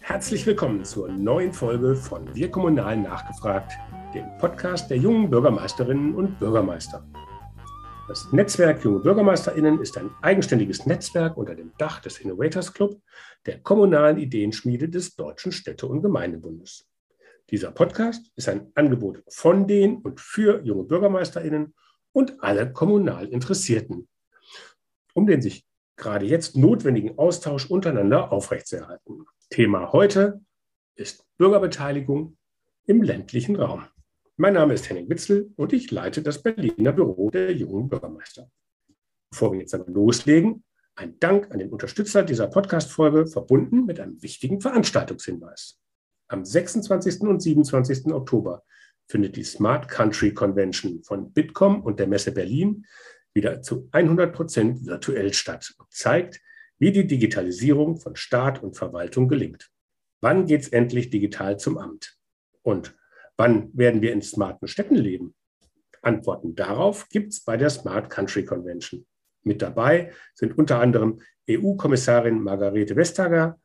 Herzlich 0.00 0.44
willkommen 0.44 0.84
zur 0.84 1.08
neuen 1.08 1.54
Folge 1.54 1.94
von 1.94 2.34
Wir 2.34 2.50
Kommunal 2.50 2.98
nachgefragt, 2.98 3.72
dem 4.14 4.26
Podcast 4.36 4.90
der 4.90 4.98
jungen 4.98 5.30
Bürgermeisterinnen 5.30 6.14
und 6.14 6.38
Bürgermeister. 6.38 7.02
Das 8.08 8.30
Netzwerk 8.32 8.84
Junge 8.84 8.98
BürgermeisterInnen 8.98 9.80
ist 9.80 9.96
ein 9.96 10.10
eigenständiges 10.20 10.84
Netzwerk 10.84 11.38
unter 11.38 11.54
dem 11.54 11.72
Dach 11.78 12.00
des 12.00 12.18
Innovators 12.18 12.74
Club, 12.74 13.00
der 13.46 13.60
kommunalen 13.60 14.18
Ideenschmiede 14.18 14.90
des 14.90 15.16
Deutschen 15.16 15.52
Städte- 15.52 15.86
und 15.86 16.02
Gemeindebundes. 16.02 16.86
Dieser 17.48 17.70
Podcast 17.70 18.30
ist 18.36 18.50
ein 18.50 18.72
Angebot 18.74 19.22
von 19.28 19.66
den 19.66 20.02
und 20.02 20.20
für 20.20 20.62
junge 20.62 20.84
BürgermeisterInnen 20.84 21.74
und 22.12 22.42
alle 22.44 22.70
kommunal 22.70 23.28
Interessierten, 23.28 24.06
um 25.14 25.26
den 25.26 25.40
sich 25.40 25.64
gerade 25.96 26.26
jetzt 26.26 26.56
notwendigen 26.56 27.18
Austausch 27.18 27.70
untereinander 27.70 28.32
aufrechtzuerhalten. 28.32 29.26
Thema 29.50 29.92
heute 29.92 30.40
ist 30.94 31.24
Bürgerbeteiligung 31.36 32.36
im 32.86 33.02
ländlichen 33.02 33.56
Raum. 33.56 33.84
Mein 34.36 34.54
Name 34.54 34.74
ist 34.74 34.88
Henning 34.88 35.08
Witzel 35.08 35.52
und 35.56 35.72
ich 35.72 35.90
leite 35.90 36.22
das 36.22 36.42
Berliner 36.42 36.92
Büro 36.92 37.30
der 37.30 37.52
jungen 37.52 37.88
Bürgermeister. 37.88 38.50
Bevor 39.30 39.52
wir 39.52 39.60
jetzt 39.60 39.74
aber 39.74 39.90
loslegen, 39.90 40.64
ein 40.94 41.18
Dank 41.20 41.50
an 41.50 41.58
den 41.58 41.70
Unterstützer 41.70 42.22
dieser 42.22 42.48
Podcast-Folge, 42.48 43.26
verbunden 43.26 43.86
mit 43.86 44.00
einem 44.00 44.22
wichtigen 44.22 44.60
Veranstaltungshinweis. 44.60 45.78
Am 46.28 46.44
26. 46.44 47.20
und 47.22 47.40
27. 47.40 48.06
Oktober 48.12 48.62
findet 49.06 49.36
die 49.36 49.44
Smart 49.44 49.88
Country 49.88 50.32
Convention 50.32 51.02
von 51.02 51.32
Bitkom 51.32 51.82
und 51.82 51.98
der 52.00 52.06
Messe 52.06 52.32
Berlin 52.32 52.86
wieder 53.34 53.62
zu 53.62 53.88
100 53.92 54.34
Prozent 54.34 54.86
virtuell 54.86 55.32
statt 55.32 55.74
und 55.78 55.90
zeigt, 55.92 56.40
wie 56.78 56.92
die 56.92 57.06
Digitalisierung 57.06 57.98
von 57.98 58.16
Staat 58.16 58.62
und 58.62 58.76
Verwaltung 58.76 59.28
gelingt. 59.28 59.70
Wann 60.20 60.46
geht 60.46 60.62
es 60.62 60.68
endlich 60.68 61.10
digital 61.10 61.58
zum 61.58 61.78
Amt? 61.78 62.16
Und 62.62 62.96
wann 63.36 63.70
werden 63.76 64.02
wir 64.02 64.12
in 64.12 64.22
smarten 64.22 64.68
Städten 64.68 64.96
leben? 64.96 65.34
Antworten 66.02 66.54
darauf 66.54 67.08
gibt 67.08 67.32
es 67.32 67.44
bei 67.44 67.56
der 67.56 67.70
Smart 67.70 68.10
Country 68.10 68.44
Convention. 68.44 69.06
Mit 69.44 69.62
dabei 69.62 70.12
sind 70.34 70.58
unter 70.58 70.80
anderem 70.80 71.20
EU-Kommissarin 71.48 72.40
Margarete 72.42 72.96
Vestager, 72.96 73.60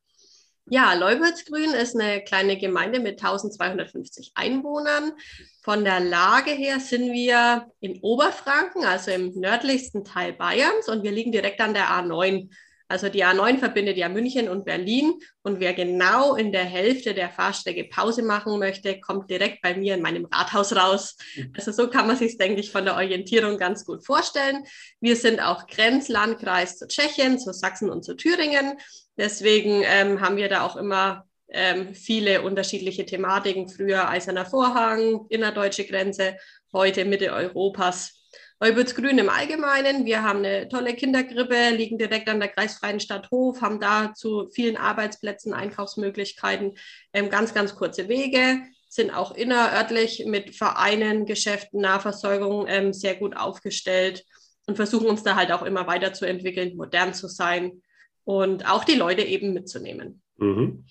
Ja, 0.69 0.93
Leupoldsgrün 0.95 1.71
ist 1.71 1.95
eine 1.95 2.21
kleine 2.21 2.57
Gemeinde 2.57 2.99
mit 2.99 3.23
1250 3.23 4.33
Einwohnern. 4.35 5.13
Von 5.61 5.85
der 5.85 6.01
Lage 6.01 6.51
her 6.51 6.81
sind 6.81 7.13
wir 7.13 7.71
in 7.79 8.01
Oberfranken, 8.01 8.83
also 8.83 9.11
im 9.11 9.31
nördlichsten 9.39 10.03
Teil 10.03 10.33
Bayerns, 10.33 10.89
und 10.89 11.03
wir 11.03 11.11
liegen 11.11 11.31
direkt 11.31 11.61
an 11.61 11.73
der 11.73 11.85
A9. 11.85 12.49
Also 12.87 13.09
die 13.09 13.25
A9 13.25 13.57
verbindet 13.57 13.97
ja 13.97 14.07
München 14.07 14.47
und 14.47 14.65
Berlin 14.65 15.13
und 15.43 15.59
wer 15.59 15.73
genau 15.73 16.35
in 16.35 16.51
der 16.51 16.63
Hälfte 16.63 17.13
der 17.13 17.29
Fahrstrecke 17.29 17.83
Pause 17.85 18.23
machen 18.23 18.57
möchte, 18.59 18.99
kommt 18.99 19.29
direkt 19.29 19.61
bei 19.61 19.75
mir 19.75 19.95
in 19.95 20.01
meinem 20.01 20.25
Rathaus 20.25 20.75
raus. 20.75 21.17
Also 21.55 21.71
so 21.71 21.89
kann 21.89 22.07
man 22.07 22.15
sich, 22.15 22.37
denke 22.37 22.61
ich, 22.61 22.71
von 22.71 22.85
der 22.85 22.95
Orientierung 22.95 23.57
ganz 23.57 23.85
gut 23.85 24.05
vorstellen. 24.05 24.63
Wir 25.01 25.15
sind 25.15 25.41
auch 25.41 25.67
Grenzlandkreis 25.67 26.77
zu 26.77 26.87
Tschechien, 26.87 27.39
zu 27.39 27.51
Sachsen 27.51 27.89
und 27.89 28.03
zu 28.03 28.15
Thüringen. 28.15 28.77
Deswegen 29.17 29.83
ähm, 29.85 30.21
haben 30.21 30.37
wir 30.37 30.47
da 30.47 30.61
auch 30.65 30.77
immer 30.77 31.25
ähm, 31.49 31.93
viele 31.93 32.41
unterschiedliche 32.41 33.05
Thematiken. 33.05 33.69
Früher 33.69 34.09
Eiserner 34.09 34.45
Vorhang, 34.45 35.25
innerdeutsche 35.29 35.85
Grenze, 35.85 36.37
heute 36.71 37.05
Mitte 37.05 37.31
Europas. 37.33 38.26
Grün 38.59 39.19
im 39.19 39.29
Allgemeinen. 39.29 40.05
Wir 40.05 40.23
haben 40.23 40.39
eine 40.39 40.67
tolle 40.67 40.95
Kindergrippe, 40.95 41.69
liegen 41.75 41.97
direkt 41.97 42.27
an 42.27 42.39
der 42.39 42.49
kreisfreien 42.49 42.99
Stadt 42.99 43.29
Hof, 43.29 43.61
haben 43.61 43.79
da 43.79 44.13
zu 44.15 44.49
vielen 44.49 44.77
Arbeitsplätzen, 44.77 45.53
Einkaufsmöglichkeiten, 45.53 46.73
ähm, 47.13 47.29
ganz, 47.29 47.53
ganz 47.53 47.75
kurze 47.75 48.09
Wege, 48.09 48.63
sind 48.89 49.11
auch 49.11 49.35
innerörtlich 49.35 50.25
mit 50.25 50.55
Vereinen, 50.55 51.25
Geschäften, 51.25 51.81
Nahversorgung 51.81 52.65
ähm, 52.67 52.93
sehr 52.93 53.15
gut 53.15 53.37
aufgestellt 53.37 54.25
und 54.65 54.75
versuchen 54.75 55.07
uns 55.07 55.21
da 55.21 55.35
halt 55.35 55.51
auch 55.51 55.61
immer 55.61 55.85
weiterzuentwickeln, 55.85 56.75
modern 56.75 57.13
zu 57.13 57.27
sein 57.27 57.83
und 58.23 58.67
auch 58.69 58.83
die 58.83 58.95
Leute 58.95 59.21
eben 59.21 59.53
mitzunehmen. 59.53 60.23
Mhm. 60.37 60.85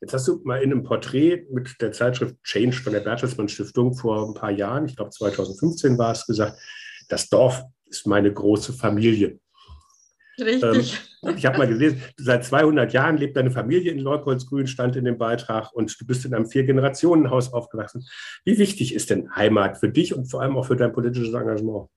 Jetzt 0.00 0.14
hast 0.14 0.28
du 0.28 0.40
mal 0.44 0.62
in 0.62 0.72
einem 0.72 0.82
Porträt 0.82 1.46
mit 1.50 1.80
der 1.80 1.92
Zeitschrift 1.92 2.36
Change 2.44 2.76
von 2.76 2.92
der 2.92 3.00
Bertelsmann 3.00 3.48
Stiftung 3.48 3.94
vor 3.94 4.28
ein 4.28 4.34
paar 4.34 4.50
Jahren, 4.50 4.86
ich 4.86 4.96
glaube 4.96 5.10
2015 5.10 5.96
war 5.96 6.12
es 6.12 6.26
gesagt, 6.26 6.58
das 7.08 7.28
Dorf 7.28 7.64
ist 7.86 8.06
meine 8.06 8.32
große 8.32 8.72
Familie. 8.72 9.40
Richtig. 10.40 11.00
Ähm, 11.22 11.36
ich 11.36 11.46
habe 11.46 11.58
mal 11.58 11.66
gelesen, 11.66 12.02
seit 12.16 12.44
200 12.44 12.92
Jahren 12.92 13.16
lebt 13.16 13.36
deine 13.36 13.50
Familie 13.50 13.90
in 13.90 13.98
Leupoldsgrün, 13.98 14.66
stand 14.66 14.94
in 14.96 15.04
dem 15.04 15.18
Beitrag, 15.18 15.72
und 15.72 16.00
du 16.00 16.06
bist 16.06 16.24
in 16.24 16.34
einem 16.34 16.46
Vier-Generationen-Haus 16.46 17.52
aufgewachsen. 17.52 18.06
Wie 18.44 18.58
wichtig 18.58 18.94
ist 18.94 19.10
denn 19.10 19.34
Heimat 19.34 19.78
für 19.78 19.88
dich 19.88 20.14
und 20.14 20.26
vor 20.26 20.42
allem 20.42 20.56
auch 20.56 20.66
für 20.66 20.76
dein 20.76 20.92
politisches 20.92 21.34
Engagement? 21.34 21.88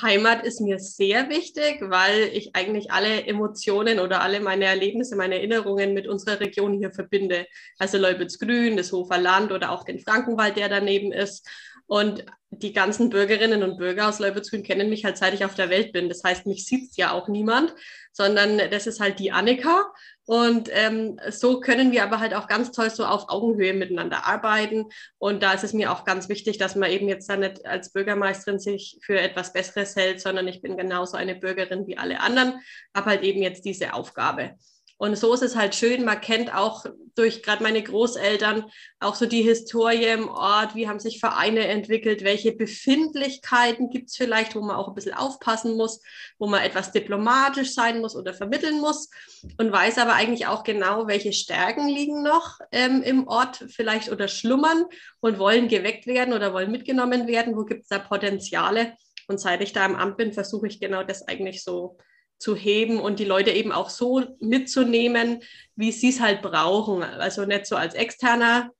Heimat 0.00 0.44
ist 0.44 0.60
mir 0.60 0.78
sehr 0.78 1.28
wichtig, 1.30 1.78
weil 1.80 2.30
ich 2.32 2.54
eigentlich 2.54 2.90
alle 2.90 3.24
Emotionen 3.26 3.98
oder 3.98 4.20
alle 4.20 4.40
meine 4.40 4.66
Erlebnisse, 4.66 5.16
meine 5.16 5.36
Erinnerungen 5.36 5.94
mit 5.94 6.06
unserer 6.06 6.40
Region 6.40 6.74
hier 6.74 6.90
verbinde. 6.90 7.46
Also 7.78 7.98
Leubitzgrün, 7.98 8.76
das 8.76 8.92
Hofer 8.92 9.18
Land 9.18 9.52
oder 9.52 9.72
auch 9.72 9.84
den 9.84 9.98
Frankenwald, 9.98 10.56
der 10.56 10.68
daneben 10.68 11.12
ist. 11.12 11.48
Und 11.86 12.24
die 12.50 12.72
ganzen 12.72 13.10
Bürgerinnen 13.10 13.62
und 13.62 13.76
Bürger 13.76 14.08
aus 14.08 14.18
Leubitzgrün 14.18 14.62
kennen 14.62 14.88
mich 14.88 15.04
halt, 15.04 15.18
seit 15.18 15.34
ich 15.34 15.44
auf 15.44 15.54
der 15.54 15.70
Welt 15.70 15.92
bin. 15.92 16.08
Das 16.08 16.22
heißt, 16.24 16.46
mich 16.46 16.64
sieht 16.64 16.96
ja 16.96 17.12
auch 17.12 17.28
niemand, 17.28 17.74
sondern 18.12 18.58
das 18.70 18.86
ist 18.86 19.00
halt 19.00 19.18
die 19.18 19.32
Annika. 19.32 19.92
Und 20.24 20.68
ähm, 20.72 21.20
so 21.30 21.60
können 21.60 21.92
wir 21.92 22.02
aber 22.02 22.18
halt 22.18 22.34
auch 22.34 22.48
ganz 22.48 22.72
toll 22.72 22.90
so 22.90 23.04
auf 23.04 23.28
Augenhöhe 23.28 23.74
miteinander 23.74 24.26
arbeiten. 24.26 24.86
Und 25.18 25.42
da 25.42 25.52
ist 25.52 25.64
es 25.64 25.72
mir 25.72 25.92
auch 25.92 26.04
ganz 26.04 26.28
wichtig, 26.28 26.58
dass 26.58 26.74
man 26.74 26.90
eben 26.90 27.08
jetzt 27.08 27.28
dann 27.28 27.40
nicht 27.40 27.64
als 27.64 27.92
Bürgermeisterin 27.92 28.58
sich 28.58 28.98
für 29.02 29.20
etwas 29.20 29.52
Besseres 29.52 29.94
hält, 29.94 30.20
sondern 30.20 30.48
ich 30.48 30.62
bin 30.62 30.76
genauso 30.76 31.16
eine 31.16 31.36
Bürgerin 31.36 31.86
wie 31.86 31.98
alle 31.98 32.20
anderen, 32.20 32.60
habe 32.94 33.10
halt 33.10 33.22
eben 33.22 33.42
jetzt 33.42 33.64
diese 33.64 33.94
Aufgabe. 33.94 34.56
Und 34.98 35.16
so 35.16 35.34
ist 35.34 35.42
es 35.42 35.56
halt 35.56 35.74
schön, 35.74 36.04
man 36.04 36.20
kennt 36.20 36.54
auch 36.54 36.86
durch 37.16 37.42
gerade 37.42 37.62
meine 37.62 37.82
Großeltern 37.82 38.64
auch 39.00 39.14
so 39.14 39.26
die 39.26 39.42
Historie 39.42 40.04
im 40.04 40.28
Ort, 40.28 40.74
wie 40.74 40.88
haben 40.88 41.00
sich 41.00 41.18
Vereine 41.20 41.66
entwickelt, 41.66 42.24
welche 42.24 42.52
Befindlichkeiten 42.52 43.90
gibt 43.90 44.08
es 44.08 44.16
vielleicht, 44.16 44.54
wo 44.54 44.60
man 44.60 44.76
auch 44.76 44.88
ein 44.88 44.94
bisschen 44.94 45.14
aufpassen 45.14 45.76
muss, 45.76 46.00
wo 46.38 46.46
man 46.46 46.62
etwas 46.62 46.92
diplomatisch 46.92 47.74
sein 47.74 48.00
muss 48.00 48.16
oder 48.16 48.32
vermitteln 48.32 48.80
muss? 48.80 49.10
Und 49.58 49.72
weiß 49.72 49.98
aber 49.98 50.14
eigentlich 50.14 50.46
auch 50.46 50.62
genau, 50.62 51.06
welche 51.06 51.32
Stärken 51.32 51.88
liegen 51.88 52.22
noch 52.22 52.58
ähm, 52.72 53.02
im 53.02 53.28
Ort 53.28 53.64
vielleicht 53.68 54.10
oder 54.10 54.28
schlummern 54.28 54.84
und 55.20 55.38
wollen 55.38 55.68
geweckt 55.68 56.06
werden 56.06 56.32
oder 56.32 56.54
wollen 56.54 56.70
mitgenommen 56.70 57.26
werden, 57.26 57.56
wo 57.56 57.64
gibt 57.64 57.82
es 57.82 57.88
da 57.88 57.98
Potenziale? 57.98 58.94
Und 59.28 59.40
seit 59.40 59.60
ich 59.60 59.72
da 59.72 59.84
im 59.84 59.96
Amt 59.96 60.16
bin, 60.16 60.32
versuche 60.32 60.68
ich 60.68 60.80
genau 60.80 61.02
das 61.02 61.26
eigentlich 61.26 61.64
so 61.64 61.98
zu 62.38 62.54
heben 62.54 63.00
und 63.00 63.18
die 63.18 63.24
Leute 63.24 63.50
eben 63.50 63.72
auch 63.72 63.90
so 63.90 64.22
mitzunehmen, 64.40 65.42
wie 65.74 65.92
sie 65.92 66.10
es 66.10 66.20
halt 66.20 66.42
brauchen. 66.42 67.02
Also 67.02 67.44
nicht 67.44 67.66
so 67.66 67.76
als 67.76 67.94
externer, 67.94 68.70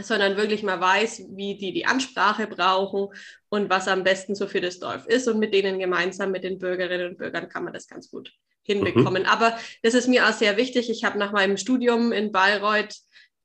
sondern 0.00 0.36
wirklich 0.36 0.62
mal 0.62 0.80
weiß, 0.80 1.24
wie 1.30 1.56
die 1.56 1.72
die 1.72 1.86
Ansprache 1.86 2.46
brauchen 2.46 3.08
und 3.48 3.70
was 3.70 3.88
am 3.88 4.04
besten 4.04 4.34
so 4.34 4.46
für 4.46 4.60
das 4.60 4.78
Dorf 4.78 5.06
ist. 5.06 5.26
Und 5.28 5.38
mit 5.38 5.54
denen 5.54 5.78
gemeinsam, 5.78 6.30
mit 6.30 6.44
den 6.44 6.58
Bürgerinnen 6.58 7.10
und 7.10 7.18
Bürgern, 7.18 7.48
kann 7.48 7.64
man 7.64 7.72
das 7.72 7.88
ganz 7.88 8.10
gut 8.10 8.32
hinbekommen. 8.62 9.22
Mhm. 9.22 9.28
Aber 9.28 9.58
das 9.82 9.94
ist 9.94 10.08
mir 10.08 10.28
auch 10.28 10.32
sehr 10.32 10.56
wichtig. 10.56 10.90
Ich 10.90 11.04
habe 11.04 11.18
nach 11.18 11.32
meinem 11.32 11.56
Studium 11.56 12.12
in 12.12 12.32
Bayreuth 12.32 12.94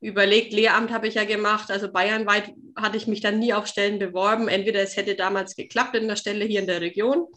überlegt, 0.01 0.51
Lehramt 0.51 0.91
habe 0.91 1.07
ich 1.07 1.15
ja 1.15 1.23
gemacht, 1.23 1.71
also 1.71 1.89
bayernweit 1.89 2.51
hatte 2.75 2.97
ich 2.97 3.07
mich 3.07 3.21
dann 3.21 3.39
nie 3.39 3.53
auf 3.53 3.67
Stellen 3.67 3.99
beworben. 3.99 4.49
Entweder 4.49 4.81
es 4.81 4.97
hätte 4.97 5.15
damals 5.15 5.55
geklappt 5.55 5.95
in 5.95 6.09
der 6.09 6.17
Stelle 6.17 6.43
hier 6.43 6.59
in 6.59 6.67
der 6.67 6.81
Region 6.81 7.27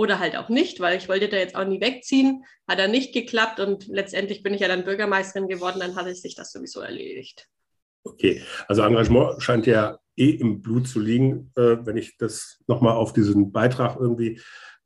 oder 0.00 0.18
halt 0.18 0.34
auch 0.34 0.48
nicht, 0.48 0.80
weil 0.80 0.96
ich 0.96 1.10
wollte 1.10 1.28
da 1.28 1.36
jetzt 1.36 1.54
auch 1.54 1.66
nie 1.66 1.80
wegziehen. 1.80 2.44
Hat 2.66 2.78
dann 2.78 2.90
nicht 2.90 3.12
geklappt 3.12 3.60
und 3.60 3.86
letztendlich 3.86 4.42
bin 4.42 4.54
ich 4.54 4.62
ja 4.62 4.68
dann 4.68 4.84
Bürgermeisterin 4.84 5.46
geworden, 5.46 5.80
dann 5.80 5.94
hatte 5.94 6.14
sich 6.14 6.34
das 6.34 6.52
sowieso 6.52 6.80
erledigt. 6.80 7.46
Okay, 8.04 8.42
also 8.66 8.80
Engagement 8.80 9.42
scheint 9.42 9.66
ja 9.66 9.98
eh 10.16 10.30
im 10.30 10.62
Blut 10.62 10.88
zu 10.88 11.00
liegen, 11.00 11.52
äh, 11.54 11.76
wenn 11.84 11.98
ich 11.98 12.16
das 12.16 12.62
nochmal 12.66 12.94
auf 12.94 13.12
diesen 13.12 13.52
Beitrag 13.52 13.98
irgendwie 14.00 14.40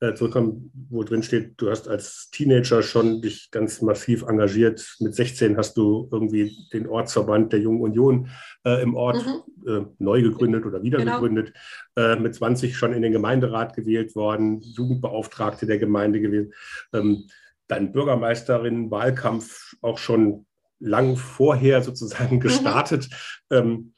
äh, 0.04 0.14
zurückkomme, 0.14 0.70
wo 0.90 1.02
drin 1.02 1.22
steht, 1.22 1.54
du 1.56 1.70
hast 1.70 1.88
als 1.88 2.30
Teenager 2.30 2.82
schon 2.82 3.22
dich 3.22 3.50
ganz 3.50 3.80
massiv 3.80 4.22
engagiert. 4.22 4.96
Mit 5.00 5.14
16 5.14 5.56
hast 5.56 5.76
du 5.76 6.08
irgendwie 6.12 6.56
den 6.72 6.86
Ortsverband 6.86 7.52
der 7.52 7.60
Jungen 7.60 7.80
Union 7.80 8.28
äh, 8.64 8.82
im 8.82 8.94
Ort 8.94 9.24
mhm. 9.24 9.68
äh, 9.68 9.86
neu 9.98 10.22
gegründet 10.22 10.66
oder 10.66 10.82
wieder 10.82 10.98
genau. 10.98 11.14
gegründet. 11.14 11.52
Äh, 11.96 12.16
mit 12.16 12.34
20 12.34 12.76
schon 12.76 12.92
in 12.92 13.02
den 13.02 13.12
Gemeinderat 13.12 13.74
gewählt 13.74 14.14
worden, 14.14 14.60
Jugendbeauftragte 14.60 15.66
der 15.66 15.78
Gemeinde 15.78 16.20
gewesen. 16.20 16.52
Ähm, 16.92 17.28
dann 17.66 17.92
Bürgermeisterin, 17.92 18.90
Wahlkampf 18.90 19.74
auch 19.80 19.98
schon 19.98 20.46
lang 20.80 21.16
vorher 21.16 21.82
sozusagen 21.82 22.36
mhm. 22.36 22.40
gestartet. 22.40 23.08
Mhm. 23.50 23.56
Ähm, 23.56 23.94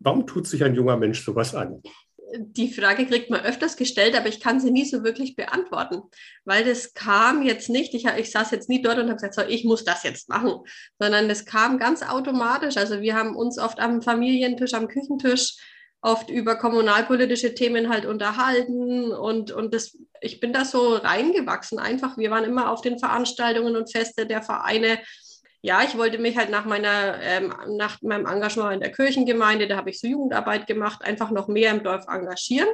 warum 0.00 0.26
tut 0.26 0.46
sich 0.46 0.64
ein 0.64 0.74
junger 0.74 0.96
Mensch 0.96 1.24
sowas 1.24 1.54
an? 1.54 1.82
Die 2.36 2.72
Frage 2.72 3.06
kriegt 3.06 3.30
man 3.30 3.42
öfters 3.42 3.76
gestellt, 3.76 4.16
aber 4.16 4.28
ich 4.28 4.40
kann 4.40 4.60
sie 4.60 4.70
nie 4.70 4.84
so 4.84 5.04
wirklich 5.04 5.36
beantworten, 5.36 6.02
weil 6.44 6.64
das 6.64 6.94
kam 6.94 7.42
jetzt 7.42 7.68
nicht, 7.68 7.94
ich, 7.94 8.06
ich 8.06 8.30
saß 8.30 8.50
jetzt 8.50 8.68
nie 8.68 8.82
dort 8.82 8.98
und 8.98 9.04
habe 9.04 9.14
gesagt, 9.14 9.34
so, 9.34 9.42
ich 9.42 9.64
muss 9.64 9.84
das 9.84 10.02
jetzt 10.02 10.28
machen, 10.28 10.60
sondern 10.98 11.28
das 11.28 11.44
kam 11.44 11.78
ganz 11.78 12.02
automatisch. 12.02 12.76
Also 12.76 13.00
wir 13.00 13.14
haben 13.14 13.36
uns 13.36 13.58
oft 13.58 13.78
am 13.78 14.02
Familientisch, 14.02 14.74
am 14.74 14.88
Küchentisch 14.88 15.56
oft 16.04 16.28
über 16.28 16.56
kommunalpolitische 16.56 17.54
Themen 17.54 17.88
halt 17.88 18.04
unterhalten 18.04 19.10
und, 19.10 19.52
und 19.52 19.72
das, 19.72 19.96
ich 20.20 20.38
bin 20.38 20.52
da 20.52 20.66
so 20.66 20.96
reingewachsen 20.96 21.78
einfach. 21.78 22.18
Wir 22.18 22.30
waren 22.30 22.44
immer 22.44 22.70
auf 22.70 22.82
den 22.82 22.98
Veranstaltungen 22.98 23.74
und 23.74 23.90
Feste 23.90 24.26
der 24.26 24.42
Vereine 24.42 24.98
ja, 25.64 25.82
ich 25.82 25.96
wollte 25.96 26.18
mich 26.18 26.36
halt 26.36 26.50
nach 26.50 26.66
meiner, 26.66 27.18
ähm, 27.22 27.54
nach 27.68 28.02
meinem 28.02 28.26
Engagement 28.26 28.74
in 28.74 28.80
der 28.80 28.92
Kirchengemeinde, 28.92 29.66
da 29.66 29.78
habe 29.78 29.88
ich 29.88 29.98
so 29.98 30.06
Jugendarbeit 30.06 30.66
gemacht, 30.66 31.02
einfach 31.02 31.30
noch 31.30 31.48
mehr 31.48 31.70
im 31.70 31.82
Dorf 31.82 32.04
engagieren. 32.06 32.68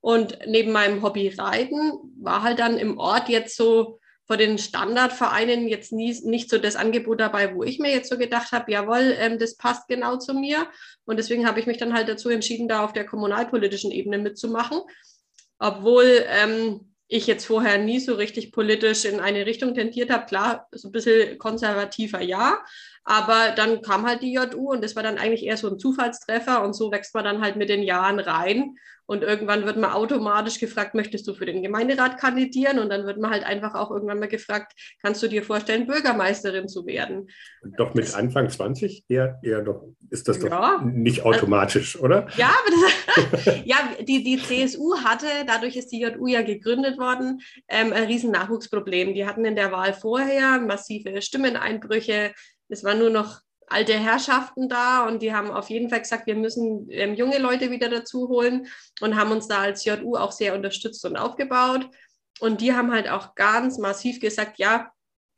Und 0.00 0.38
neben 0.46 0.72
meinem 0.72 1.02
Hobby 1.02 1.28
Reiten 1.28 1.92
war 2.18 2.42
halt 2.42 2.60
dann 2.60 2.78
im 2.78 2.96
Ort 2.96 3.28
jetzt 3.28 3.58
so 3.58 4.00
vor 4.26 4.38
den 4.38 4.56
Standardvereinen 4.56 5.68
jetzt 5.68 5.92
nie, 5.92 6.18
nicht 6.24 6.48
so 6.48 6.56
das 6.56 6.76
Angebot 6.76 7.20
dabei, 7.20 7.54
wo 7.54 7.62
ich 7.62 7.78
mir 7.78 7.92
jetzt 7.92 8.08
so 8.08 8.16
gedacht 8.16 8.52
habe, 8.52 8.72
jawohl, 8.72 9.14
ähm, 9.18 9.38
das 9.38 9.58
passt 9.58 9.86
genau 9.86 10.16
zu 10.16 10.32
mir. 10.32 10.66
Und 11.04 11.18
deswegen 11.18 11.46
habe 11.46 11.60
ich 11.60 11.66
mich 11.66 11.76
dann 11.76 11.92
halt 11.92 12.08
dazu 12.08 12.30
entschieden, 12.30 12.68
da 12.68 12.86
auf 12.86 12.94
der 12.94 13.04
kommunalpolitischen 13.04 13.90
Ebene 13.90 14.16
mitzumachen. 14.16 14.80
Obwohl 15.58 16.24
ähm, 16.28 16.93
ich 17.14 17.28
jetzt 17.28 17.46
vorher 17.46 17.78
nie 17.78 18.00
so 18.00 18.14
richtig 18.14 18.50
politisch 18.50 19.04
in 19.04 19.20
eine 19.20 19.46
Richtung 19.46 19.72
tendiert 19.74 20.10
habe. 20.10 20.26
Klar, 20.26 20.66
so 20.72 20.88
ein 20.88 20.92
bisschen 20.92 21.38
konservativer, 21.38 22.20
ja. 22.20 22.58
Aber 23.04 23.52
dann 23.54 23.82
kam 23.82 24.06
halt 24.06 24.22
die 24.22 24.32
JU 24.32 24.72
und 24.72 24.82
das 24.82 24.96
war 24.96 25.04
dann 25.04 25.18
eigentlich 25.18 25.44
eher 25.44 25.56
so 25.56 25.68
ein 25.68 25.78
Zufallstreffer 25.78 26.62
und 26.64 26.74
so 26.74 26.90
wächst 26.90 27.14
man 27.14 27.24
dann 27.24 27.40
halt 27.40 27.54
mit 27.54 27.68
den 27.68 27.82
Jahren 27.82 28.18
rein. 28.18 28.76
Und 29.06 29.22
irgendwann 29.22 29.66
wird 29.66 29.76
man 29.76 29.92
automatisch 29.92 30.58
gefragt, 30.58 30.94
möchtest 30.94 31.26
du 31.26 31.34
für 31.34 31.46
den 31.46 31.62
Gemeinderat 31.62 32.18
kandidieren? 32.18 32.78
Und 32.78 32.88
dann 32.88 33.06
wird 33.06 33.18
man 33.18 33.30
halt 33.30 33.44
einfach 33.44 33.74
auch 33.74 33.90
irgendwann 33.90 34.18
mal 34.18 34.28
gefragt, 34.28 34.72
kannst 35.02 35.22
du 35.22 35.28
dir 35.28 35.42
vorstellen, 35.42 35.86
Bürgermeisterin 35.86 36.68
zu 36.68 36.86
werden? 36.86 37.28
Doch 37.76 37.94
mit 37.94 38.04
das, 38.04 38.14
Anfang 38.14 38.48
20 38.48 39.04
eher, 39.08 39.38
eher 39.42 39.62
doch, 39.62 39.88
ist 40.10 40.28
das 40.28 40.38
doch 40.38 40.50
ja, 40.50 40.82
nicht 40.84 41.22
automatisch, 41.22 41.96
also, 41.96 42.04
oder? 42.04 42.28
Ja, 42.36 42.52
das, 43.14 43.44
ja 43.64 43.76
die, 44.00 44.22
die 44.22 44.38
CSU 44.38 44.96
hatte, 45.04 45.26
dadurch 45.46 45.76
ist 45.76 45.88
die 45.88 46.00
JU 46.00 46.26
ja 46.26 46.42
gegründet 46.42 46.98
worden, 46.98 47.40
ähm, 47.68 47.92
ein 47.92 48.04
riesen 48.04 48.30
Nachwuchsproblem. 48.30 49.14
Die 49.14 49.26
hatten 49.26 49.44
in 49.44 49.56
der 49.56 49.72
Wahl 49.72 49.92
vorher 49.92 50.60
massive 50.60 51.20
Stimmeneinbrüche. 51.20 52.32
Es 52.68 52.84
war 52.84 52.94
nur 52.94 53.10
noch 53.10 53.40
alte 53.68 53.94
Herrschaften 53.94 54.68
da 54.68 55.06
und 55.06 55.22
die 55.22 55.32
haben 55.32 55.50
auf 55.50 55.70
jeden 55.70 55.88
Fall 55.88 56.00
gesagt, 56.00 56.26
wir 56.26 56.34
müssen 56.34 56.88
ähm, 56.90 57.14
junge 57.14 57.38
Leute 57.38 57.70
wieder 57.70 57.88
dazu 57.88 58.28
holen 58.28 58.66
und 59.00 59.16
haben 59.16 59.32
uns 59.32 59.48
da 59.48 59.60
als 59.60 59.84
JU 59.84 60.16
auch 60.16 60.32
sehr 60.32 60.54
unterstützt 60.54 61.04
und 61.04 61.16
aufgebaut. 61.16 61.88
Und 62.40 62.60
die 62.60 62.72
haben 62.72 62.92
halt 62.92 63.08
auch 63.08 63.34
ganz 63.34 63.78
massiv 63.78 64.20
gesagt, 64.20 64.58
ja, 64.58 64.90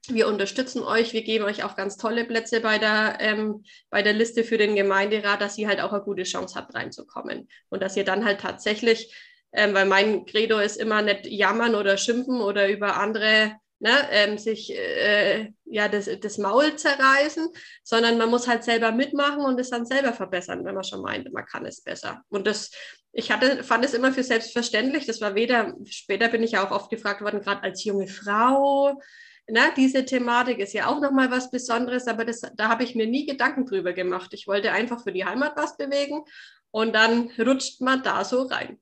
wir 0.08 0.28
unterstützen 0.28 0.82
euch, 0.82 1.12
wir 1.12 1.22
geben 1.22 1.44
euch 1.44 1.64
auch 1.64 1.76
ganz 1.76 1.96
tolle 1.96 2.24
Plätze 2.24 2.60
bei 2.60 2.78
der, 2.78 3.18
ähm, 3.20 3.64
bei 3.90 4.02
der 4.02 4.12
Liste 4.12 4.44
für 4.44 4.58
den 4.58 4.76
Gemeinderat, 4.76 5.40
dass 5.40 5.58
ihr 5.58 5.68
halt 5.68 5.80
auch 5.80 5.92
eine 5.92 6.02
gute 6.02 6.22
Chance 6.22 6.54
habt, 6.54 6.74
reinzukommen. 6.74 7.48
Und 7.68 7.82
dass 7.82 7.96
ihr 7.96 8.04
dann 8.04 8.24
halt 8.24 8.40
tatsächlich, 8.40 9.14
ähm, 9.52 9.74
weil 9.74 9.86
mein 9.86 10.24
Credo 10.26 10.58
ist 10.58 10.76
immer 10.76 11.02
nicht 11.02 11.26
jammern 11.26 11.74
oder 11.74 11.96
schimpfen 11.96 12.40
oder 12.40 12.68
über 12.68 12.96
andere 12.96 13.56
ne, 13.78 14.08
ähm, 14.10 14.38
sich 14.38 14.74
äh, 14.74 15.52
ja, 15.64 15.88
das, 15.88 16.08
das 16.20 16.38
Maul 16.38 16.76
zerreißen, 16.76 17.48
sondern 17.82 18.18
man 18.18 18.30
muss 18.30 18.48
halt 18.48 18.64
selber 18.64 18.92
mitmachen 18.92 19.42
und 19.42 19.60
es 19.60 19.70
dann 19.70 19.86
selber 19.86 20.12
verbessern, 20.12 20.64
wenn 20.64 20.74
man 20.74 20.84
schon 20.84 21.02
meint, 21.02 21.32
man 21.32 21.44
kann 21.46 21.66
es 21.66 21.82
besser. 21.82 22.22
Und 22.28 22.46
das, 22.46 22.70
ich 23.12 23.30
hatte, 23.30 23.64
fand 23.64 23.84
es 23.84 23.94
immer 23.94 24.12
für 24.12 24.22
selbstverständlich. 24.22 25.06
Das 25.06 25.20
war 25.20 25.34
weder, 25.34 25.74
später 25.84 26.28
bin 26.28 26.42
ich 26.42 26.52
ja 26.52 26.66
auch 26.66 26.70
oft 26.70 26.90
gefragt 26.90 27.20
worden, 27.20 27.40
gerade 27.40 27.62
als 27.62 27.84
junge 27.84 28.08
Frau. 28.08 29.00
Na, 29.48 29.70
diese 29.76 30.04
Thematik 30.04 30.58
ist 30.58 30.72
ja 30.72 30.88
auch 30.88 31.00
nochmal 31.00 31.30
was 31.30 31.50
Besonderes, 31.50 32.08
aber 32.08 32.24
das, 32.24 32.40
da 32.56 32.68
habe 32.68 32.82
ich 32.82 32.96
mir 32.96 33.06
nie 33.06 33.26
Gedanken 33.26 33.64
drüber 33.64 33.92
gemacht. 33.92 34.32
Ich 34.32 34.48
wollte 34.48 34.72
einfach 34.72 35.02
für 35.04 35.12
die 35.12 35.24
Heimat 35.24 35.56
was 35.56 35.76
bewegen 35.76 36.24
und 36.72 36.94
dann 36.94 37.30
rutscht 37.38 37.80
man 37.80 38.02
da 38.02 38.24
so 38.24 38.42
rein. 38.42 38.80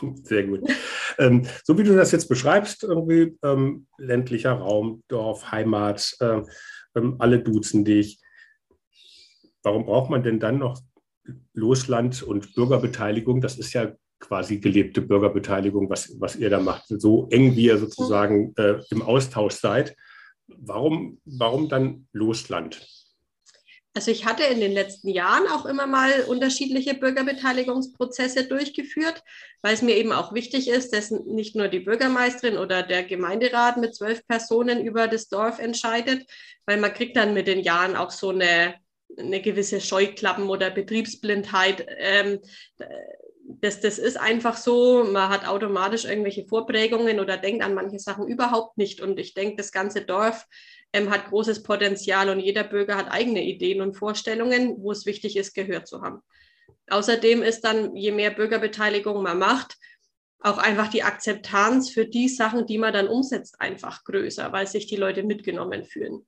Sehr 0.22 0.46
gut. 0.46 0.60
Ähm, 1.18 1.46
so 1.64 1.76
wie 1.78 1.82
du 1.82 1.94
das 1.94 2.12
jetzt 2.12 2.28
beschreibst, 2.28 2.84
irgendwie 2.84 3.36
ähm, 3.42 3.86
ländlicher 3.98 4.52
Raum, 4.52 5.02
Dorf, 5.08 5.50
Heimat, 5.50 6.14
äh, 6.20 6.42
ähm, 6.94 7.16
alle 7.18 7.40
duzen 7.40 7.84
dich. 7.84 8.20
Warum 9.62 9.86
braucht 9.86 10.10
man 10.10 10.22
denn 10.22 10.40
dann 10.40 10.58
noch 10.58 10.80
Losland 11.54 12.22
und 12.22 12.54
Bürgerbeteiligung? 12.54 13.40
Das 13.40 13.58
ist 13.58 13.72
ja 13.72 13.92
quasi 14.18 14.58
gelebte 14.58 15.02
Bürgerbeteiligung, 15.02 15.90
was, 15.90 16.14
was 16.20 16.36
ihr 16.36 16.50
da 16.50 16.60
macht. 16.60 16.86
So 16.88 17.28
eng 17.30 17.56
wie 17.56 17.66
ihr 17.66 17.78
sozusagen 17.78 18.54
äh, 18.56 18.80
im 18.90 19.02
Austausch 19.02 19.54
seid. 19.54 19.96
Warum, 20.46 21.20
warum 21.24 21.68
dann 21.68 22.08
Losland? 22.12 22.86
Also 23.94 24.10
ich 24.10 24.24
hatte 24.24 24.44
in 24.44 24.60
den 24.60 24.72
letzten 24.72 25.08
Jahren 25.08 25.46
auch 25.48 25.66
immer 25.66 25.86
mal 25.86 26.24
unterschiedliche 26.26 26.94
Bürgerbeteiligungsprozesse 26.94 28.44
durchgeführt, 28.44 29.22
weil 29.60 29.74
es 29.74 29.82
mir 29.82 29.96
eben 29.96 30.12
auch 30.12 30.32
wichtig 30.32 30.68
ist, 30.68 30.94
dass 30.94 31.10
nicht 31.10 31.56
nur 31.56 31.68
die 31.68 31.80
Bürgermeisterin 31.80 32.56
oder 32.56 32.82
der 32.82 33.04
Gemeinderat 33.04 33.76
mit 33.76 33.94
zwölf 33.94 34.26
Personen 34.26 34.82
über 34.82 35.08
das 35.08 35.28
Dorf 35.28 35.58
entscheidet, 35.58 36.26
weil 36.64 36.78
man 36.78 36.94
kriegt 36.94 37.16
dann 37.16 37.34
mit 37.34 37.46
den 37.46 37.60
Jahren 37.60 37.94
auch 37.94 38.10
so 38.10 38.30
eine, 38.30 38.76
eine 39.18 39.42
gewisse 39.42 39.80
Scheuklappen 39.80 40.48
oder 40.48 40.70
Betriebsblindheit. 40.70 41.86
Ähm, 41.98 42.40
das, 43.44 43.80
das 43.80 43.98
ist 43.98 44.18
einfach 44.18 44.56
so, 44.56 45.04
man 45.04 45.28
hat 45.28 45.46
automatisch 45.46 46.06
irgendwelche 46.06 46.46
Vorprägungen 46.46 47.20
oder 47.20 47.36
denkt 47.36 47.62
an 47.62 47.74
manche 47.74 47.98
Sachen 47.98 48.26
überhaupt 48.26 48.78
nicht. 48.78 49.02
Und 49.02 49.20
ich 49.20 49.34
denke, 49.34 49.56
das 49.56 49.70
ganze 49.70 50.00
Dorf 50.00 50.46
ähm, 50.92 51.10
hat 51.10 51.28
großes 51.28 51.62
Potenzial 51.62 52.28
und 52.28 52.40
jeder 52.40 52.64
Bürger 52.64 52.96
hat 52.96 53.10
eigene 53.10 53.42
Ideen 53.42 53.80
und 53.80 53.94
Vorstellungen, 53.94 54.76
wo 54.78 54.92
es 54.92 55.06
wichtig 55.06 55.36
ist, 55.36 55.54
gehört 55.54 55.86
zu 55.86 56.02
haben. 56.02 56.20
Außerdem 56.90 57.42
ist 57.42 57.62
dann, 57.62 57.96
je 57.96 58.12
mehr 58.12 58.30
Bürgerbeteiligung 58.30 59.22
man 59.22 59.38
macht, 59.38 59.76
auch 60.40 60.58
einfach 60.58 60.88
die 60.88 61.04
Akzeptanz 61.04 61.90
für 61.90 62.06
die 62.06 62.28
Sachen, 62.28 62.66
die 62.66 62.78
man 62.78 62.92
dann 62.92 63.08
umsetzt, 63.08 63.60
einfach 63.60 64.04
größer, 64.04 64.52
weil 64.52 64.66
sich 64.66 64.86
die 64.86 64.96
Leute 64.96 65.22
mitgenommen 65.22 65.84
fühlen. 65.84 66.26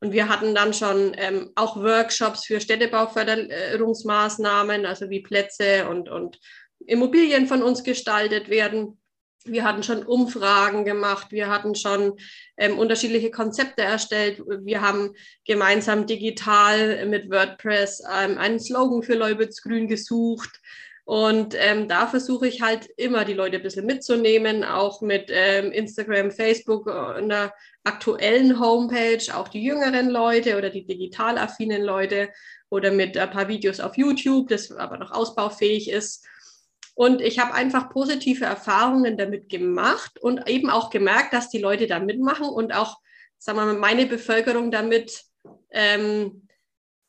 Und 0.00 0.12
wir 0.12 0.30
hatten 0.30 0.54
dann 0.54 0.72
schon 0.72 1.12
ähm, 1.18 1.50
auch 1.54 1.76
Workshops 1.76 2.46
für 2.46 2.60
Städtebauförderungsmaßnahmen, 2.60 4.86
also 4.86 5.10
wie 5.10 5.20
Plätze 5.20 5.90
und, 5.90 6.08
und 6.08 6.40
Immobilien 6.86 7.46
von 7.46 7.62
uns 7.62 7.84
gestaltet 7.84 8.48
werden. 8.48 8.98
Wir 9.44 9.64
hatten 9.64 9.82
schon 9.82 10.04
Umfragen 10.04 10.84
gemacht, 10.84 11.28
wir 11.30 11.48
hatten 11.48 11.74
schon 11.74 12.18
ähm, 12.58 12.78
unterschiedliche 12.78 13.30
Konzepte 13.30 13.82
erstellt. 13.82 14.42
Wir 14.46 14.82
haben 14.82 15.14
gemeinsam 15.46 16.06
digital 16.06 17.06
mit 17.06 17.30
WordPress 17.30 18.00
ähm, 18.00 18.36
einen 18.36 18.60
Slogan 18.60 19.02
für 19.02 19.14
Leubitz 19.14 19.62
Grün 19.62 19.88
gesucht. 19.88 20.60
Und 21.04 21.56
ähm, 21.58 21.88
da 21.88 22.06
versuche 22.06 22.46
ich 22.46 22.62
halt 22.62 22.88
immer 22.96 23.24
die 23.24 23.32
Leute 23.32 23.56
ein 23.56 23.62
bisschen 23.62 23.86
mitzunehmen, 23.86 24.62
auch 24.62 25.00
mit 25.00 25.28
ähm, 25.30 25.72
Instagram, 25.72 26.30
Facebook, 26.30 26.88
einer 26.88 27.52
aktuellen 27.82 28.60
Homepage, 28.60 29.34
auch 29.34 29.48
die 29.48 29.62
jüngeren 29.62 30.08
Leute 30.10 30.56
oder 30.56 30.70
die 30.70 30.86
digital 30.86 31.38
affinen 31.38 31.82
Leute 31.82 32.28
oder 32.68 32.92
mit 32.92 33.16
ein 33.16 33.30
paar 33.30 33.48
Videos 33.48 33.80
auf 33.80 33.96
YouTube, 33.96 34.48
das 34.48 34.70
aber 34.70 34.98
noch 34.98 35.10
ausbaufähig 35.10 35.90
ist. 35.90 36.24
Und 37.00 37.22
ich 37.22 37.38
habe 37.38 37.54
einfach 37.54 37.88
positive 37.88 38.44
Erfahrungen 38.44 39.16
damit 39.16 39.48
gemacht 39.48 40.18
und 40.20 40.46
eben 40.50 40.68
auch 40.68 40.90
gemerkt, 40.90 41.32
dass 41.32 41.48
die 41.48 41.56
Leute 41.56 41.86
da 41.86 41.98
mitmachen 41.98 42.46
und 42.46 42.74
auch, 42.74 42.98
sagen 43.38 43.56
wir 43.56 43.64
mal, 43.64 43.78
meine 43.78 44.04
Bevölkerung 44.04 44.70
damit 44.70 45.24
ähm, 45.70 46.46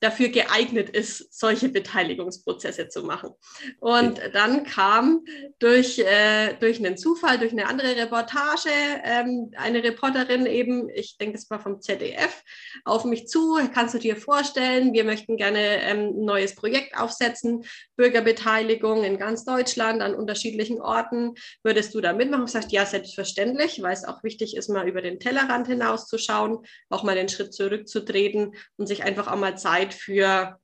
dafür 0.01 0.29
geeignet 0.29 0.89
ist, 0.89 1.37
solche 1.37 1.69
Beteiligungsprozesse 1.69 2.89
zu 2.89 3.03
machen. 3.03 3.31
Und 3.79 4.19
dann 4.33 4.63
kam 4.63 5.23
durch, 5.59 5.99
äh, 5.99 6.55
durch 6.59 6.79
einen 6.79 6.97
Zufall, 6.97 7.37
durch 7.37 7.51
eine 7.51 7.67
andere 7.67 7.95
Reportage, 7.95 8.71
ähm, 9.03 9.51
eine 9.55 9.83
Reporterin 9.83 10.47
eben, 10.47 10.89
ich 10.89 11.17
denke, 11.17 11.37
das 11.37 11.49
war 11.51 11.59
vom 11.59 11.81
ZDF, 11.81 12.43
auf 12.83 13.05
mich 13.05 13.27
zu, 13.27 13.59
kannst 13.73 13.93
du 13.93 13.99
dir 13.99 14.15
vorstellen, 14.15 14.91
wir 14.93 15.03
möchten 15.03 15.37
gerne 15.37 15.83
ähm, 15.83 16.13
ein 16.15 16.25
neues 16.25 16.55
Projekt 16.55 16.97
aufsetzen, 16.97 17.63
Bürgerbeteiligung 18.01 19.03
in 19.03 19.17
ganz 19.17 19.45
Deutschland 19.45 20.01
an 20.01 20.15
unterschiedlichen 20.15 20.81
Orten. 20.81 21.35
Würdest 21.63 21.93
du 21.93 22.01
da 22.01 22.13
mitmachen? 22.13 22.45
Ich 22.45 22.51
sagte, 22.51 22.75
ja, 22.75 22.85
selbstverständlich, 22.85 23.81
weil 23.81 23.93
es 23.93 24.05
auch 24.05 24.23
wichtig 24.23 24.55
ist, 24.55 24.69
mal 24.69 24.87
über 24.87 25.01
den 25.01 25.19
Tellerrand 25.19 25.67
hinauszuschauen, 25.67 26.59
auch 26.89 27.03
mal 27.03 27.15
den 27.15 27.29
Schritt 27.29 27.53
zurückzutreten 27.53 28.55
und 28.77 28.87
sich 28.87 29.03
einfach 29.03 29.27
auch 29.27 29.37
mal 29.37 29.57
Zeit 29.57 29.71
Zeit 29.81 29.93
für 29.93 30.59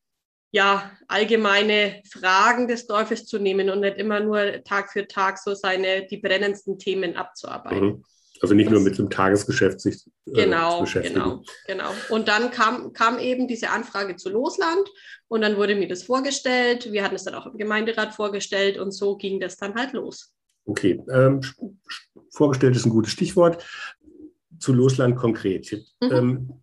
ja, 0.51 0.91
allgemeine 1.07 2.01
Fragen 2.09 2.67
des 2.67 2.87
Dorfes 2.87 3.25
zu 3.25 3.37
nehmen 3.37 3.69
und 3.69 3.81
nicht 3.81 3.97
immer 3.97 4.19
nur 4.21 4.63
Tag 4.63 4.91
für 4.91 5.07
Tag 5.07 5.37
so 5.39 5.53
seine, 5.53 6.07
die 6.07 6.17
brennendsten 6.17 6.79
Themen 6.79 7.15
abzuarbeiten. 7.15 7.85
Mhm. 7.85 8.03
Also 8.41 8.53
nicht 8.53 8.69
nur 8.69 8.81
mit 8.81 8.97
dem 8.97 9.09
Tagesgeschäft 9.09 9.79
sich 9.81 10.05
äh, 10.25 10.43
genau, 10.43 10.77
zu 10.77 10.83
beschäftigen. 10.83 11.15
Genau, 11.15 11.43
genau. 11.67 11.89
Und 12.09 12.27
dann 12.27 12.51
kam, 12.51 12.93
kam 12.93 13.19
eben 13.19 13.47
diese 13.47 13.69
Anfrage 13.69 14.15
zu 14.15 14.29
Losland 14.29 14.89
und 15.27 15.41
dann 15.41 15.57
wurde 15.57 15.75
mir 15.75 15.87
das 15.87 16.03
vorgestellt. 16.03 16.91
Wir 16.91 17.03
hatten 17.03 17.15
es 17.15 17.23
dann 17.23 17.35
auch 17.35 17.45
im 17.45 17.57
Gemeinderat 17.57 18.13
vorgestellt 18.13 18.77
und 18.77 18.91
so 18.91 19.17
ging 19.17 19.39
das 19.39 19.57
dann 19.57 19.75
halt 19.75 19.93
los. 19.93 20.33
Okay, 20.65 21.01
ähm, 21.11 21.41
vorgestellt 22.31 22.75
ist 22.75 22.85
ein 22.85 22.91
gutes 22.91 23.11
Stichwort. 23.11 23.65
Zu 24.59 24.73
Losland 24.73 25.15
konkret. 25.15 25.71
Mhm. 26.01 26.11
Ähm, 26.11 26.53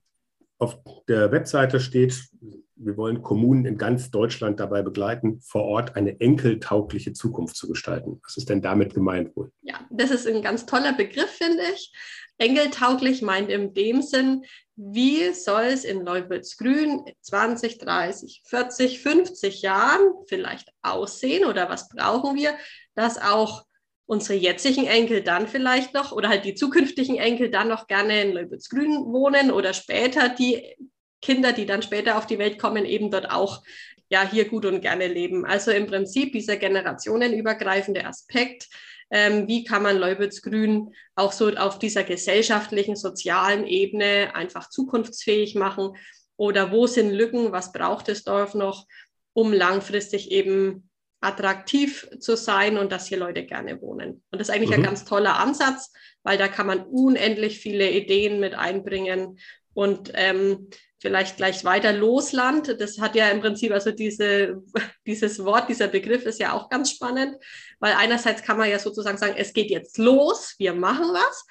auf 0.59 0.79
der 1.09 1.31
Webseite 1.33 1.81
steht, 1.81 2.29
wir 2.77 2.97
wollen 2.97 3.23
Kommunen 3.23 3.65
in 3.67 3.79
ganz 3.79 4.11
Deutschland 4.11 4.61
dabei 4.61 4.83
begleiten, 4.83 5.41
vor 5.41 5.65
Ort 5.65 5.97
eine 5.97 6.21
enkeltaugliche 6.21 7.13
Zukunft 7.13 7.57
zu 7.57 7.69
gestalten. 7.69 8.21
Was 8.25 8.37
ist 8.37 8.49
denn 8.49 8.63
damit 8.63 8.95
gemeint 8.95 9.37
wohl? 9.37 9.53
Ja, 9.63 9.81
das 9.91 10.11
ist 10.11 10.27
ein 10.27 10.43
ganz 10.43 10.67
toller 10.67 10.93
Begriff, 10.93 11.31
finde 11.31 11.63
ich. 11.75 11.93
Enkeltauglich 12.39 13.23
meint 13.23 13.49
in 13.49 13.75
dem 13.75 14.03
Sinn, 14.03 14.45
wie 14.77 15.33
soll 15.33 15.65
es 15.65 15.85
in 15.85 16.05
Leubitz-Grün 16.05 17.05
20, 17.21 17.79
30, 17.79 18.43
40, 18.45 19.01
50 19.01 19.63
Jahren 19.63 20.13
vielleicht 20.27 20.71
aussehen 20.83 21.45
oder 21.45 21.69
was 21.69 21.89
brauchen 21.89 22.35
wir, 22.35 22.55
dass 22.97 23.19
auch 23.19 23.65
unsere 24.07 24.39
jetzigen 24.39 24.87
Enkel 24.87 25.23
dann 25.23 25.47
vielleicht 25.47 25.95
noch 25.95 26.13
oder 26.13 26.29
halt 26.29 26.45
die 26.45 26.55
zukünftigen 26.55 27.17
Enkel 27.17 27.51
dann 27.51 27.69
noch 27.69 27.87
gerne 27.87 28.21
in 28.23 28.33
Leubitzgrün 28.33 28.91
wohnen 29.07 29.51
oder 29.51 29.73
später 29.73 30.29
die 30.29 30.77
Kinder, 31.25 31.53
die 31.53 31.67
dann 31.67 31.83
später 31.83 32.19
auf 32.19 32.27
die 32.27 32.39
Welt 32.39 32.59
kommen, 32.59 32.85
eben 32.85 33.11
dort 33.11 33.31
auch 33.31 33.63
ja 34.11 34.29
hier 34.29 34.47
gut 34.47 34.67
und 34.67 34.83
gerne 34.83 35.09
leben. 35.09 35.45
Also 35.47 35.71
im 35.71 35.87
Prinzip 35.87 36.33
dieser 36.33 36.57
generationenübergreifende 36.57 38.05
Aspekt, 38.05 38.69
ähm, 39.11 39.49
wie 39.49 39.65
kann 39.65 39.83
man 39.83 39.97
Leubitzgrün 39.99 40.95
auch 41.15 41.33
so 41.33 41.49
auf 41.49 41.79
dieser 41.79 42.05
gesellschaftlichen, 42.05 42.97
sozialen 42.97 43.67
Ebene 43.67 44.35
einfach 44.35 44.69
zukunftsfähig 44.69 45.55
machen 45.55 45.97
oder 46.37 46.71
wo 46.71 46.87
sind 46.87 47.11
Lücken, 47.11 47.53
was 47.53 47.73
braucht 47.73 48.09
das 48.09 48.25
Dorf 48.25 48.55
noch, 48.55 48.87
um 49.33 49.53
langfristig 49.53 50.31
eben 50.31 50.91
attraktiv 51.21 52.07
zu 52.21 52.37
sein 52.37 52.77
und 52.77 52.93
dass 52.93 53.07
hier 53.07 53.19
Leute 53.19 53.45
gerne 53.45 53.81
wohnen. 53.81 54.23
Und 54.31 54.39
das 54.41 54.49
ist 54.49 54.55
eigentlich 54.55 54.71
mhm. 54.71 54.77
ein 54.77 54.83
ganz 54.83 55.05
toller 55.05 55.39
Ansatz, 55.39 55.93
weil 56.23 56.37
da 56.37 56.49
kann 56.49 56.67
man 56.67 56.83
unendlich 56.85 57.59
viele 57.59 57.91
Ideen 57.91 58.41
mit 58.41 58.55
einbringen 58.55 59.39
und 59.73 60.13
ähm, 60.15 60.69
vielleicht 61.05 61.37
gleich 61.37 61.65
weiter 61.65 61.93
Losland. 61.93 62.81
Das 62.81 62.99
hat 62.99 63.15
ja 63.15 63.29
im 63.29 63.41
Prinzip, 63.41 63.73
also 63.73 63.91
diese, 63.91 64.63
dieses 65.07 65.45
Wort, 65.45 65.69
dieser 65.69 65.89
Begriff 65.89 66.25
ist 66.25 66.41
ja 66.41 66.55
auch 66.55 66.71
ganz 66.71 66.91
spannend, 66.91 67.37
weil 67.79 67.93
einerseits 67.93 68.43
kann 68.43 68.57
man 68.57 68.71
ja 68.71 68.79
sozusagen 68.79 69.19
sagen, 69.19 69.35
es 69.37 69.53
geht 69.53 69.71
jetzt 69.71 69.99
los, 69.99 70.55
wir 70.59 70.73
machen 70.73 71.09
was. 71.13 71.45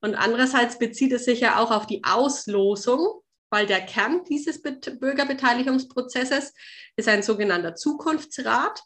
Und 0.00 0.14
andererseits 0.14 0.78
bezieht 0.78 1.12
es 1.12 1.24
sich 1.24 1.40
ja 1.40 1.58
auch 1.58 1.72
auf 1.72 1.86
die 1.86 2.04
Auslosung, 2.04 3.20
weil 3.50 3.66
der 3.66 3.80
Kern 3.80 4.22
dieses 4.28 4.62
Bürgerbeteiligungsprozesses 4.62 6.54
ist 6.96 7.08
ein 7.08 7.24
sogenannter 7.24 7.74
Zukunftsrat 7.74 8.80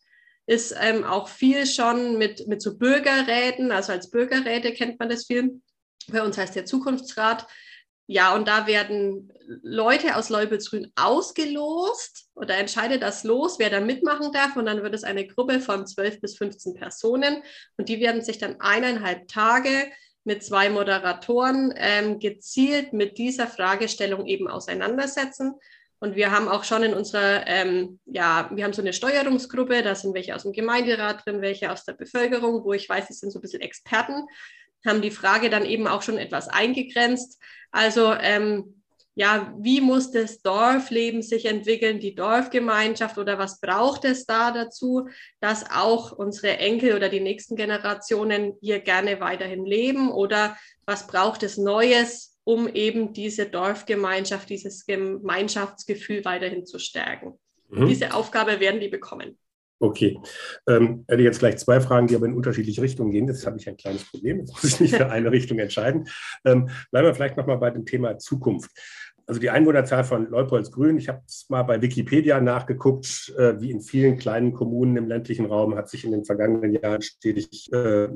ist 0.47 0.75
ähm, 0.79 1.05
auch 1.05 1.29
viel 1.29 1.67
schon 1.67 2.19
mit, 2.19 2.47
mit 2.49 2.61
so 2.61 2.77
Bürgerräten, 2.77 3.73
also 3.73 3.93
als 3.93 4.11
Bürgerräte 4.11 4.73
kennt 4.73 4.99
man 4.99 5.09
das 5.09 5.25
viel. 5.27 5.63
Bei 6.09 6.23
uns 6.23 6.37
heißt 6.37 6.55
der 6.55 6.67
Zukunftsrat. 6.67 7.47
Ja, 8.07 8.35
und 8.35 8.49
da 8.49 8.67
werden 8.67 9.33
Leute 9.63 10.17
aus 10.17 10.29
Leubelsgrün 10.29 10.93
ausgelost 10.95 12.29
oder 12.35 12.59
entscheidet 12.59 13.03
das 13.03 13.25
los, 13.25 13.59
wer 13.59 13.71
da 13.71 13.81
mitmachen 13.81 14.31
darf. 14.33 14.57
Und 14.57 14.67
dann 14.67 14.83
wird 14.83 14.95
es 14.95 15.05
eine 15.05 15.27
Gruppe 15.27 15.61
von 15.61 15.87
12 15.87 16.21
bis 16.21 16.37
15 16.37 16.75
Personen. 16.75 17.43
Und 17.79 17.89
die 17.89 18.01
werden 18.01 18.21
sich 18.21 18.39
dann 18.39 18.61
eineinhalb 18.61 19.29
Tage 19.29 19.91
mit 20.25 20.45
zwei 20.45 20.69
Moderatoren 20.71 21.73
ähm, 21.77 22.19
gezielt 22.19 22.93
mit 22.93 23.17
dieser 23.17 23.47
Fragestellung 23.47 24.27
eben 24.27 24.49
auseinandersetzen. 24.49 25.55
Und 25.99 26.17
wir 26.17 26.31
haben 26.31 26.49
auch 26.49 26.65
schon 26.65 26.83
in 26.83 26.93
unserer, 26.93 27.47
ähm, 27.47 27.99
ja, 28.05 28.51
wir 28.53 28.65
haben 28.65 28.75
so 28.75 28.83
eine 28.83 28.93
Steuerungsgruppe, 28.93 29.83
da 29.83 29.95
sind 29.95 30.13
welche 30.13 30.35
aus 30.35 30.43
dem 30.43 30.53
Gemeinderat 30.53 31.25
drin, 31.25 31.41
welche 31.41 31.73
aus 31.73 31.85
der 31.85 31.95
Bevölkerung, 31.95 32.63
wo 32.65 32.75
ich 32.75 32.87
weiß, 32.87 33.09
sie 33.09 33.15
sind 33.15 33.31
so 33.31 33.39
ein 33.39 33.43
bisschen 33.43 33.63
Experten, 33.63 34.27
haben 34.85 35.03
die 35.03 35.11
Frage 35.11 35.51
dann 35.51 35.65
eben 35.65 35.87
auch 35.87 36.03
schon 36.03 36.19
etwas 36.19 36.49
eingegrenzt. 36.49 37.41
Also 37.71 38.13
ähm, 38.13 38.83
ja, 39.17 39.55
wie 39.59 39.81
muss 39.81 40.11
das 40.11 40.43
Dorfleben 40.43 41.23
sich 41.23 41.47
entwickeln, 41.47 42.01
die 42.01 42.15
Dorfgemeinschaft 42.15 43.17
oder 43.17 43.39
was 43.39 43.61
braucht 43.61 44.05
es 44.05 44.27
da 44.27 44.51
dazu, 44.51 45.09
dass 45.41 45.71
auch 45.71 46.11
unsere 46.13 46.59
Enkel 46.59 46.97
oder 46.97 47.09
die 47.09 47.21
nächsten 47.21 47.55
Generationen 47.55 48.55
hier 48.61 48.81
gerne 48.81 49.21
weiterhin 49.21 49.65
leben 49.65 50.11
oder 50.11 50.57
was 50.85 51.07
braucht 51.07 51.45
es 51.45 51.57
Neues, 51.57 52.41
um 52.43 52.69
eben 52.69 53.13
diese 53.13 53.47
Dorfgemeinschaft, 53.47 54.51
dieses 54.51 54.85
Gemeinschaftsgefühl 54.85 56.25
weiterhin 56.25 56.67
zu 56.67 56.81
stärken. 56.81 57.39
Mhm. 57.69 57.87
Diese 57.87 58.15
Aufgabe 58.15 58.59
werden 58.59 58.81
die 58.81 58.89
bekommen. 58.89 59.39
Okay. 59.81 60.19
Ähm, 60.69 61.05
hätte 61.09 61.23
jetzt 61.23 61.41
gleich 61.41 61.59
zwei 61.59 61.81
Fragen, 61.81 62.07
die 62.07 62.17
aber 62.17 62.27
in 62.27 62.35
unterschiedliche 62.35 62.81
Richtungen 62.81 63.11
gehen. 63.11 63.29
Jetzt 63.29 63.47
habe 63.47 63.59
ich 63.59 63.69
ein 63.69 63.77
kleines 63.77 64.09
Problem. 64.11 64.39
Jetzt 64.39 64.53
muss 64.53 64.65
ich 64.65 64.81
mich 64.81 64.97
für 64.97 65.11
eine 65.11 65.31
Richtung 65.31 65.59
entscheiden. 65.59 66.09
Ähm, 66.45 66.69
bleiben 66.91 67.07
wir 67.07 67.15
vielleicht 67.15 67.37
nochmal 67.37 67.59
bei 67.59 67.71
dem 67.71 67.85
Thema 67.85 68.19
Zukunft. 68.19 68.71
Also 69.27 69.41
die 69.41 69.51
Einwohnerzahl 69.51 70.05
von 70.05 70.29
Leupoldsgrün, 70.29 70.99
ich 70.99 71.09
habe 71.09 71.23
es 71.27 71.47
mal 71.49 71.63
bei 71.63 71.81
Wikipedia 71.81 72.41
nachgeguckt, 72.41 73.33
äh, 73.39 73.59
wie 73.61 73.71
in 73.71 73.81
vielen 73.81 74.19
kleinen 74.19 74.53
Kommunen 74.53 74.97
im 74.97 75.09
ländlichen 75.09 75.47
Raum 75.47 75.77
hat 75.77 75.89
sich 75.89 76.05
in 76.05 76.13
den 76.13 76.25
vergangenen 76.25 76.73
Jahren 76.73 77.01
stetig 77.01 77.73
äh, 77.73 78.09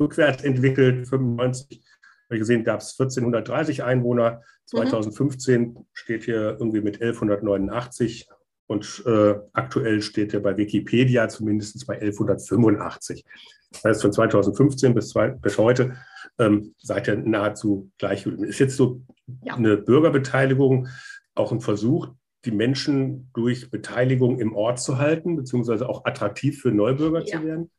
rückwärts 0.00 0.42
entwickelt. 0.42 1.06
95 1.06 1.82
habe 2.24 2.36
ich 2.36 2.40
gesehen, 2.40 2.64
gab 2.64 2.80
es 2.80 2.98
1430 2.98 3.84
Einwohner. 3.84 4.40
2015 4.66 5.60
mhm. 5.60 5.86
steht 5.92 6.24
hier 6.24 6.56
irgendwie 6.58 6.80
mit 6.80 7.02
1189 7.02 8.26
und 8.66 9.02
äh, 9.06 9.34
aktuell 9.52 10.02
steht 10.02 10.34
er 10.34 10.40
bei 10.40 10.56
Wikipedia 10.56 11.28
zumindest 11.28 11.86
bei 11.86 12.00
1185. 12.00 13.24
Das 13.70 13.84
heißt, 13.84 14.02
von 14.02 14.12
2015 14.12 14.94
bis, 14.94 15.10
zwei, 15.10 15.28
bis 15.28 15.58
heute 15.58 15.96
ähm, 16.38 16.74
seid 16.78 17.08
ihr 17.08 17.16
nahezu 17.16 17.90
gleich. 17.98 18.26
Ist 18.26 18.60
jetzt 18.60 18.76
so 18.76 19.02
ja. 19.44 19.54
eine 19.54 19.76
Bürgerbeteiligung 19.76 20.88
auch 21.34 21.52
ein 21.52 21.60
Versuch, 21.60 22.08
die 22.44 22.50
Menschen 22.50 23.30
durch 23.34 23.70
Beteiligung 23.70 24.40
im 24.40 24.54
Ort 24.54 24.80
zu 24.80 24.98
halten, 24.98 25.36
beziehungsweise 25.36 25.88
auch 25.88 26.04
attraktiv 26.04 26.60
für 26.60 26.70
Neubürger 26.70 27.20
ja. 27.20 27.38
zu 27.38 27.44
werden? 27.44 27.70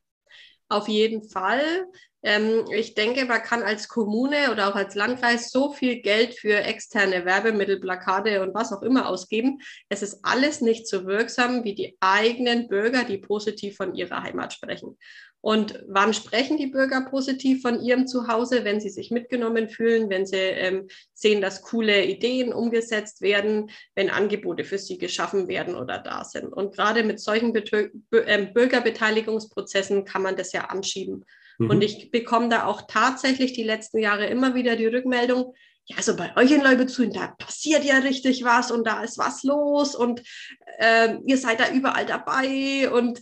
Auf 0.70 0.88
jeden 0.88 1.24
Fall. 1.24 1.62
Ähm, 2.24 2.65
ich 2.74 2.96
denke, 2.96 3.25
man 3.25 3.44
kann 3.44 3.62
als 3.62 3.88
Kommune 3.89 4.51
oder 4.51 4.70
auch 4.70 4.75
als 4.75 4.96
Landkreis 4.96 5.51
so 5.51 5.74
viel 5.74 6.01
Geld 6.01 6.34
für 6.34 6.56
externe 6.56 7.25
Werbemittel, 7.25 7.80
Plakate 7.80 8.42
und 8.42 8.53
was 8.53 8.72
auch 8.72 8.82
immer 8.82 9.10
ausgeben. 9.10 9.60
Es 9.89 10.01
ist 10.01 10.20
alles 10.24 10.62
nicht 10.62 10.88
so 10.88 11.06
wirksam 11.06 11.63
wie 11.65 11.75
die 11.75 11.98
eigenen 12.00 12.70
Bürger, 12.70 13.03
die 13.03 13.18
positiv 13.18 13.75
von 13.75 13.94
ihrer 13.94 14.24
Heimat 14.24 14.53
sprechen. 14.53 14.98
Und 15.46 15.84
wann 15.89 16.13
sprechen 16.13 16.56
die 16.56 16.68
Bürger 16.68 17.06
positiv 17.10 17.63
von 17.63 17.82
ihrem 17.82 18.08
Zuhause, 18.08 18.63
wenn 18.63 18.80
sie 18.80 18.89
sich 18.89 19.12
mitgenommen 19.12 19.68
fühlen, 19.68 20.10
wenn 20.10 20.25
sie 20.25 20.38
ähm, 20.38 20.88
sehen, 21.13 21.42
dass 21.42 21.63
coole 21.63 22.06
Ideen 22.06 22.53
umgesetzt 22.53 23.20
werden, 23.20 23.70
wenn 23.94 24.10
Angebote 24.10 24.63
für 24.63 24.77
sie 24.77 24.98
geschaffen 24.98 25.50
werden 25.50 25.75
oder 25.75 26.00
da 26.00 26.24
sind. 26.24 26.53
Und 26.53 26.74
gerade 26.74 27.03
mit 27.03 27.20
solchen 27.20 27.51
Betö 27.51 27.89
äh, 28.12 28.46
Bürgerbeteiligungsprozessen 28.46 30.06
kann 30.06 30.22
man 30.22 30.38
das 30.38 30.53
ja 30.53 30.62
anschieben. 30.70 31.25
Mhm. 31.57 31.69
Und 31.69 31.83
ich 31.83 32.12
bekomme 32.12 32.50
da 32.50 32.65
auch 32.65 32.83
tatsächlich 32.88 33.53
die 33.53 33.63
letzten 33.63 34.00
Jahre 34.00 34.25
immer 34.27 34.55
wieder 34.55 34.75
die 34.75 34.88
Rückmeldung, 34.88 35.53
ja, 35.86 35.98
also 35.98 36.15
bei 36.15 36.36
euch 36.38 36.51
in 36.51 36.62
Leubezün, 36.62 37.12
da 37.12 37.27
passiert 37.27 37.83
ja 37.83 37.98
richtig 37.98 38.43
was 38.45 38.72
und 38.72 38.88
da 38.88 39.03
ist 39.03 39.17
was 39.17 39.43
los 39.43 39.95
und 39.95 40.24
äh, 40.77 41.17
ihr 41.25 41.38
seid 41.38 41.60
da 41.60 41.72
überall 41.72 42.05
dabei 42.05 42.89
und 42.89 43.22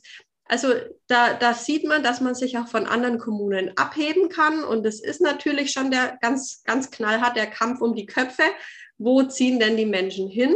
also 0.51 0.73
da, 1.07 1.33
da 1.33 1.53
sieht 1.53 1.85
man, 1.85 2.03
dass 2.03 2.19
man 2.19 2.35
sich 2.35 2.57
auch 2.57 2.67
von 2.67 2.85
anderen 2.85 3.19
Kommunen 3.19 3.71
abheben 3.77 4.27
kann. 4.27 4.65
Und 4.65 4.85
es 4.85 5.01
ist 5.01 5.21
natürlich 5.21 5.71
schon 5.71 5.91
der 5.91 6.17
ganz, 6.19 6.61
ganz 6.65 6.91
knallhart 6.91 7.37
der 7.37 7.47
Kampf 7.47 7.79
um 7.79 7.95
die 7.95 8.05
Köpfe. 8.05 8.43
Wo 8.97 9.23
ziehen 9.23 9.61
denn 9.61 9.77
die 9.77 9.85
Menschen 9.85 10.27
hin? 10.27 10.53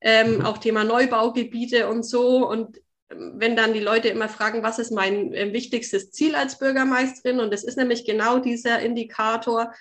Ähm, 0.00 0.38
mhm. 0.38 0.44
auch 0.44 0.58
Thema 0.58 0.82
Neubaugebiete 0.82 1.88
und 1.88 2.02
so. 2.02 2.48
Und 2.48 2.80
wenn 3.16 3.56
dann 3.56 3.72
die 3.72 3.80
Leute 3.80 4.08
immer 4.08 4.28
fragen, 4.28 4.62
was 4.62 4.78
ist 4.78 4.92
mein 4.92 5.32
äh, 5.32 5.52
wichtigstes 5.52 6.10
Ziel 6.10 6.34
als 6.34 6.58
Bürgermeisterin? 6.58 7.40
Und 7.40 7.52
es 7.52 7.64
ist 7.64 7.76
nämlich 7.76 8.04
genau 8.04 8.38
dieser 8.38 8.80
Indikator, 8.80 9.72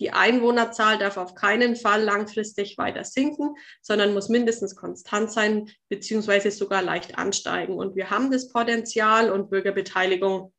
die 0.00 0.12
Einwohnerzahl 0.12 0.98
darf 0.98 1.18
auf 1.18 1.34
keinen 1.34 1.76
Fall 1.76 2.02
langfristig 2.02 2.78
weiter 2.78 3.04
sinken, 3.04 3.54
sondern 3.82 4.14
muss 4.14 4.30
mindestens 4.30 4.74
konstant 4.74 5.30
sein, 5.30 5.68
beziehungsweise 5.90 6.50
sogar 6.50 6.82
leicht 6.82 7.18
ansteigen. 7.18 7.74
Und 7.74 7.96
wir 7.96 8.08
haben 8.08 8.30
das 8.30 8.48
Potenzial 8.48 9.30
und 9.30 9.50
Bürgerbeteiligung 9.50 10.52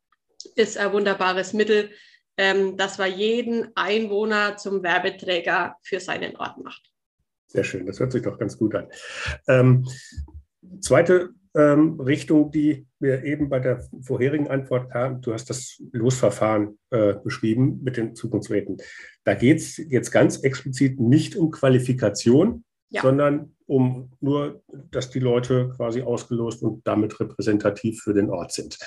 ist 0.56 0.78
ein 0.78 0.94
wunderbares 0.94 1.54
Mittel, 1.54 1.90
ähm, 2.38 2.78
dass 2.78 3.00
wir 3.00 3.08
jeden 3.08 3.76
Einwohner 3.76 4.58
zum 4.58 4.84
Werbeträger 4.84 5.76
für 5.82 6.00
seinen 6.00 6.36
Ort 6.38 6.58
macht. 6.64 6.92
Sehr 7.48 7.64
schön, 7.64 7.86
das 7.86 8.00
hört 8.00 8.12
sich 8.12 8.22
doch 8.22 8.38
ganz 8.38 8.58
gut 8.58 8.76
an. 8.76 8.88
Ähm, 9.48 9.88
zweite 10.80 11.32
ähm, 11.56 12.00
Richtung, 12.00 12.52
die 12.52 12.88
wir 13.00 13.24
eben 13.24 13.50
bei 13.50 13.60
der 13.60 13.84
vorherigen 14.02 14.48
Antwort 14.48 14.94
haben. 14.94 15.22
Du 15.22 15.34
hast 15.34 15.50
das 15.50 15.82
Losverfahren 15.92 16.80
äh, 16.92 17.16
beschrieben 17.24 17.82
mit 17.84 17.98
den 17.98 18.16
Zukunftsräten. 18.16 18.78
Da 19.24 19.34
geht 19.34 19.58
es 19.58 19.78
jetzt 19.78 20.12
ganz 20.12 20.38
explizit 20.38 21.00
nicht 21.00 21.36
um 21.36 21.52
Qualifikation, 21.52 22.64
ja. 22.90 23.02
sondern 23.02 23.56
um 23.66 24.12
nur, 24.20 24.62
dass 24.92 25.10
die 25.10 25.20
Leute 25.20 25.74
quasi 25.76 26.02
ausgelost 26.02 26.64
und 26.64 26.86
damit 26.88 27.20
repräsentativ 27.20 28.02
für 28.02 28.14
den 28.14 28.30
Ort 28.30 28.52
sind. 28.54 28.78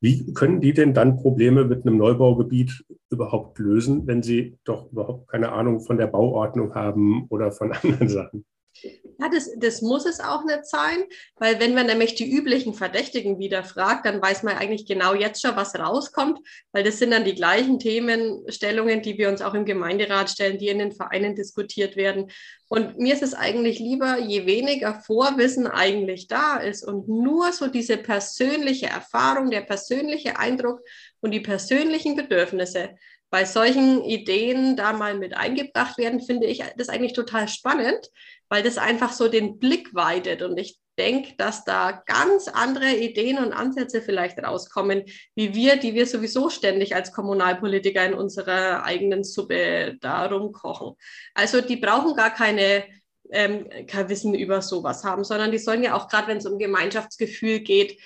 Wie 0.00 0.32
können 0.32 0.60
die 0.60 0.72
denn 0.72 0.94
dann 0.94 1.16
Probleme 1.16 1.64
mit 1.64 1.84
einem 1.84 1.96
Neubaugebiet 1.96 2.84
überhaupt 3.10 3.58
lösen, 3.58 4.06
wenn 4.06 4.22
sie 4.22 4.56
doch 4.64 4.92
überhaupt 4.92 5.28
keine 5.28 5.50
Ahnung 5.50 5.80
von 5.80 5.96
der 5.96 6.06
Bauordnung 6.06 6.74
haben 6.74 7.26
oder 7.30 7.50
von 7.50 7.72
anderen 7.82 8.08
Sachen? 8.08 8.44
Ja, 8.82 9.28
das, 9.28 9.50
das 9.56 9.82
muss 9.82 10.06
es 10.06 10.20
auch 10.20 10.44
nicht 10.44 10.64
sein, 10.66 11.04
weil 11.36 11.58
wenn 11.58 11.74
man 11.74 11.86
nämlich 11.86 12.14
die 12.14 12.30
üblichen 12.30 12.72
Verdächtigen 12.72 13.38
wieder 13.38 13.64
fragt, 13.64 14.06
dann 14.06 14.22
weiß 14.22 14.44
man 14.44 14.56
eigentlich 14.56 14.86
genau 14.86 15.14
jetzt 15.14 15.42
schon, 15.42 15.56
was 15.56 15.74
rauskommt, 15.74 16.38
weil 16.72 16.84
das 16.84 16.98
sind 16.98 17.10
dann 17.10 17.24
die 17.24 17.34
gleichen 17.34 17.78
Themenstellungen, 17.80 19.02
die 19.02 19.18
wir 19.18 19.28
uns 19.28 19.42
auch 19.42 19.54
im 19.54 19.64
Gemeinderat 19.64 20.30
stellen, 20.30 20.58
die 20.58 20.68
in 20.68 20.78
den 20.78 20.92
Vereinen 20.92 21.34
diskutiert 21.34 21.96
werden. 21.96 22.30
Und 22.68 22.98
mir 22.98 23.14
ist 23.14 23.22
es 23.22 23.34
eigentlich 23.34 23.78
lieber, 23.78 24.18
je 24.18 24.46
weniger 24.46 25.00
Vorwissen 25.00 25.66
eigentlich 25.66 26.28
da 26.28 26.58
ist 26.58 26.84
und 26.84 27.08
nur 27.08 27.52
so 27.52 27.66
diese 27.66 27.96
persönliche 27.96 28.86
Erfahrung, 28.86 29.50
der 29.50 29.62
persönliche 29.62 30.38
Eindruck 30.38 30.80
und 31.20 31.32
die 31.32 31.40
persönlichen 31.40 32.14
Bedürfnisse 32.14 32.90
bei 33.30 33.44
solchen 33.44 34.02
Ideen 34.04 34.76
da 34.76 34.92
mal 34.92 35.16
mit 35.16 35.36
eingebracht 35.36 35.98
werden, 35.98 36.20
finde 36.20 36.46
ich 36.46 36.62
das 36.76 36.88
eigentlich 36.88 37.12
total 37.12 37.48
spannend, 37.48 38.10
weil 38.48 38.62
das 38.62 38.78
einfach 38.78 39.12
so 39.12 39.28
den 39.28 39.58
Blick 39.58 39.94
weitet. 39.94 40.42
Und 40.42 40.58
ich 40.58 40.78
denke, 40.98 41.34
dass 41.36 41.64
da 41.64 42.02
ganz 42.06 42.48
andere 42.48 42.96
Ideen 42.96 43.38
und 43.38 43.52
Ansätze 43.52 44.02
vielleicht 44.02 44.38
rauskommen, 44.38 45.04
wie 45.34 45.54
wir, 45.54 45.76
die 45.76 45.94
wir 45.94 46.06
sowieso 46.06 46.50
ständig 46.50 46.94
als 46.94 47.12
Kommunalpolitiker 47.12 48.04
in 48.04 48.14
unserer 48.14 48.82
eigenen 48.84 49.24
Suppe 49.24 49.96
darum 50.00 50.52
kochen. 50.52 50.94
Also 51.34 51.60
die 51.60 51.76
brauchen 51.76 52.16
gar 52.16 52.30
keine 52.30 52.84
ähm, 53.30 53.68
kein 53.86 54.08
Wissen 54.08 54.34
über 54.34 54.62
sowas 54.62 55.04
haben, 55.04 55.22
sondern 55.22 55.52
die 55.52 55.58
sollen 55.58 55.82
ja 55.82 55.94
auch 55.94 56.08
gerade, 56.08 56.28
wenn 56.28 56.38
es 56.38 56.46
um 56.46 56.58
Gemeinschaftsgefühl 56.58 57.60
geht, 57.60 58.00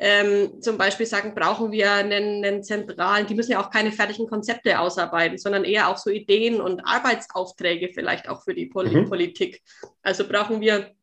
ähm, 0.00 0.62
zum 0.62 0.78
Beispiel 0.78 1.06
sagen, 1.06 1.34
brauchen 1.34 1.72
wir 1.72 1.92
einen, 1.92 2.44
einen 2.44 2.62
zentralen, 2.62 3.26
die 3.26 3.34
müssen 3.34 3.50
ja 3.50 3.60
auch 3.60 3.70
keine 3.70 3.90
fertigen 3.90 4.28
Konzepte 4.28 4.78
ausarbeiten, 4.78 5.38
sondern 5.38 5.64
eher 5.64 5.88
auch 5.88 5.96
so 5.96 6.08
Ideen 6.08 6.60
und 6.60 6.80
Arbeitsaufträge 6.80 7.90
vielleicht 7.92 8.28
auch 8.28 8.44
für 8.44 8.54
die 8.54 8.66
Pol 8.66 8.88
mhm. 8.88 9.08
Politik. 9.08 9.60
Also 10.02 10.26
brauchen 10.28 10.60
wir 10.60 10.94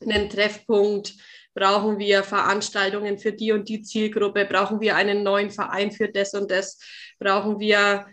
einen 0.00 0.30
Treffpunkt, 0.30 1.14
brauchen 1.54 1.98
wir 1.98 2.22
Veranstaltungen 2.22 3.18
für 3.18 3.32
die 3.32 3.50
und 3.50 3.68
die 3.68 3.82
Zielgruppe, 3.82 4.44
brauchen 4.44 4.80
wir 4.80 4.94
einen 4.94 5.24
neuen 5.24 5.50
Verein 5.50 5.90
für 5.90 6.08
das 6.08 6.32
und 6.34 6.50
das, 6.50 6.78
brauchen 7.18 7.58
wir 7.58 8.06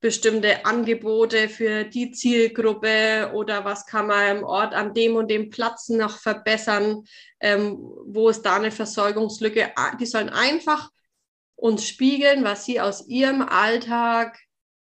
bestimmte 0.00 0.64
Angebote 0.64 1.48
für 1.48 1.84
die 1.84 2.10
Zielgruppe 2.10 3.32
oder 3.34 3.64
was 3.64 3.86
kann 3.86 4.06
man 4.06 4.38
im 4.38 4.44
Ort 4.44 4.74
an 4.74 4.94
dem 4.94 5.16
und 5.16 5.30
dem 5.30 5.50
Platz 5.50 5.88
noch 5.90 6.18
verbessern, 6.18 7.04
ähm, 7.40 7.78
wo 8.06 8.30
ist 8.30 8.42
da 8.42 8.56
eine 8.56 8.70
Versorgungslücke. 8.70 9.72
Die 10.00 10.06
sollen 10.06 10.30
einfach 10.30 10.90
uns 11.54 11.86
spiegeln, 11.86 12.44
was 12.44 12.64
sie 12.64 12.80
aus 12.80 13.06
ihrem 13.08 13.42
Alltag 13.42 14.38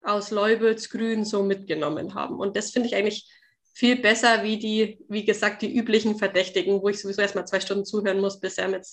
aus 0.03 0.31
Leubelsgrün 0.31 1.25
so 1.25 1.43
mitgenommen 1.43 2.15
haben. 2.15 2.39
Und 2.39 2.57
das 2.57 2.71
finde 2.71 2.89
ich 2.89 2.95
eigentlich 2.95 3.27
viel 3.79 3.95
besser 3.95 4.43
wie 4.43 4.59
die, 4.59 4.99
wie 5.09 5.25
gesagt, 5.25 5.63
die 5.63 5.73
üblichen 5.73 6.17
Verdächtigen, 6.17 6.83
wo 6.83 6.89
ich 6.89 6.99
sowieso 6.99 7.23
erstmal 7.23 7.47
zwei 7.47 7.61
Stunden 7.61 7.85
zuhören 7.85 8.19
muss, 8.19 8.41
bis 8.41 8.59
er 8.59 8.67
mit 8.67 8.85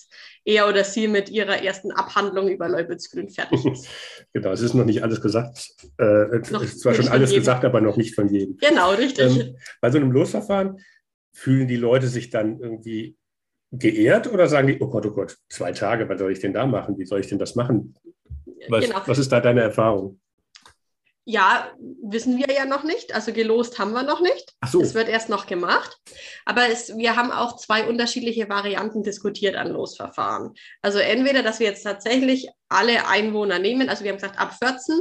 er 0.44 0.68
oder 0.68 0.84
sie 0.84 1.08
mit 1.08 1.28
ihrer 1.28 1.60
ersten 1.60 1.90
Abhandlung 1.90 2.46
über 2.46 2.68
Leubelsgrün 2.68 3.28
fertig 3.28 3.64
ist. 3.72 3.88
genau, 4.32 4.52
es 4.52 4.60
ist 4.60 4.74
noch 4.74 4.84
nicht 4.84 5.02
alles 5.02 5.20
gesagt. 5.20 5.74
Äh, 5.98 6.38
noch 6.52 6.62
es 6.62 6.74
ist 6.74 6.80
zwar 6.82 6.94
schon 6.94 7.08
alles 7.08 7.34
gesagt, 7.34 7.64
aber 7.64 7.80
noch 7.80 7.96
nicht 7.96 8.14
von 8.14 8.28
jedem. 8.28 8.58
Genau, 8.58 8.92
richtig. 8.92 9.36
Ähm, 9.36 9.56
bei 9.80 9.90
so 9.90 9.98
einem 9.98 10.12
Losverfahren 10.12 10.78
fühlen 11.32 11.66
die 11.66 11.74
Leute 11.74 12.06
sich 12.06 12.30
dann 12.30 12.60
irgendwie 12.60 13.16
geehrt 13.72 14.32
oder 14.32 14.46
sagen 14.46 14.68
die, 14.68 14.78
oh 14.78 14.86
Gott, 14.86 15.04
oh 15.04 15.10
Gott, 15.10 15.36
zwei 15.48 15.72
Tage, 15.72 16.08
was 16.08 16.20
soll 16.20 16.30
ich 16.30 16.38
denn 16.38 16.52
da 16.52 16.64
machen? 16.64 16.96
Wie 16.96 17.06
soll 17.06 17.18
ich 17.18 17.26
denn 17.26 17.40
das 17.40 17.56
machen? 17.56 17.96
Was, 18.68 18.84
genau. 18.84 19.02
was 19.04 19.18
ist 19.18 19.32
da 19.32 19.40
deine 19.40 19.62
Erfahrung? 19.62 20.20
Ja, 21.28 21.72
wissen 22.04 22.38
wir 22.38 22.54
ja 22.54 22.66
noch 22.66 22.84
nicht. 22.84 23.12
Also 23.12 23.32
gelost 23.32 23.80
haben 23.80 23.90
wir 23.92 24.04
noch 24.04 24.20
nicht. 24.20 24.54
Ach 24.60 24.70
so. 24.70 24.80
Es 24.80 24.94
wird 24.94 25.08
erst 25.08 25.28
noch 25.28 25.48
gemacht. 25.48 25.98
Aber 26.44 26.68
es, 26.68 26.96
wir 26.96 27.16
haben 27.16 27.32
auch 27.32 27.56
zwei 27.56 27.88
unterschiedliche 27.88 28.48
Varianten 28.48 29.02
diskutiert 29.02 29.56
an 29.56 29.72
Losverfahren. 29.72 30.54
Also 30.82 31.00
entweder, 31.00 31.42
dass 31.42 31.58
wir 31.58 31.66
jetzt 31.66 31.82
tatsächlich 31.82 32.48
alle 32.68 33.08
Einwohner 33.08 33.58
nehmen. 33.58 33.88
Also 33.88 34.04
wir 34.04 34.12
haben 34.12 34.18
gesagt, 34.18 34.38
ab 34.38 34.54
14 34.54 35.00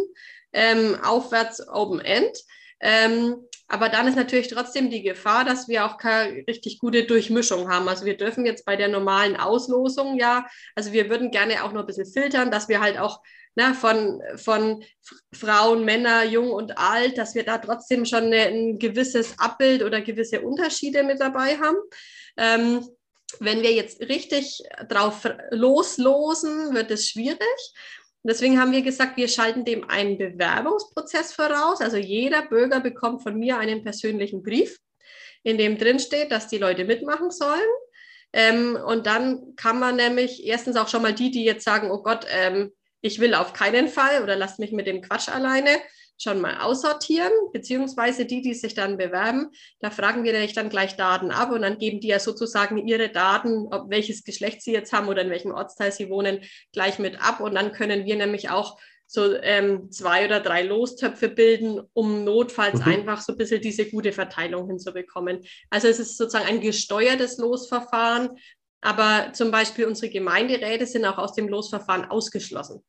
ähm, 0.53 0.97
aufwärts 1.03 1.61
Open 1.67 1.99
End. 1.99 2.35
Ähm, 2.79 3.35
aber 3.67 3.89
dann 3.89 4.07
ist 4.07 4.15
natürlich 4.15 4.47
trotzdem 4.47 4.89
die 4.89 5.03
Gefahr, 5.03 5.45
dass 5.45 5.67
wir 5.67 5.85
auch 5.85 5.97
keine 5.97 6.43
richtig 6.47 6.79
gute 6.79 7.03
Durchmischung 7.03 7.69
haben. 7.69 7.87
Also 7.87 8.05
wir 8.05 8.17
dürfen 8.17 8.47
jetzt 8.47 8.65
bei 8.65 8.75
der 8.75 8.87
normalen 8.87 9.35
Auslosung 9.35 10.17
ja, 10.17 10.47
also 10.75 10.91
wir 10.91 11.09
würden 11.09 11.29
gerne 11.29 11.63
auch 11.63 11.71
noch 11.71 11.81
ein 11.81 11.87
bisschen 11.87 12.11
filtern, 12.11 12.49
dass 12.49 12.67
wir 12.67 12.79
halt 12.79 12.97
auch 12.97 13.21
ne, 13.55 13.73
von, 13.73 14.21
von 14.35 14.83
Frauen, 15.33 15.85
Männer, 15.85 16.23
jung 16.23 16.51
und 16.51 16.77
alt, 16.77 17.17
dass 17.17 17.35
wir 17.35 17.43
da 17.43 17.57
trotzdem 17.57 18.05
schon 18.05 18.25
eine, 18.25 18.47
ein 18.47 18.79
gewisses 18.79 19.37
Abbild 19.39 19.83
oder 19.83 20.01
gewisse 20.01 20.41
Unterschiede 20.41 21.03
mit 21.03 21.19
dabei 21.19 21.57
haben. 21.57 21.77
Ähm, 22.37 22.87
wenn 23.39 23.61
wir 23.61 23.73
jetzt 23.73 24.01
richtig 24.01 24.61
drauf 24.87 25.27
loslosen, 25.49 26.73
wird 26.73 26.91
es 26.91 27.09
schwierig. 27.09 27.39
Deswegen 28.23 28.59
haben 28.59 28.71
wir 28.71 28.81
gesagt, 28.81 29.17
wir 29.17 29.27
schalten 29.27 29.65
dem 29.65 29.89
einen 29.89 30.17
Bewerbungsprozess 30.17 31.31
voraus. 31.31 31.81
Also 31.81 31.97
jeder 31.97 32.43
Bürger 32.47 32.79
bekommt 32.79 33.23
von 33.23 33.37
mir 33.37 33.57
einen 33.57 33.83
persönlichen 33.83 34.41
Brief, 34.41 34.79
in 35.43 35.57
dem 35.57 35.77
drin 35.77 35.99
steht, 35.99 36.31
dass 36.31 36.47
die 36.47 36.57
Leute 36.57 36.85
mitmachen 36.85 37.29
sollen. 37.29 37.69
Ähm, 38.33 38.77
und 38.85 39.05
dann 39.05 39.55
kann 39.55 39.79
man 39.79 39.95
nämlich 39.95 40.45
erstens 40.45 40.75
auch 40.75 40.87
schon 40.87 41.03
mal 41.03 41.13
die, 41.13 41.31
die 41.31 41.45
jetzt 41.45 41.63
sagen, 41.63 41.91
oh 41.91 42.01
Gott, 42.01 42.25
ähm, 42.29 42.73
ich 43.05 43.19
will 43.19 43.35
auf 43.35 43.53
keinen 43.53 43.87
Fall 43.87 44.23
oder 44.23 44.35
lasst 44.35 44.57
mich 44.57 44.71
mit 44.71 44.87
dem 44.87 45.01
Quatsch 45.01 45.29
alleine 45.29 45.69
schon 46.17 46.41
mal 46.41 46.61
aussortieren, 46.61 47.31
beziehungsweise 47.51 48.25
die, 48.25 48.41
die 48.41 48.53
sich 48.53 48.73
dann 48.73 48.97
bewerben, 48.97 49.51
da 49.79 49.91
fragen 49.91 50.23
wir 50.23 50.31
nämlich 50.31 50.53
dann 50.53 50.69
gleich 50.69 50.95
Daten 50.95 51.29
ab 51.29 51.51
und 51.51 51.61
dann 51.61 51.77
geben 51.77 51.99
die 51.99 52.07
ja 52.07 52.19
sozusagen 52.19 52.87
ihre 52.87 53.09
Daten, 53.09 53.67
ob 53.71 53.89
welches 53.89 54.23
Geschlecht 54.23 54.61
sie 54.61 54.71
jetzt 54.71 54.93
haben 54.93 55.07
oder 55.07 55.21
in 55.21 55.29
welchem 55.29 55.51
Ortsteil 55.51 55.91
sie 55.91 56.09
wohnen, 56.09 56.39
gleich 56.71 56.97
mit 56.97 57.21
ab 57.21 57.41
und 57.41 57.53
dann 57.53 57.73
können 57.73 58.05
wir 58.05 58.15
nämlich 58.15 58.49
auch 58.49 58.79
so 59.07 59.35
ähm, 59.35 59.91
zwei 59.91 60.25
oder 60.25 60.39
drei 60.39 60.63
Lostöpfe 60.63 61.29
bilden, 61.29 61.81
um 61.93 62.23
notfalls 62.23 62.79
mhm. 62.79 62.91
einfach 62.91 63.21
so 63.21 63.33
ein 63.33 63.37
bisschen 63.37 63.61
diese 63.61 63.85
gute 63.87 64.13
Verteilung 64.13 64.67
hinzubekommen. 64.67 65.45
Also 65.69 65.87
es 65.87 65.99
ist 65.99 66.17
sozusagen 66.17 66.47
ein 66.47 66.61
gesteuertes 66.61 67.37
Losverfahren, 67.37 68.31
aber 68.81 69.33
zum 69.33 69.51
Beispiel 69.51 69.85
unsere 69.85 70.11
Gemeinderäte 70.11 70.85
sind 70.85 71.05
auch 71.05 71.17
aus 71.17 71.33
dem 71.33 71.47
Losverfahren 71.49 72.05
ausgeschlossen, 72.05 72.83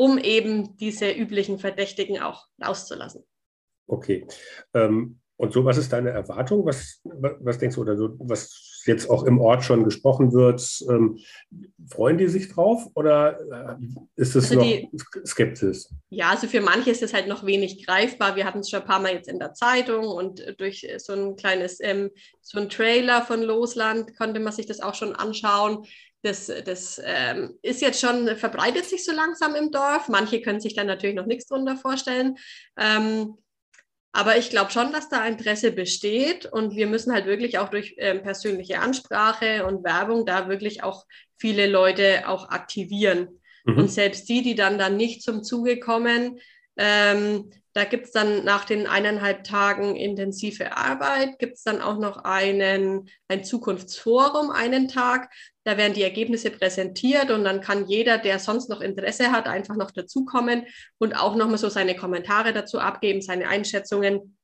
um 0.00 0.16
eben 0.16 0.78
diese 0.78 1.10
üblichen 1.10 1.58
Verdächtigen 1.58 2.22
auch 2.22 2.46
rauszulassen. 2.64 3.22
Okay. 3.86 4.26
Ähm, 4.72 5.20
und 5.36 5.52
so, 5.52 5.66
was 5.66 5.76
ist 5.76 5.92
deine 5.92 6.08
Erwartung? 6.08 6.64
Was, 6.64 7.02
was 7.04 7.58
denkst 7.58 7.76
du, 7.76 7.82
oder 7.82 7.98
so, 7.98 8.16
was 8.18 8.82
jetzt 8.86 9.10
auch 9.10 9.24
im 9.24 9.38
Ort 9.38 9.62
schon 9.62 9.84
gesprochen 9.84 10.32
wird? 10.32 10.62
Ähm, 10.88 11.18
freuen 11.86 12.16
die 12.16 12.28
sich 12.28 12.48
drauf 12.48 12.86
oder 12.94 13.38
äh, 13.40 13.76
ist 14.16 14.36
es 14.36 14.44
also 14.44 14.54
noch 14.54 14.62
die, 14.62 14.88
Skepsis? 15.26 15.94
Ja, 16.08 16.30
also 16.30 16.46
für 16.46 16.62
manche 16.62 16.90
ist 16.90 17.02
es 17.02 17.12
halt 17.12 17.28
noch 17.28 17.44
wenig 17.44 17.86
greifbar. 17.86 18.36
Wir 18.36 18.46
hatten 18.46 18.60
es 18.60 18.70
schon 18.70 18.80
ein 18.80 18.86
paar 18.86 19.00
Mal 19.00 19.12
jetzt 19.12 19.28
in 19.28 19.38
der 19.38 19.52
Zeitung 19.52 20.06
und 20.08 20.42
durch 20.58 20.88
so 20.96 21.12
ein 21.12 21.36
kleines, 21.36 21.78
ähm, 21.80 22.08
so 22.40 22.58
ein 22.58 22.70
Trailer 22.70 23.20
von 23.20 23.42
Losland 23.42 24.16
konnte 24.16 24.40
man 24.40 24.54
sich 24.54 24.64
das 24.64 24.80
auch 24.80 24.94
schon 24.94 25.14
anschauen. 25.14 25.84
Das, 26.22 26.52
das 26.64 27.00
ähm, 27.02 27.58
ist 27.62 27.80
jetzt 27.80 28.00
schon, 28.00 28.36
verbreitet 28.36 28.84
sich 28.84 29.04
so 29.04 29.12
langsam 29.12 29.54
im 29.54 29.70
Dorf. 29.70 30.08
Manche 30.08 30.42
können 30.42 30.60
sich 30.60 30.74
dann 30.74 30.86
natürlich 30.86 31.16
noch 31.16 31.26
nichts 31.26 31.46
drunter 31.46 31.76
vorstellen. 31.76 32.36
Ähm, 32.78 33.38
aber 34.12 34.36
ich 34.36 34.50
glaube 34.50 34.72
schon, 34.72 34.92
dass 34.92 35.08
da 35.08 35.24
Interesse 35.26 35.70
besteht 35.70 36.44
und 36.46 36.74
wir 36.74 36.88
müssen 36.88 37.12
halt 37.12 37.26
wirklich 37.26 37.58
auch 37.58 37.68
durch 37.68 37.94
ähm, 37.98 38.22
persönliche 38.22 38.80
Ansprache 38.80 39.64
und 39.64 39.84
Werbung 39.84 40.26
da 40.26 40.48
wirklich 40.48 40.82
auch 40.82 41.06
viele 41.36 41.68
Leute 41.68 42.28
auch 42.28 42.48
aktivieren. 42.48 43.40
Mhm. 43.64 43.78
Und 43.78 43.88
selbst 43.90 44.28
die, 44.28 44.42
die 44.42 44.56
dann 44.56 44.78
dann 44.78 44.96
nicht 44.96 45.22
zum 45.22 45.44
Zuge 45.44 45.78
kommen, 45.78 46.40
ähm, 46.76 47.50
da 47.72 47.84
gibt 47.84 48.06
es 48.06 48.12
dann 48.12 48.44
nach 48.44 48.64
den 48.64 48.86
eineinhalb 48.88 49.44
Tagen 49.44 49.94
intensive 49.94 50.76
Arbeit, 50.76 51.38
gibt 51.38 51.56
es 51.56 51.62
dann 51.62 51.80
auch 51.80 51.98
noch 51.98 52.24
einen, 52.24 53.08
ein 53.28 53.44
Zukunftsforum, 53.44 54.50
einen 54.50 54.88
Tag. 54.88 55.30
Da 55.62 55.76
werden 55.76 55.94
die 55.94 56.02
Ergebnisse 56.02 56.50
präsentiert 56.50 57.30
und 57.30 57.44
dann 57.44 57.60
kann 57.60 57.86
jeder, 57.86 58.18
der 58.18 58.40
sonst 58.40 58.68
noch 58.68 58.80
Interesse 58.80 59.30
hat, 59.30 59.46
einfach 59.46 59.76
noch 59.76 59.92
dazukommen 59.92 60.66
und 60.98 61.14
auch 61.14 61.36
nochmal 61.36 61.58
so 61.58 61.68
seine 61.68 61.94
Kommentare 61.94 62.52
dazu 62.52 62.80
abgeben, 62.80 63.22
seine 63.22 63.48
Einschätzungen, 63.48 64.36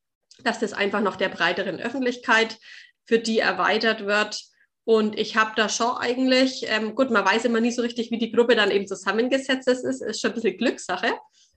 dass 0.43 0.59
das 0.59 0.71
einfach 0.71 1.01
noch 1.01 1.17
der 1.17 1.29
breiteren 1.29 1.81
Öffentlichkeit 1.81 2.57
für 3.05 3.19
die 3.19 3.39
erweitert 3.39 4.05
wird. 4.05 4.41
Und 4.85 5.19
ich 5.19 5.35
habe 5.35 5.51
da 5.57 5.67
schon 5.67 5.97
eigentlich, 5.97 6.65
ähm, 6.69 6.95
gut, 6.95 7.11
man 7.11 7.25
weiß 7.25 7.43
immer 7.43 7.59
nie 7.59 7.71
so 7.71 7.81
richtig, 7.81 8.09
wie 8.09 8.19
die 8.19 8.31
Gruppe 8.31 8.55
dann 8.55 8.71
eben 8.71 8.87
zusammengesetzt 8.87 9.67
ist, 9.67 9.83
ist, 9.83 10.01
ist 10.01 10.21
schon 10.21 10.31
ein 10.31 10.35
bisschen 10.35 10.57
Glückssache. 10.57 11.11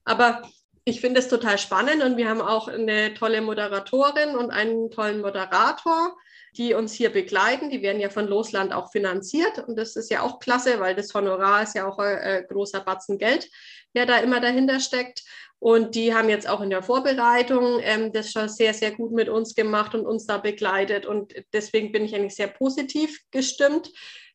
Aber 0.04 0.42
ich 0.84 1.00
finde 1.00 1.20
es 1.20 1.28
total 1.28 1.58
spannend 1.58 2.02
und 2.02 2.16
wir 2.16 2.28
haben 2.28 2.40
auch 2.40 2.68
eine 2.68 3.14
tolle 3.14 3.42
Moderatorin 3.42 4.36
und 4.36 4.50
einen 4.50 4.90
tollen 4.90 5.20
Moderator, 5.20 6.16
die 6.56 6.74
uns 6.74 6.92
hier 6.92 7.10
begleiten. 7.10 7.70
Die 7.70 7.82
werden 7.82 8.00
ja 8.00 8.08
von 8.08 8.26
Losland 8.26 8.72
auch 8.72 8.90
finanziert 8.90 9.58
und 9.66 9.76
das 9.76 9.96
ist 9.96 10.10
ja 10.10 10.22
auch 10.22 10.40
klasse, 10.40 10.80
weil 10.80 10.94
das 10.94 11.12
Honorar 11.14 11.62
ist 11.62 11.74
ja 11.74 11.86
auch 11.86 11.98
ein 11.98 12.18
äh, 12.18 12.44
großer 12.48 12.80
Batzen 12.80 13.18
Geld, 13.18 13.48
der 13.94 14.06
da 14.06 14.18
immer 14.18 14.40
dahinter 14.40 14.80
steckt. 14.80 15.22
Und 15.58 15.94
die 15.94 16.14
haben 16.14 16.30
jetzt 16.30 16.48
auch 16.48 16.62
in 16.62 16.70
der 16.70 16.82
Vorbereitung 16.82 17.80
ähm, 17.82 18.12
das 18.12 18.32
schon 18.32 18.48
sehr, 18.48 18.72
sehr 18.72 18.92
gut 18.92 19.12
mit 19.12 19.28
uns 19.28 19.54
gemacht 19.54 19.94
und 19.94 20.06
uns 20.06 20.24
da 20.24 20.38
begleitet. 20.38 21.04
Und 21.04 21.34
deswegen 21.52 21.92
bin 21.92 22.06
ich 22.06 22.14
eigentlich 22.14 22.34
sehr 22.34 22.48
positiv 22.48 23.20
gestimmt 23.30 23.90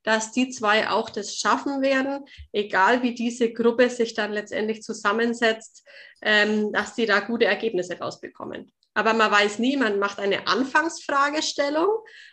dass 0.05 0.31
die 0.31 0.49
zwei 0.49 0.89
auch 0.89 1.09
das 1.09 1.35
schaffen 1.35 1.81
werden, 1.81 2.25
egal 2.53 3.01
wie 3.03 3.13
diese 3.13 3.51
Gruppe 3.51 3.89
sich 3.89 4.13
dann 4.13 4.31
letztendlich 4.31 4.83
zusammensetzt, 4.83 5.83
ähm, 6.21 6.71
dass 6.71 6.95
die 6.95 7.05
da 7.05 7.19
gute 7.19 7.45
Ergebnisse 7.45 7.97
rausbekommen. 7.97 8.71
Aber 8.93 9.13
man 9.13 9.29
weiß 9.29 9.59
nie, 9.59 9.75
man 9.75 9.99
macht 9.99 10.19
eine 10.19 10.47
Anfangsfragestellung 10.47 11.89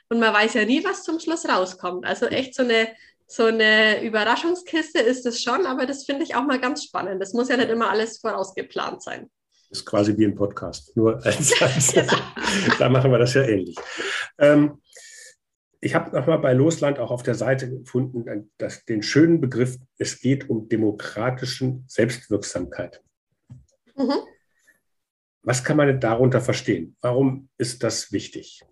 und 0.08 0.20
man 0.20 0.32
weiß 0.32 0.54
ja 0.54 0.64
nie, 0.64 0.84
was 0.84 1.02
zum 1.02 1.18
Schluss 1.18 1.48
rauskommt. 1.48 2.06
Also 2.06 2.26
echt 2.26 2.54
so 2.54 2.62
eine, 2.62 2.88
so 3.26 3.46
eine 3.46 4.02
Überraschungskiste 4.02 5.00
ist 5.00 5.26
es 5.26 5.42
schon, 5.42 5.66
aber 5.66 5.86
das 5.86 6.04
finde 6.04 6.22
ich 6.22 6.36
auch 6.36 6.44
mal 6.44 6.60
ganz 6.60 6.84
spannend. 6.84 7.20
Das 7.20 7.32
muss 7.32 7.48
ja 7.48 7.56
nicht 7.56 7.70
immer 7.70 7.90
alles 7.90 8.18
vorausgeplant 8.18 9.02
sein. 9.02 9.30
Das 9.70 9.80
ist 9.80 9.86
quasi 9.86 10.16
wie 10.18 10.26
ein 10.26 10.34
Podcast, 10.34 10.94
nur 10.96 11.24
als, 11.24 11.60
als 11.62 11.94
da 12.78 12.88
machen 12.90 13.10
wir 13.10 13.18
das 13.18 13.32
ja 13.32 13.42
ähnlich. 13.42 13.76
Ähm, 14.38 14.81
ich 15.84 15.96
habe 15.96 16.16
nochmal 16.16 16.38
bei 16.38 16.52
Losland 16.52 17.00
auch 17.00 17.10
auf 17.10 17.24
der 17.24 17.34
Seite 17.34 17.68
gefunden, 17.68 18.48
dass 18.56 18.84
den 18.84 19.02
schönen 19.02 19.40
Begriff, 19.40 19.78
es 19.98 20.20
geht 20.20 20.48
um 20.48 20.68
demokratischen 20.68 21.84
Selbstwirksamkeit. 21.88 23.02
Mhm. 23.96 24.20
Was 25.42 25.64
kann 25.64 25.76
man 25.76 25.98
darunter 25.98 26.40
verstehen? 26.40 26.96
Warum 27.00 27.48
ist 27.58 27.82
das 27.82 28.12
wichtig? 28.12 28.62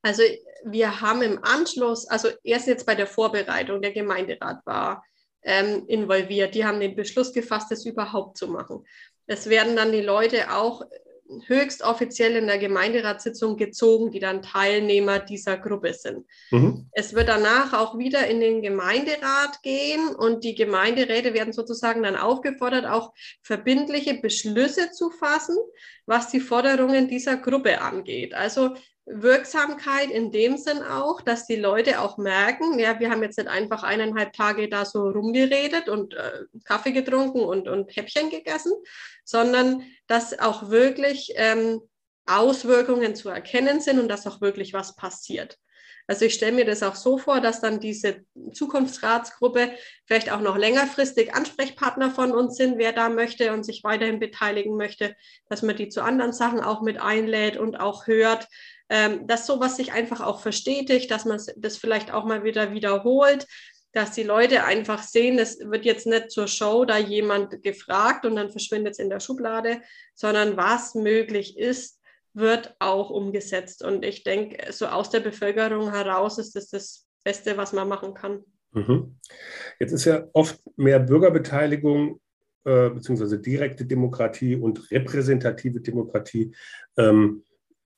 Also 0.00 0.22
wir 0.64 1.02
haben 1.02 1.20
im 1.20 1.44
Anschluss, 1.44 2.08
also 2.08 2.28
erst 2.42 2.68
jetzt 2.68 2.86
bei 2.86 2.94
der 2.94 3.06
Vorbereitung, 3.06 3.82
der 3.82 3.92
Gemeinderat 3.92 4.64
war 4.64 5.04
ähm, 5.42 5.84
involviert. 5.88 6.54
Die 6.54 6.64
haben 6.64 6.80
den 6.80 6.96
Beschluss 6.96 7.34
gefasst, 7.34 7.70
das 7.70 7.84
überhaupt 7.84 8.38
zu 8.38 8.48
machen. 8.48 8.82
Es 9.26 9.50
werden 9.50 9.76
dann 9.76 9.92
die 9.92 10.00
Leute 10.00 10.54
auch 10.54 10.86
höchst 11.46 11.82
offiziell 11.82 12.36
in 12.36 12.46
der 12.46 12.58
Gemeinderatssitzung 12.58 13.56
gezogen, 13.56 14.10
die 14.10 14.20
dann 14.20 14.42
Teilnehmer 14.42 15.18
dieser 15.18 15.58
Gruppe 15.58 15.92
sind. 15.94 16.26
Mhm. 16.50 16.88
Es 16.92 17.14
wird 17.14 17.28
danach 17.28 17.72
auch 17.72 17.98
wieder 17.98 18.26
in 18.26 18.40
den 18.40 18.62
Gemeinderat 18.62 19.62
gehen 19.62 20.14
und 20.14 20.44
die 20.44 20.54
Gemeinderäte 20.54 21.34
werden 21.34 21.52
sozusagen 21.52 22.02
dann 22.02 22.16
aufgefordert, 22.16 22.86
auch 22.86 23.12
verbindliche 23.42 24.14
Beschlüsse 24.14 24.90
zu 24.90 25.10
fassen, 25.10 25.56
was 26.06 26.30
die 26.30 26.40
Forderungen 26.40 27.08
dieser 27.08 27.36
Gruppe 27.36 27.80
angeht. 27.80 28.34
Also 28.34 28.74
Wirksamkeit 29.10 30.10
in 30.10 30.30
dem 30.30 30.56
Sinn 30.56 30.82
auch, 30.82 31.20
dass 31.20 31.46
die 31.46 31.56
Leute 31.56 32.00
auch 32.00 32.18
merken, 32.18 32.78
ja, 32.78 33.00
wir 33.00 33.10
haben 33.10 33.22
jetzt 33.22 33.38
nicht 33.38 33.48
einfach 33.48 33.82
eineinhalb 33.82 34.32
Tage 34.32 34.68
da 34.68 34.84
so 34.84 35.08
rumgeredet 35.08 35.88
und 35.88 36.14
äh, 36.14 36.44
Kaffee 36.64 36.92
getrunken 36.92 37.40
und, 37.40 37.68
und 37.68 37.94
Häppchen 37.96 38.30
gegessen, 38.30 38.72
sondern 39.24 39.82
dass 40.06 40.38
auch 40.38 40.70
wirklich 40.70 41.32
ähm, 41.36 41.80
Auswirkungen 42.26 43.14
zu 43.14 43.30
erkennen 43.30 43.80
sind 43.80 43.98
und 43.98 44.08
dass 44.08 44.26
auch 44.26 44.40
wirklich 44.40 44.74
was 44.74 44.94
passiert. 44.96 45.58
Also 46.10 46.24
ich 46.24 46.32
stelle 46.32 46.52
mir 46.52 46.64
das 46.64 46.82
auch 46.82 46.94
so 46.94 47.18
vor, 47.18 47.42
dass 47.42 47.60
dann 47.60 47.80
diese 47.80 48.24
Zukunftsratsgruppe 48.52 49.72
vielleicht 50.06 50.32
auch 50.32 50.40
noch 50.40 50.56
längerfristig 50.56 51.34
Ansprechpartner 51.34 52.10
von 52.10 52.32
uns 52.32 52.56
sind, 52.56 52.78
wer 52.78 52.92
da 52.92 53.10
möchte 53.10 53.52
und 53.52 53.62
sich 53.62 53.84
weiterhin 53.84 54.18
beteiligen 54.18 54.76
möchte, 54.76 55.14
dass 55.50 55.60
man 55.60 55.76
die 55.76 55.90
zu 55.90 56.02
anderen 56.02 56.32
Sachen 56.32 56.60
auch 56.60 56.80
mit 56.80 56.98
einlädt 56.98 57.58
und 57.58 57.78
auch 57.78 58.06
hört, 58.06 58.48
ähm, 58.88 59.26
dass 59.26 59.46
sowas 59.46 59.76
sich 59.76 59.92
einfach 59.92 60.20
auch 60.20 60.40
verstetigt, 60.40 61.10
dass 61.10 61.24
man 61.24 61.40
das 61.56 61.76
vielleicht 61.76 62.12
auch 62.12 62.24
mal 62.24 62.44
wieder 62.44 62.72
wiederholt, 62.72 63.46
dass 63.92 64.12
die 64.12 64.22
Leute 64.22 64.64
einfach 64.64 65.02
sehen, 65.02 65.38
es 65.38 65.58
wird 65.60 65.84
jetzt 65.84 66.06
nicht 66.06 66.30
zur 66.30 66.46
Show 66.46 66.84
da 66.84 66.98
jemand 66.98 67.62
gefragt 67.62 68.26
und 68.26 68.36
dann 68.36 68.50
verschwindet 68.50 68.92
es 68.92 68.98
in 68.98 69.10
der 69.10 69.20
Schublade, 69.20 69.80
sondern 70.14 70.56
was 70.56 70.94
möglich 70.94 71.58
ist, 71.58 72.00
wird 72.34 72.76
auch 72.78 73.10
umgesetzt. 73.10 73.82
Und 73.82 74.04
ich 74.04 74.24
denke, 74.24 74.72
so 74.72 74.86
aus 74.86 75.10
der 75.10 75.20
Bevölkerung 75.20 75.90
heraus 75.90 76.38
ist 76.38 76.54
das 76.54 76.68
das 76.68 77.06
Beste, 77.24 77.56
was 77.56 77.72
man 77.72 77.88
machen 77.88 78.14
kann. 78.14 78.44
Mhm. 78.72 79.16
Jetzt 79.80 79.92
ist 79.92 80.04
ja 80.04 80.26
oft 80.32 80.60
mehr 80.76 81.00
Bürgerbeteiligung 81.00 82.20
äh, 82.64 82.90
beziehungsweise 82.90 83.38
direkte 83.38 83.86
Demokratie 83.86 84.54
und 84.54 84.90
repräsentative 84.90 85.80
Demokratie 85.80 86.54
ähm, 86.96 87.42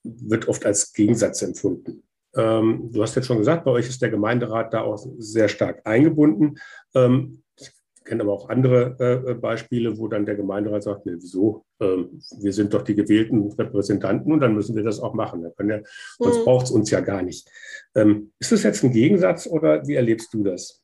wird 0.03 0.49
oft 0.49 0.65
als 0.67 0.93
Gegensatz 0.93 1.43
empfunden. 1.43 2.03
Ähm, 2.35 2.91
du 2.93 3.03
hast 3.03 3.17
jetzt 3.17 3.27
schon 3.27 3.39
gesagt, 3.39 3.65
bei 3.65 3.73
euch 3.73 3.89
ist 3.89 4.03
der 4.03 4.11
Gemeinderat 4.11 4.73
da 4.73 4.83
auch 4.83 5.05
sehr 5.19 5.49
stark 5.49 5.83
eingebunden. 5.85 6.59
Ähm, 6.95 7.43
ich 7.59 7.71
kenne 8.05 8.23
aber 8.23 8.33
auch 8.33 8.49
andere 8.49 9.25
äh, 9.27 9.35
Beispiele, 9.35 9.99
wo 9.99 10.09
dann 10.09 10.27
der 10.27 10.37
Gemeinderat 10.37 10.85
sagt, 10.85 11.07
nee, 11.07 11.17
wieso? 11.17 11.65
Ähm, 11.81 12.21
wir 12.39 12.53
sind 12.53 12.73
doch 12.73 12.83
die 12.83 12.95
gewählten 12.95 13.51
Repräsentanten 13.53 14.33
und 14.33 14.41
dann 14.41 14.55
müssen 14.55 14.77
wir 14.77 14.85
das 14.85 15.01
auch 15.01 15.15
machen. 15.15 15.43
Ja, 15.43 15.81
sonst 16.19 16.39
mhm. 16.39 16.45
braucht 16.45 16.67
es 16.67 16.71
uns 16.71 16.91
ja 16.91 17.01
gar 17.01 17.23
nicht. 17.23 17.49
Ähm, 17.95 18.33
ist 18.39 18.53
das 18.53 18.63
jetzt 18.63 18.85
ein 18.85 18.93
Gegensatz 18.93 19.47
oder 19.47 19.87
wie 19.87 19.95
erlebst 19.95 20.33
du 20.33 20.45
das? 20.45 20.81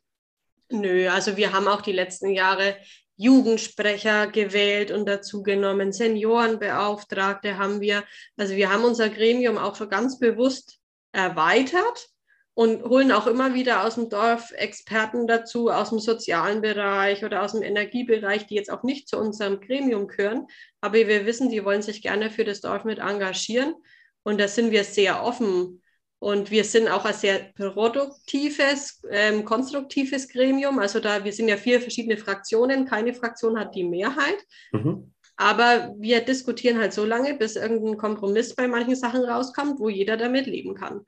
Nö, 0.71 1.09
also 1.09 1.37
wir 1.37 1.53
haben 1.53 1.69
auch 1.69 1.81
die 1.81 1.93
letzten 1.93 2.31
Jahre 2.31 2.75
Jugendsprecher 3.17 4.27
gewählt 4.27 4.91
und 4.91 5.07
dazu 5.07 5.43
genommen, 5.43 5.93
Seniorenbeauftragte 5.93 7.59
haben 7.59 7.81
wir. 7.81 8.05
Also 8.37 8.55
wir 8.55 8.71
haben 8.71 8.85
unser 8.85 9.09
Gremium 9.09 9.59
auch 9.59 9.77
schon 9.77 9.89
ganz 9.89 10.19
bewusst 10.19 10.79
erweitert 11.13 12.09
und 12.55 12.85
holen 12.85 13.13
auch 13.13 13.27
immer 13.27 13.55
wieder 13.55 13.85
aus 13.85 13.97
dem 13.97 14.09
Dorf 14.09 14.51
Experten 14.53 15.27
dazu, 15.27 15.71
aus 15.71 15.91
dem 15.91 15.99
sozialen 15.99 16.63
Bereich 16.63 17.25
oder 17.25 17.43
aus 17.43 17.53
dem 17.53 17.63
Energiebereich, 17.63 18.47
die 18.47 18.55
jetzt 18.55 18.71
auch 18.71 18.83
nicht 18.83 19.09
zu 19.09 19.19
unserem 19.19 19.61
Gremium 19.61 20.09
gehören. 20.09 20.47
Aber 20.81 20.95
wir 20.95 21.27
wissen, 21.27 21.51
die 21.51 21.65
wollen 21.65 21.83
sich 21.83 22.03
gerne 22.03 22.31
für 22.31 22.45
das 22.45 22.61
Dorf 22.61 22.85
mit 22.85 22.99
engagieren. 22.99 23.75
Und 24.23 24.41
da 24.41 24.49
sind 24.49 24.71
wir 24.71 24.85
sehr 24.85 25.23
offen 25.23 25.83
Und 26.19 26.51
wir 26.51 26.65
sind 26.65 26.89
auch 26.89 27.05
ein 27.05 27.15
sehr 27.15 27.53
produktives, 27.55 29.03
ähm, 29.11 29.45
konstruktives 29.45 30.29
Gremium. 30.29 30.79
Also 30.79 30.99
da, 30.99 31.25
wir 31.25 31.33
sind 31.33 31.49
ja 31.49 31.57
vier 31.57 31.81
verschiedene 31.81 32.17
Fraktionen. 32.17 32.87
Keine 32.87 33.13
Fraktion 33.13 33.59
hat 33.59 33.75
die 33.75 33.85
Mehrheit. 33.85 34.39
Mhm. 34.73 35.13
Aber 35.37 35.95
wir 35.99 36.23
diskutieren 36.23 36.79
halt 36.79 36.95
so 36.95 37.05
lange, 37.05 37.35
bis 37.35 37.57
irgendein 37.57 37.99
Kompromiss 37.99 38.55
bei 38.55 38.67
manchen 38.67 38.97
Sachen 38.97 39.23
rauskommt, 39.23 39.79
wo 39.79 39.91
jeder 39.91 40.17
damit 40.17 40.47
leben 40.47 40.75
kann. 40.75 41.03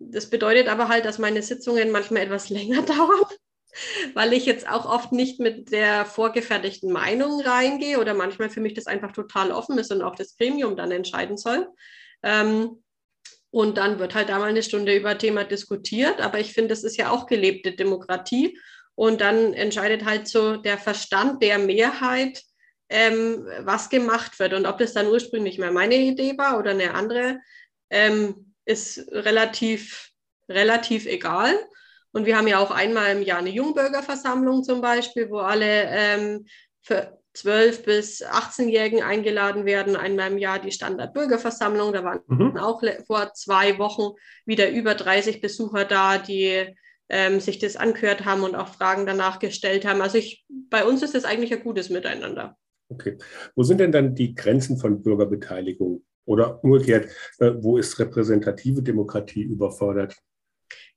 Das 0.00 0.28
bedeutet 0.28 0.68
aber 0.68 0.88
halt, 0.88 1.04
dass 1.04 1.18
meine 1.18 1.42
Sitzungen 1.42 1.92
manchmal 1.92 2.24
etwas 2.24 2.48
länger 2.50 2.82
dauern, 2.82 3.26
weil 4.14 4.32
ich 4.32 4.46
jetzt 4.46 4.68
auch 4.68 4.86
oft 4.86 5.12
nicht 5.12 5.38
mit 5.38 5.70
der 5.70 6.04
vorgefertigten 6.04 6.90
Meinung 6.90 7.40
reingehe 7.40 8.00
oder 8.00 8.14
manchmal 8.14 8.50
für 8.50 8.60
mich 8.60 8.74
das 8.74 8.88
einfach 8.88 9.12
total 9.12 9.52
offen 9.52 9.78
ist 9.78 9.92
und 9.92 10.02
auch 10.02 10.16
das 10.16 10.36
Gremium 10.36 10.74
dann 10.74 10.90
entscheiden 10.90 11.36
soll. 11.36 11.68
Ähm, 12.24 12.82
und 13.50 13.78
dann 13.78 13.98
wird 13.98 14.14
halt 14.14 14.28
da 14.28 14.38
mal 14.38 14.48
eine 14.48 14.62
Stunde 14.62 14.94
über 14.94 15.18
Thema 15.18 15.44
diskutiert. 15.44 16.20
Aber 16.20 16.38
ich 16.38 16.52
finde, 16.52 16.68
das 16.68 16.84
ist 16.84 16.96
ja 16.96 17.10
auch 17.10 17.26
gelebte 17.26 17.72
Demokratie. 17.72 18.58
Und 18.94 19.20
dann 19.20 19.54
entscheidet 19.54 20.04
halt 20.04 20.28
so 20.28 20.56
der 20.56 20.78
Verstand 20.78 21.42
der 21.42 21.58
Mehrheit, 21.58 22.42
ähm, 22.88 23.46
was 23.60 23.88
gemacht 23.88 24.38
wird. 24.38 24.52
Und 24.54 24.66
ob 24.66 24.78
das 24.78 24.92
dann 24.92 25.08
ursprünglich 25.08 25.58
mal 25.58 25.72
meine 25.72 25.96
Idee 25.96 26.36
war 26.38 26.58
oder 26.58 26.70
eine 26.70 26.94
andere, 26.94 27.38
ähm, 27.88 28.54
ist 28.66 29.08
relativ, 29.10 30.10
relativ 30.48 31.06
egal. 31.06 31.54
Und 32.12 32.26
wir 32.26 32.36
haben 32.36 32.48
ja 32.48 32.58
auch 32.58 32.70
einmal 32.70 33.16
im 33.16 33.22
Jahr 33.22 33.38
eine 33.38 33.50
Jungbürgerversammlung 33.50 34.64
zum 34.64 34.80
Beispiel, 34.80 35.30
wo 35.30 35.38
alle 35.38 35.84
ähm, 35.88 36.46
für 36.82 37.19
12- 37.36 37.84
bis 37.84 38.24
18-Jährigen 38.24 39.02
eingeladen 39.02 39.64
werden. 39.64 39.96
Einmal 39.96 40.32
im 40.32 40.38
Jahr 40.38 40.58
die 40.58 40.72
Standardbürgerversammlung. 40.72 41.92
Da 41.92 42.04
waren 42.04 42.20
mhm. 42.26 42.56
auch 42.56 42.82
vor 43.06 43.32
zwei 43.34 43.78
Wochen 43.78 44.16
wieder 44.46 44.70
über 44.70 44.94
30 44.94 45.40
Besucher 45.40 45.84
da, 45.84 46.18
die 46.18 46.74
ähm, 47.08 47.40
sich 47.40 47.58
das 47.58 47.76
angehört 47.76 48.24
haben 48.24 48.42
und 48.42 48.54
auch 48.54 48.68
Fragen 48.68 49.06
danach 49.06 49.38
gestellt 49.38 49.84
haben. 49.84 50.00
Also 50.00 50.18
ich, 50.18 50.44
bei 50.48 50.84
uns 50.84 51.02
ist 51.02 51.14
das 51.14 51.24
eigentlich 51.24 51.52
ein 51.52 51.62
gutes 51.62 51.90
Miteinander. 51.90 52.56
Okay. 52.88 53.18
Wo 53.54 53.62
sind 53.62 53.78
denn 53.78 53.92
dann 53.92 54.14
die 54.14 54.34
Grenzen 54.34 54.78
von 54.78 55.02
Bürgerbeteiligung? 55.02 56.04
Oder 56.24 56.62
umgekehrt, 56.62 57.10
äh, 57.38 57.52
wo 57.58 57.78
ist 57.78 57.98
repräsentative 57.98 58.82
Demokratie 58.82 59.42
überfordert? 59.42 60.16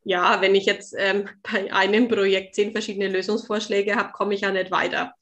Ja, 0.04 0.42
wenn 0.42 0.54
ich 0.54 0.66
jetzt 0.66 0.94
ähm, 0.98 1.30
bei 1.42 1.74
einem 1.74 2.08
Projekt 2.08 2.56
zehn 2.56 2.72
verschiedene 2.72 3.08
Lösungsvorschläge 3.08 3.96
habe, 3.96 4.12
komme 4.12 4.34
ich 4.34 4.42
ja 4.42 4.52
nicht 4.52 4.70
weiter. 4.70 5.14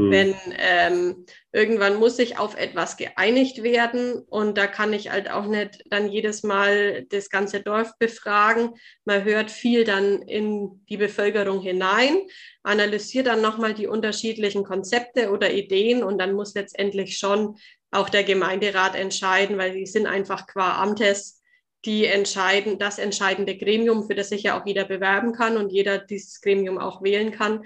Hm. 0.00 0.10
Wenn 0.10 0.34
ähm, 0.58 1.26
irgendwann 1.52 1.96
muss 1.96 2.18
ich 2.18 2.38
auf 2.38 2.56
etwas 2.56 2.96
geeinigt 2.96 3.62
werden 3.62 4.22
und 4.28 4.56
da 4.56 4.66
kann 4.66 4.92
ich 4.92 5.10
halt 5.10 5.30
auch 5.30 5.46
nicht 5.46 5.82
dann 5.90 6.10
jedes 6.10 6.42
Mal 6.42 7.04
das 7.10 7.28
ganze 7.28 7.60
Dorf 7.60 7.92
befragen. 7.98 8.70
Man 9.04 9.24
hört 9.24 9.50
viel 9.50 9.84
dann 9.84 10.22
in 10.22 10.84
die 10.88 10.96
Bevölkerung 10.96 11.60
hinein, 11.60 12.22
analysiert 12.62 13.26
dann 13.26 13.42
nochmal 13.42 13.74
die 13.74 13.86
unterschiedlichen 13.86 14.64
Konzepte 14.64 15.30
oder 15.30 15.52
Ideen 15.52 16.02
und 16.02 16.18
dann 16.18 16.32
muss 16.32 16.54
letztendlich 16.54 17.18
schon 17.18 17.56
auch 17.90 18.08
der 18.08 18.24
Gemeinderat 18.24 18.94
entscheiden, 18.94 19.58
weil 19.58 19.72
die 19.72 19.86
sind 19.86 20.06
einfach 20.06 20.46
qua 20.46 20.80
Amtes 20.80 21.40
die 21.86 22.04
entscheiden, 22.04 22.78
das 22.78 22.98
entscheidende 22.98 23.56
Gremium, 23.56 24.06
für 24.06 24.14
das 24.14 24.28
sich 24.28 24.42
ja 24.42 24.60
auch 24.60 24.66
jeder 24.66 24.84
bewerben 24.84 25.32
kann 25.32 25.56
und 25.56 25.72
jeder 25.72 25.98
dieses 25.98 26.40
Gremium 26.40 26.78
auch 26.78 27.02
wählen 27.02 27.32
kann. 27.32 27.64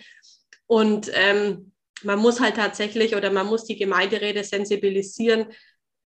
Und 0.66 1.10
ähm, 1.14 1.72
man 2.02 2.18
muss 2.18 2.40
halt 2.40 2.56
tatsächlich 2.56 3.14
oder 3.14 3.30
man 3.30 3.46
muss 3.46 3.64
die 3.64 3.76
Gemeinderäte 3.76 4.44
sensibilisieren, 4.44 5.46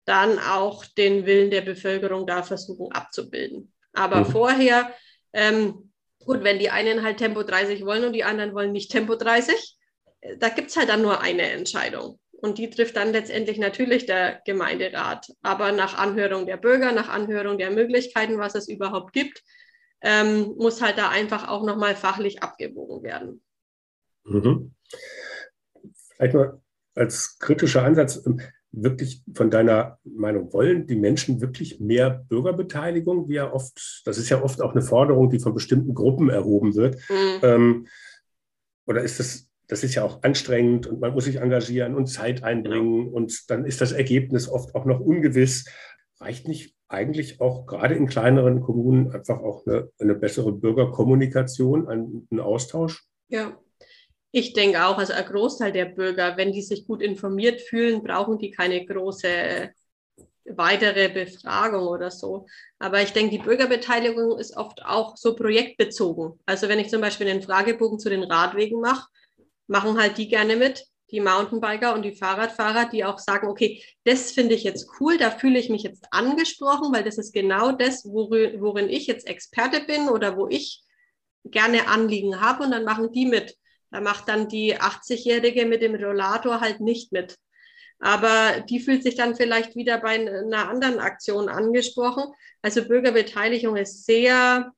dann 0.04 0.38
auch 0.38 0.84
den 0.86 1.26
Willen 1.26 1.50
der 1.50 1.60
Bevölkerung 1.60 2.26
da 2.26 2.42
versuchen 2.42 2.92
abzubilden. 2.92 3.72
Aber 3.92 4.20
mhm. 4.20 4.26
vorher, 4.26 4.94
ähm, 5.32 5.92
gut, 6.24 6.44
wenn 6.44 6.58
die 6.58 6.70
einen 6.70 7.02
halt 7.02 7.18
Tempo 7.18 7.42
30 7.42 7.84
wollen 7.84 8.04
und 8.04 8.12
die 8.12 8.24
anderen 8.24 8.54
wollen 8.54 8.72
nicht 8.72 8.90
Tempo 8.90 9.16
30, 9.16 9.76
äh, 10.20 10.36
da 10.38 10.48
gibt 10.48 10.70
es 10.70 10.76
halt 10.76 10.88
dann 10.88 11.02
nur 11.02 11.20
eine 11.20 11.42
Entscheidung. 11.50 12.18
Und 12.40 12.58
die 12.58 12.70
trifft 12.70 12.96
dann 12.96 13.12
letztendlich 13.12 13.58
natürlich 13.58 14.06
der 14.06 14.40
Gemeinderat. 14.44 15.26
Aber 15.42 15.72
nach 15.72 15.98
Anhörung 15.98 16.46
der 16.46 16.56
Bürger, 16.56 16.92
nach 16.92 17.08
Anhörung 17.08 17.58
der 17.58 17.70
Möglichkeiten, 17.70 18.38
was 18.38 18.54
es 18.54 18.68
überhaupt 18.68 19.12
gibt, 19.12 19.42
ähm, 20.00 20.54
muss 20.56 20.80
halt 20.80 20.98
da 20.98 21.08
einfach 21.08 21.48
auch 21.48 21.64
nochmal 21.64 21.96
fachlich 21.96 22.42
abgewogen 22.42 23.02
werden. 23.02 23.42
Mhm. 24.24 24.74
Vielleicht 26.18 26.34
mal 26.34 26.60
als 26.94 27.38
kritischer 27.38 27.84
Ansatz, 27.84 28.20
ähm, 28.26 28.40
wirklich 28.70 29.22
von 29.34 29.50
deiner 29.50 29.98
Meinung, 30.04 30.52
wollen 30.52 30.86
die 30.86 30.96
Menschen 30.96 31.40
wirklich 31.40 31.80
mehr 31.80 32.10
Bürgerbeteiligung? 32.28 33.28
Wie 33.28 33.34
ja 33.34 33.50
oft, 33.50 34.02
das 34.04 34.18
ist 34.18 34.28
ja 34.28 34.42
oft 34.42 34.60
auch 34.60 34.72
eine 34.72 34.82
Forderung, 34.82 35.30
die 35.30 35.38
von 35.38 35.54
bestimmten 35.54 35.94
Gruppen 35.94 36.28
erhoben 36.28 36.74
wird. 36.74 36.96
Mhm. 37.08 37.40
Ähm, 37.42 37.86
oder 38.86 39.02
ist 39.02 39.20
das, 39.20 39.48
das 39.68 39.84
ist 39.84 39.94
ja 39.94 40.02
auch 40.02 40.22
anstrengend 40.22 40.86
und 40.86 41.00
man 41.00 41.12
muss 41.12 41.24
sich 41.24 41.36
engagieren 41.36 41.94
und 41.94 42.06
Zeit 42.06 42.42
einbringen 42.42 43.06
ja. 43.06 43.12
und 43.12 43.50
dann 43.50 43.64
ist 43.64 43.80
das 43.80 43.92
Ergebnis 43.92 44.48
oft 44.48 44.74
auch 44.74 44.84
noch 44.84 45.00
ungewiss. 45.00 45.66
Reicht 46.20 46.48
nicht 46.48 46.74
eigentlich 46.88 47.40
auch 47.40 47.66
gerade 47.66 47.94
in 47.94 48.06
kleineren 48.06 48.60
Kommunen 48.60 49.12
einfach 49.12 49.40
auch 49.40 49.66
eine, 49.66 49.90
eine 49.98 50.14
bessere 50.14 50.52
Bürgerkommunikation, 50.52 51.86
ein, 51.86 52.26
ein 52.30 52.40
Austausch? 52.40 53.06
Ja, 53.28 53.58
ich 54.38 54.52
denke 54.52 54.84
auch, 54.84 54.98
also 54.98 55.12
ein 55.12 55.24
Großteil 55.24 55.72
der 55.72 55.86
Bürger, 55.86 56.36
wenn 56.36 56.52
die 56.52 56.62
sich 56.62 56.86
gut 56.86 57.02
informiert 57.02 57.60
fühlen, 57.60 58.02
brauchen 58.02 58.38
die 58.38 58.50
keine 58.50 58.84
große 58.84 59.70
weitere 60.56 61.08
Befragung 61.08 61.86
oder 61.86 62.10
so. 62.10 62.46
Aber 62.78 63.02
ich 63.02 63.12
denke, 63.12 63.32
die 63.32 63.42
Bürgerbeteiligung 63.42 64.38
ist 64.38 64.56
oft 64.56 64.84
auch 64.84 65.16
so 65.16 65.34
projektbezogen. 65.34 66.38
Also 66.46 66.68
wenn 66.68 66.78
ich 66.78 66.88
zum 66.88 67.00
Beispiel 67.00 67.28
einen 67.28 67.42
Fragebogen 67.42 67.98
zu 67.98 68.08
den 68.08 68.24
Radwegen 68.24 68.80
mache, 68.80 69.08
machen 69.66 70.00
halt 70.00 70.16
die 70.18 70.28
gerne 70.28 70.56
mit, 70.56 70.86
die 71.10 71.20
Mountainbiker 71.20 71.94
und 71.94 72.02
die 72.02 72.14
Fahrradfahrer, 72.14 72.88
die 72.90 73.04
auch 73.04 73.18
sagen, 73.18 73.48
okay, 73.48 73.82
das 74.04 74.32
finde 74.32 74.54
ich 74.54 74.64
jetzt 74.64 74.88
cool, 75.00 75.16
da 75.18 75.30
fühle 75.30 75.58
ich 75.58 75.70
mich 75.70 75.82
jetzt 75.82 76.06
angesprochen, 76.10 76.92
weil 76.92 77.04
das 77.04 77.18
ist 77.18 77.32
genau 77.32 77.72
das, 77.72 78.04
worin, 78.04 78.88
ich 78.88 79.06
jetzt 79.06 79.26
Experte 79.26 79.80
bin 79.86 80.08
oder 80.08 80.36
wo 80.36 80.48
ich 80.48 80.82
gerne 81.44 81.88
Anliegen 81.88 82.40
habe 82.40 82.64
und 82.64 82.72
dann 82.72 82.84
machen 82.84 83.12
die 83.12 83.26
mit. 83.26 83.56
Da 83.90 84.00
macht 84.00 84.28
dann 84.28 84.48
die 84.48 84.76
80-Jährige 84.76 85.66
mit 85.66 85.82
dem 85.82 85.94
Rollator 85.94 86.60
halt 86.60 86.80
nicht 86.80 87.12
mit. 87.12 87.36
Aber 88.00 88.60
die 88.68 88.80
fühlt 88.80 89.02
sich 89.02 89.16
dann 89.16 89.34
vielleicht 89.34 89.74
wieder 89.74 89.98
bei 89.98 90.10
einer 90.10 90.68
anderen 90.68 91.00
Aktion 91.00 91.48
angesprochen. 91.48 92.24
Also 92.62 92.86
Bürgerbeteiligung 92.86 93.76
ist 93.76 94.06
sehr 94.06 94.72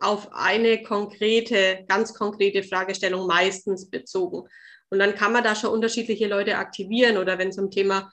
auf 0.00 0.32
eine 0.32 0.82
konkrete, 0.82 1.84
ganz 1.88 2.14
konkrete 2.14 2.62
Fragestellung 2.62 3.26
meistens 3.26 3.88
bezogen. 3.88 4.48
Und 4.90 4.98
dann 4.98 5.14
kann 5.14 5.32
man 5.32 5.44
da 5.44 5.54
schon 5.54 5.70
unterschiedliche 5.70 6.26
Leute 6.26 6.56
aktivieren 6.56 7.16
oder 7.16 7.38
wenn 7.38 7.48
es 7.48 7.58
um 7.58 7.70
Thema 7.70 8.12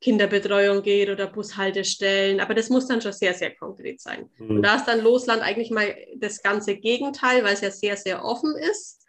Kinderbetreuung 0.00 0.82
geht 0.82 1.10
oder 1.10 1.26
Bushaltestellen. 1.26 2.40
Aber 2.40 2.54
das 2.54 2.68
muss 2.68 2.88
dann 2.88 3.02
schon 3.02 3.12
sehr, 3.12 3.34
sehr 3.34 3.54
konkret 3.54 4.00
sein. 4.00 4.30
Mhm. 4.38 4.56
Und 4.56 4.62
da 4.62 4.76
ist 4.76 4.86
dann 4.86 5.02
Losland 5.02 5.42
eigentlich 5.42 5.70
mal 5.70 5.94
das 6.16 6.42
ganze 6.42 6.76
Gegenteil, 6.76 7.44
weil 7.44 7.54
es 7.54 7.60
ja 7.60 7.70
sehr, 7.70 7.96
sehr 7.96 8.24
offen 8.24 8.54
ist. 8.56 8.99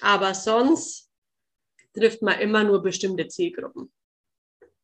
Aber 0.00 0.34
sonst 0.34 1.10
trifft 1.94 2.22
man 2.22 2.40
immer 2.40 2.64
nur 2.64 2.82
bestimmte 2.82 3.28
Zielgruppen. 3.28 3.92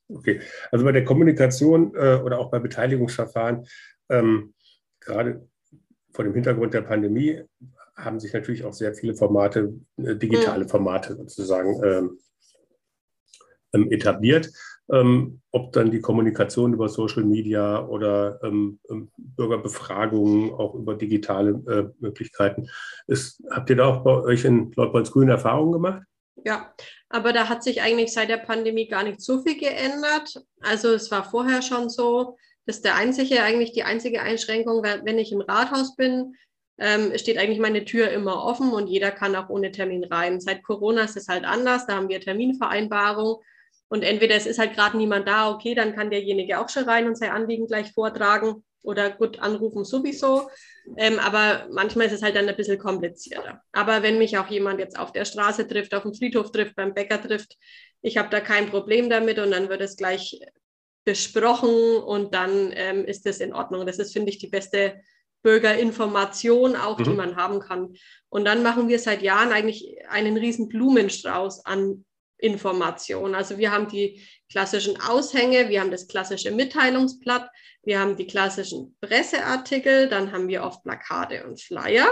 Okay, 0.08 0.40
also 0.70 0.84
bei 0.84 0.92
der 0.92 1.04
Kommunikation 1.04 1.94
äh, 1.94 2.20
oder 2.22 2.38
auch 2.38 2.50
bei 2.50 2.60
Beteiligungsverfahren, 2.60 3.66
ähm, 4.08 4.54
gerade 5.00 5.48
vor 6.12 6.24
dem 6.24 6.34
Hintergrund 6.34 6.74
der 6.74 6.82
Pandemie, 6.82 7.42
haben 7.96 8.20
sich 8.20 8.32
natürlich 8.32 8.64
auch 8.64 8.72
sehr 8.72 8.94
viele 8.94 9.14
Formate, 9.14 9.74
äh, 9.96 10.14
digitale 10.14 10.64
mhm. 10.64 10.68
Formate 10.68 11.16
sozusagen 11.16 11.82
ähm, 11.84 12.18
ähm, 13.72 13.90
etabliert. 13.90 14.50
Ähm, 14.88 15.40
ob 15.50 15.72
dann 15.72 15.90
die 15.90 16.00
Kommunikation 16.00 16.72
über 16.72 16.88
Social 16.88 17.24
Media 17.24 17.84
oder 17.86 18.38
ähm, 18.44 18.78
ähm, 18.88 19.10
Bürgerbefragungen 19.16 20.52
auch 20.52 20.74
über 20.74 20.94
digitale 20.94 21.50
äh, 21.50 21.92
Möglichkeiten 21.98 22.68
ist. 23.08 23.42
Habt 23.50 23.70
ihr 23.70 23.76
da 23.76 23.86
auch 23.86 24.04
bei 24.04 24.12
euch 24.12 24.44
in 24.44 24.70
Leutboldsgrün 24.76 25.28
Erfahrungen 25.28 25.72
gemacht? 25.72 26.02
Ja, 26.44 26.72
aber 27.08 27.32
da 27.32 27.48
hat 27.48 27.64
sich 27.64 27.82
eigentlich 27.82 28.12
seit 28.12 28.28
der 28.28 28.36
Pandemie 28.36 28.86
gar 28.86 29.02
nicht 29.02 29.20
so 29.20 29.42
viel 29.42 29.58
geändert. 29.58 30.40
Also 30.60 30.90
es 30.94 31.10
war 31.10 31.24
vorher 31.24 31.62
schon 31.62 31.88
so, 31.88 32.36
dass 32.66 32.82
der 32.82 32.94
einzige, 32.94 33.42
eigentlich 33.42 33.72
die 33.72 33.82
einzige 33.82 34.22
Einschränkung, 34.22 34.82
wenn 34.82 35.18
ich 35.18 35.32
im 35.32 35.40
Rathaus 35.40 35.96
bin, 35.96 36.36
ähm, 36.78 37.16
steht 37.16 37.38
eigentlich 37.38 37.58
meine 37.58 37.84
Tür 37.84 38.10
immer 38.10 38.44
offen 38.44 38.72
und 38.72 38.88
jeder 38.88 39.10
kann 39.10 39.34
auch 39.34 39.48
ohne 39.48 39.72
Termin 39.72 40.04
rein. 40.04 40.40
Seit 40.40 40.62
Corona 40.62 41.02
ist 41.02 41.16
es 41.16 41.28
halt 41.28 41.44
anders, 41.44 41.86
da 41.86 41.96
haben 41.96 42.08
wir 42.08 42.20
Terminvereinbarung 42.20 43.40
und 43.88 44.02
entweder 44.02 44.34
es 44.34 44.46
ist 44.46 44.58
halt 44.58 44.74
gerade 44.74 44.96
niemand 44.96 45.28
da, 45.28 45.50
okay, 45.50 45.74
dann 45.74 45.94
kann 45.94 46.10
derjenige 46.10 46.58
auch 46.58 46.68
schon 46.68 46.84
rein 46.84 47.06
und 47.06 47.16
sein 47.16 47.30
Anliegen 47.30 47.66
gleich 47.66 47.92
vortragen 47.92 48.64
oder 48.82 49.10
gut 49.10 49.40
anrufen 49.40 49.84
sowieso. 49.84 50.48
Ähm, 50.96 51.18
aber 51.18 51.66
manchmal 51.70 52.06
ist 52.06 52.12
es 52.12 52.22
halt 52.22 52.36
dann 52.36 52.48
ein 52.48 52.56
bisschen 52.56 52.78
komplizierter. 52.78 53.60
Aber 53.72 54.02
wenn 54.02 54.18
mich 54.18 54.38
auch 54.38 54.48
jemand 54.48 54.78
jetzt 54.78 54.98
auf 54.98 55.12
der 55.12 55.24
Straße 55.24 55.66
trifft, 55.66 55.94
auf 55.94 56.04
dem 56.04 56.14
Friedhof 56.14 56.52
trifft, 56.52 56.76
beim 56.76 56.94
Bäcker 56.94 57.20
trifft, 57.20 57.56
ich 58.02 58.16
habe 58.16 58.28
da 58.30 58.40
kein 58.40 58.70
Problem 58.70 59.10
damit 59.10 59.38
und 59.38 59.50
dann 59.50 59.68
wird 59.68 59.80
es 59.80 59.96
gleich 59.96 60.40
besprochen 61.04 61.96
und 61.96 62.34
dann 62.34 62.72
ähm, 62.74 63.04
ist 63.04 63.26
das 63.26 63.38
in 63.38 63.52
Ordnung. 63.52 63.86
Das 63.86 63.98
ist, 63.98 64.12
finde 64.12 64.30
ich, 64.30 64.38
die 64.38 64.48
beste 64.48 65.00
Bürgerinformation 65.42 66.74
auch, 66.74 66.98
mhm. 66.98 67.04
die 67.04 67.10
man 67.10 67.36
haben 67.36 67.60
kann. 67.60 67.94
Und 68.28 68.44
dann 68.44 68.62
machen 68.62 68.88
wir 68.88 68.98
seit 68.98 69.22
Jahren 69.22 69.52
eigentlich 69.52 69.96
einen 70.08 70.36
riesen 70.36 70.68
Blumenstrauß 70.68 71.64
an 71.66 72.04
Informationen. 72.38 73.34
Also 73.34 73.58
wir 73.58 73.72
haben 73.72 73.88
die 73.88 74.22
klassischen 74.50 75.00
Aushänge, 75.00 75.68
wir 75.68 75.80
haben 75.80 75.90
das 75.90 76.08
klassische 76.08 76.50
Mitteilungsblatt, 76.50 77.50
wir 77.82 77.98
haben 77.98 78.16
die 78.16 78.26
klassischen 78.26 78.96
Presseartikel, 79.00 80.08
dann 80.08 80.32
haben 80.32 80.48
wir 80.48 80.64
oft 80.64 80.82
Plakate 80.82 81.46
und 81.46 81.60
Flyer, 81.60 82.06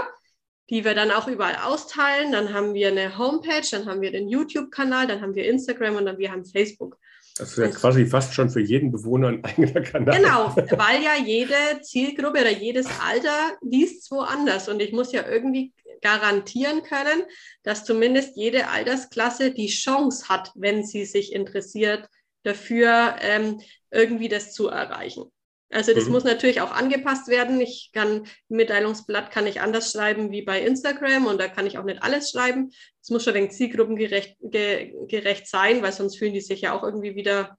die 0.69 0.83
wir 0.83 0.95
dann 0.95 1.11
auch 1.11 1.27
überall 1.27 1.57
austeilen. 1.57 2.31
Dann 2.31 2.53
haben 2.53 2.73
wir 2.73 2.87
eine 2.87 3.17
Homepage, 3.17 3.67
dann 3.69 3.85
haben 3.85 4.01
wir 4.01 4.11
den 4.11 4.29
YouTube-Kanal, 4.29 5.07
dann 5.07 5.21
haben 5.21 5.35
wir 5.35 5.45
Instagram 5.45 5.97
und 5.97 6.05
dann 6.05 6.17
wir 6.17 6.31
haben 6.31 6.45
Facebook. 6.45 6.97
Das 7.37 7.57
wäre 7.57 7.69
quasi 7.71 8.05
fast 8.05 8.33
schon 8.33 8.49
für 8.49 8.61
jeden 8.61 8.91
Bewohner 8.91 9.27
ein 9.27 9.43
eigener 9.43 9.81
Kanal. 9.81 10.17
Genau, 10.17 10.55
weil 10.55 11.03
ja 11.03 11.15
jede 11.17 11.81
Zielgruppe 11.81 12.41
oder 12.41 12.51
jedes 12.51 12.87
Alter 13.01 13.57
liest 13.61 14.03
es 14.03 14.11
woanders. 14.11 14.69
Und 14.69 14.81
ich 14.81 14.93
muss 14.93 15.11
ja 15.11 15.27
irgendwie 15.27 15.73
garantieren 16.01 16.83
können, 16.83 17.23
dass 17.63 17.83
zumindest 17.83 18.37
jede 18.37 18.69
Altersklasse 18.69 19.51
die 19.51 19.67
Chance 19.67 20.29
hat, 20.29 20.51
wenn 20.55 20.85
sie 20.85 21.03
sich 21.03 21.33
interessiert, 21.33 22.07
dafür 22.43 23.15
ähm, 23.19 23.59
irgendwie 23.91 24.29
das 24.29 24.53
zu 24.53 24.69
erreichen. 24.69 25.31
Also 25.75 25.93
das 25.93 26.05
mhm. 26.05 26.13
muss 26.13 26.23
natürlich 26.23 26.61
auch 26.61 26.71
angepasst 26.71 27.27
werden. 27.27 27.59
Ich 27.59 27.91
kann 27.93 28.21
ein 28.21 28.27
Mitteilungsblatt 28.47 29.29
kann 29.29 29.45
ich 29.45 29.59
anders 29.59 29.91
schreiben 29.91 30.31
wie 30.31 30.41
bei 30.41 30.61
Instagram 30.61 31.25
und 31.25 31.37
da 31.37 31.49
kann 31.49 31.67
ich 31.67 31.77
auch 31.77 31.83
nicht 31.83 32.01
alles 32.01 32.31
schreiben. 32.31 32.71
Es 33.01 33.09
muss 33.09 33.25
schon 33.25 33.35
ein 33.35 33.51
zielgruppengerecht 33.51 34.37
ge, 34.39 34.93
gerecht 35.07 35.47
sein, 35.47 35.81
weil 35.81 35.91
sonst 35.91 36.17
fühlen 36.17 36.33
die 36.33 36.39
sich 36.39 36.61
ja 36.61 36.73
auch 36.73 36.83
irgendwie 36.83 37.15
wieder. 37.15 37.57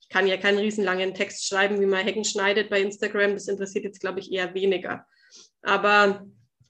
Ich 0.00 0.08
kann 0.08 0.26
ja 0.26 0.36
keinen 0.38 0.58
riesenlangen 0.58 1.14
Text 1.14 1.46
schreiben, 1.46 1.80
wie 1.80 1.86
man 1.86 2.04
Hecken 2.04 2.24
schneidet 2.24 2.68
bei 2.68 2.80
Instagram. 2.80 3.34
Das 3.34 3.46
interessiert 3.46 3.84
jetzt, 3.84 4.00
glaube 4.00 4.18
ich, 4.18 4.32
eher 4.32 4.52
weniger. 4.54 5.06
Aber 5.62 6.26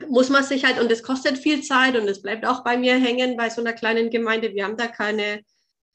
muss 0.06 0.28
man 0.28 0.44
sich 0.44 0.66
halt, 0.66 0.78
und 0.78 0.92
es 0.92 1.02
kostet 1.02 1.38
viel 1.38 1.62
Zeit 1.62 1.96
und 1.96 2.06
es 2.06 2.20
bleibt 2.20 2.44
auch 2.44 2.64
bei 2.64 2.76
mir 2.76 2.96
hängen 2.98 3.38
bei 3.38 3.48
so 3.48 3.62
einer 3.62 3.72
kleinen 3.72 4.10
Gemeinde. 4.10 4.52
Wir 4.52 4.64
haben 4.64 4.76
da 4.76 4.88
keine 4.88 5.42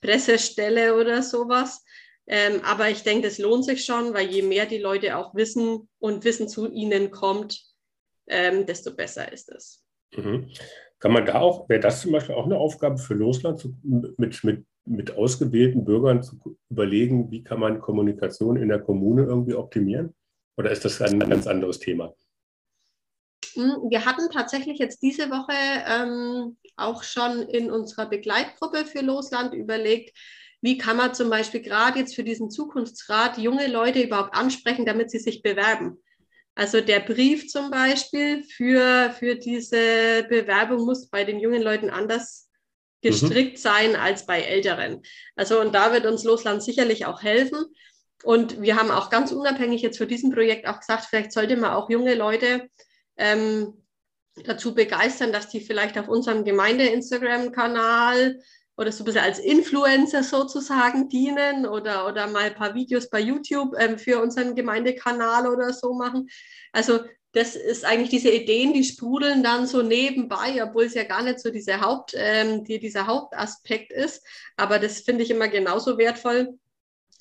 Pressestelle 0.01 0.95
oder 0.95 1.21
sowas. 1.21 1.83
Ähm, 2.27 2.61
aber 2.63 2.89
ich 2.89 3.03
denke, 3.03 3.27
das 3.27 3.37
lohnt 3.37 3.63
sich 3.63 3.85
schon, 3.85 4.13
weil 4.13 4.27
je 4.27 4.41
mehr 4.41 4.65
die 4.65 4.79
Leute 4.79 5.17
auch 5.17 5.33
wissen 5.33 5.87
und 5.99 6.25
Wissen 6.25 6.49
zu 6.49 6.69
ihnen 6.69 7.09
kommt, 7.09 7.63
ähm, 8.27 8.65
desto 8.65 8.93
besser 8.93 9.31
ist 9.31 9.49
es. 9.49 9.83
Mhm. 10.15 10.49
Kann 10.99 11.13
man 11.13 11.25
da 11.25 11.39
auch, 11.39 11.69
wäre 11.69 11.79
das 11.79 12.01
zum 12.01 12.11
Beispiel 12.11 12.35
auch 12.35 12.45
eine 12.45 12.57
Aufgabe 12.57 12.97
für 12.97 13.13
Losland, 13.13 13.59
zu, 13.59 13.75
mit, 13.83 14.43
mit, 14.43 14.65
mit 14.85 15.15
ausgewählten 15.15 15.85
Bürgern 15.85 16.23
zu 16.23 16.57
überlegen, 16.69 17.31
wie 17.31 17.43
kann 17.43 17.59
man 17.59 17.79
Kommunikation 17.79 18.57
in 18.57 18.67
der 18.67 18.79
Kommune 18.79 19.23
irgendwie 19.23 19.53
optimieren? 19.53 20.13
Oder 20.57 20.71
ist 20.71 20.83
das 20.83 21.01
ein 21.01 21.19
ganz 21.19 21.47
anderes 21.47 21.79
Thema? 21.79 22.13
Hm, 23.53 23.89
wir 23.89 24.05
hatten 24.05 24.29
tatsächlich 24.31 24.79
jetzt 24.79 25.01
diese 25.01 25.29
Woche 25.29 25.53
ähm, 25.87 26.57
auch 26.75 27.03
schon 27.03 27.43
in 27.43 27.71
unserer 27.71 28.09
Begleitgruppe 28.09 28.85
für 28.85 29.01
Losland 29.01 29.53
überlegt, 29.53 30.17
wie 30.61 30.77
kann 30.77 30.97
man 30.97 31.13
zum 31.13 31.29
Beispiel 31.29 31.61
gerade 31.61 31.99
jetzt 31.99 32.15
für 32.15 32.23
diesen 32.23 32.49
Zukunftsrat 32.49 33.37
junge 33.37 33.67
Leute 33.67 34.01
überhaupt 34.01 34.35
ansprechen, 34.35 34.85
damit 34.85 35.11
sie 35.11 35.19
sich 35.19 35.41
bewerben? 35.41 36.01
Also 36.55 36.81
der 36.81 37.01
Brief 37.01 37.47
zum 37.47 37.69
Beispiel 37.69 38.43
für, 38.43 39.13
für 39.17 39.35
diese 39.35 40.25
Bewerbung 40.27 40.85
muss 40.85 41.07
bei 41.07 41.23
den 41.23 41.39
jungen 41.39 41.61
Leuten 41.61 41.91
anders 41.91 42.49
gestrickt 43.01 43.57
mhm. 43.57 43.61
sein 43.61 43.95
als 43.95 44.25
bei 44.25 44.41
älteren. 44.41 45.03
Also 45.35 45.61
und 45.61 45.75
da 45.75 45.93
wird 45.93 46.07
uns 46.07 46.23
Losland 46.23 46.63
sicherlich 46.63 47.05
auch 47.05 47.21
helfen. 47.21 47.65
Und 48.23 48.59
wir 48.61 48.75
haben 48.75 48.89
auch 48.89 49.11
ganz 49.11 49.31
unabhängig 49.31 49.83
jetzt 49.83 49.99
für 49.99 50.07
diesen 50.07 50.31
Projekt 50.31 50.67
auch 50.67 50.79
gesagt, 50.79 51.05
vielleicht 51.05 51.31
sollte 51.31 51.55
man 51.57 51.73
auch 51.73 51.91
junge 51.91 52.15
Leute 52.15 52.67
ähm, 53.17 53.85
dazu 54.45 54.73
begeistern, 54.73 55.31
dass 55.31 55.49
die 55.49 55.61
vielleicht 55.61 55.97
auf 55.97 56.07
unserem 56.07 56.43
Gemeinde-Instagram-Kanal 56.43 58.39
oder 58.77 58.91
so 58.91 59.03
ein 59.03 59.05
bisschen 59.05 59.21
als 59.21 59.39
Influencer 59.39 60.23
sozusagen 60.23 61.09
dienen 61.09 61.65
oder, 61.65 62.07
oder 62.07 62.27
mal 62.27 62.43
ein 62.43 62.55
paar 62.55 62.75
Videos 62.75 63.09
bei 63.09 63.19
YouTube 63.19 63.75
ähm, 63.79 63.97
für 63.97 64.21
unseren 64.21 64.55
Gemeindekanal 64.55 65.47
oder 65.47 65.73
so 65.73 65.93
machen. 65.93 66.29
Also 66.71 66.99
das 67.31 67.55
ist 67.55 67.85
eigentlich 67.85 68.09
diese 68.09 68.31
Ideen, 68.31 68.73
die 68.73 68.83
sprudeln 68.83 69.43
dann 69.43 69.67
so 69.67 69.81
nebenbei, 69.81 70.63
obwohl 70.63 70.85
es 70.85 70.93
ja 70.93 71.03
gar 71.03 71.23
nicht 71.23 71.39
so 71.39 71.51
diese 71.51 71.81
Haupt, 71.81 72.13
ähm, 72.15 72.63
die, 72.63 72.79
dieser 72.79 73.07
Hauptaspekt 73.07 73.91
ist. 73.91 74.25
Aber 74.55 74.79
das 74.79 75.01
finde 75.01 75.23
ich 75.23 75.31
immer 75.31 75.47
genauso 75.47 75.97
wertvoll, 75.97 76.57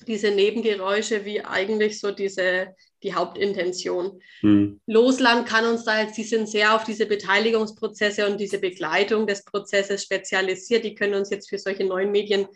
diese 0.07 0.31
Nebengeräusche, 0.31 1.25
wie 1.25 1.43
eigentlich 1.43 1.99
so 1.99 2.11
diese, 2.11 2.75
die 3.03 3.13
Hauptintention. 3.13 4.21
Hm. 4.41 4.81
Losland 4.87 5.47
kann 5.47 5.65
uns 5.65 5.83
da 5.83 6.01
jetzt, 6.01 6.17
die 6.17 6.23
sind 6.23 6.49
sehr 6.49 6.75
auf 6.75 6.83
diese 6.83 7.05
Beteiligungsprozesse 7.05 8.27
und 8.27 8.39
diese 8.39 8.59
Begleitung 8.59 9.27
des 9.27 9.43
Prozesses 9.43 10.03
spezialisiert. 10.03 10.83
Die 10.83 10.95
können 10.95 11.13
uns 11.13 11.29
jetzt 11.29 11.49
für 11.49 11.59
solche 11.59 11.85
neuen 11.85 12.11
Medien 12.11 12.47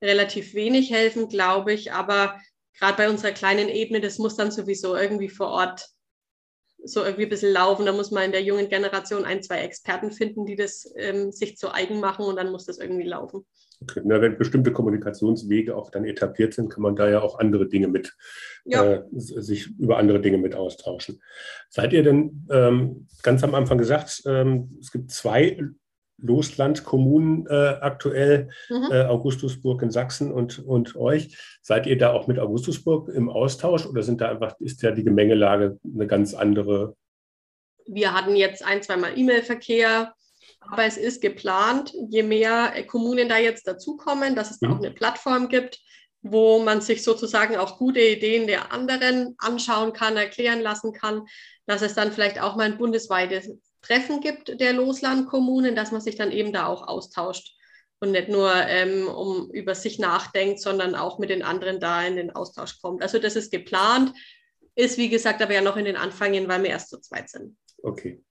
relativ 0.00 0.54
wenig 0.54 0.90
helfen, 0.90 1.28
glaube 1.28 1.72
ich. 1.72 1.92
Aber 1.92 2.40
gerade 2.78 2.96
bei 2.96 3.10
unserer 3.10 3.32
kleinen 3.32 3.68
Ebene, 3.68 4.00
das 4.00 4.18
muss 4.18 4.36
dann 4.36 4.50
sowieso 4.50 4.94
irgendwie 4.96 5.28
vor 5.28 5.48
Ort 5.48 5.88
so 6.84 7.02
irgendwie 7.02 7.24
ein 7.24 7.30
bisschen 7.30 7.52
laufen. 7.52 7.86
Da 7.86 7.92
muss 7.92 8.10
man 8.10 8.24
in 8.24 8.32
der 8.32 8.42
jungen 8.42 8.68
Generation 8.68 9.24
ein, 9.24 9.42
zwei 9.42 9.60
Experten 9.60 10.12
finden, 10.12 10.46
die 10.46 10.56
das 10.56 10.92
ähm, 10.96 11.32
sich 11.32 11.56
zu 11.56 11.72
eigen 11.72 11.98
machen 11.98 12.24
und 12.24 12.36
dann 12.36 12.52
muss 12.52 12.66
das 12.66 12.78
irgendwie 12.78 13.06
laufen. 13.06 13.44
Okay. 13.80 14.00
Na, 14.04 14.20
wenn 14.20 14.36
bestimmte 14.36 14.72
Kommunikationswege 14.72 15.76
auch 15.76 15.90
dann 15.90 16.04
etabliert 16.04 16.52
sind, 16.54 16.68
kann 16.68 16.82
man 16.82 16.96
da 16.96 17.08
ja 17.08 17.20
auch 17.20 17.38
andere 17.38 17.68
Dinge 17.68 17.86
mit, 17.86 18.16
ja. 18.64 18.84
äh, 18.84 19.02
sich 19.12 19.68
über 19.78 19.98
andere 19.98 20.20
Dinge 20.20 20.38
mit 20.38 20.54
austauschen. 20.56 21.22
Seid 21.68 21.92
ihr 21.92 22.02
denn 22.02 22.46
ähm, 22.50 23.06
ganz 23.22 23.44
am 23.44 23.54
Anfang 23.54 23.78
gesagt, 23.78 24.22
ähm, 24.26 24.76
es 24.80 24.90
gibt 24.90 25.12
zwei 25.12 25.58
Loslandkommunen 26.20 27.46
äh, 27.46 27.76
aktuell, 27.80 28.50
mhm. 28.68 28.88
äh, 28.90 29.04
Augustusburg 29.04 29.82
in 29.82 29.90
Sachsen 29.90 30.32
und, 30.32 30.58
und 30.58 30.96
euch. 30.96 31.38
Seid 31.62 31.86
ihr 31.86 31.96
da 31.96 32.12
auch 32.12 32.26
mit 32.26 32.40
Augustusburg 32.40 33.08
im 33.08 33.30
Austausch 33.30 33.86
oder 33.86 34.02
sind 34.02 34.20
da 34.20 34.30
einfach, 34.30 34.58
ist 34.58 34.82
ja 34.82 34.90
die 34.90 35.04
Gemengelage 35.04 35.78
eine 35.84 36.06
ganz 36.08 36.34
andere? 36.34 36.96
Wir 37.86 38.12
hatten 38.12 38.34
jetzt 38.34 38.64
ein, 38.64 38.82
zweimal 38.82 39.16
E-Mail-Verkehr 39.16 40.12
aber 40.70 40.84
es 40.84 40.96
ist 40.96 41.20
geplant, 41.20 41.92
je 42.10 42.22
mehr 42.22 42.72
Kommunen 42.86 43.28
da 43.28 43.38
jetzt 43.38 43.66
dazukommen, 43.66 44.34
dass 44.34 44.50
es 44.50 44.60
mhm. 44.60 44.72
auch 44.72 44.76
eine 44.78 44.90
Plattform 44.90 45.48
gibt, 45.48 45.78
wo 46.22 46.60
man 46.60 46.80
sich 46.80 47.02
sozusagen 47.04 47.56
auch 47.56 47.78
gute 47.78 48.00
Ideen 48.00 48.46
der 48.46 48.72
anderen 48.72 49.34
anschauen 49.38 49.92
kann, 49.92 50.16
erklären 50.16 50.60
lassen 50.60 50.92
kann, 50.92 51.22
dass 51.66 51.82
es 51.82 51.94
dann 51.94 52.12
vielleicht 52.12 52.40
auch 52.40 52.56
mal 52.56 52.64
ein 52.64 52.78
bundesweites 52.78 53.50
Treffen 53.82 54.20
gibt 54.20 54.60
der 54.60 54.72
Loslandkommunen, 54.72 55.76
dass 55.76 55.92
man 55.92 56.00
sich 56.00 56.16
dann 56.16 56.32
eben 56.32 56.52
da 56.52 56.66
auch 56.66 56.86
austauscht 56.86 57.54
und 58.00 58.10
nicht 58.10 58.28
nur 58.28 58.52
ähm, 58.54 59.08
um 59.08 59.50
über 59.52 59.74
sich 59.74 59.98
nachdenkt, 59.98 60.60
sondern 60.60 60.94
auch 60.94 61.18
mit 61.18 61.30
den 61.30 61.42
anderen 61.42 61.80
da 61.80 62.04
in 62.04 62.16
den 62.16 62.30
Austausch 62.30 62.80
kommt. 62.80 63.02
Also 63.02 63.18
das 63.18 63.36
ist 63.36 63.50
geplant, 63.50 64.12
ist 64.74 64.98
wie 64.98 65.08
gesagt 65.08 65.42
aber 65.42 65.54
ja 65.54 65.60
noch 65.60 65.76
in 65.76 65.84
den 65.84 65.96
Anfängen, 65.96 66.48
weil 66.48 66.62
wir 66.62 66.70
erst 66.70 66.90
zu 66.90 67.00
zweit 67.00 67.28
sind. 67.30 67.56
Okay. 67.82 68.22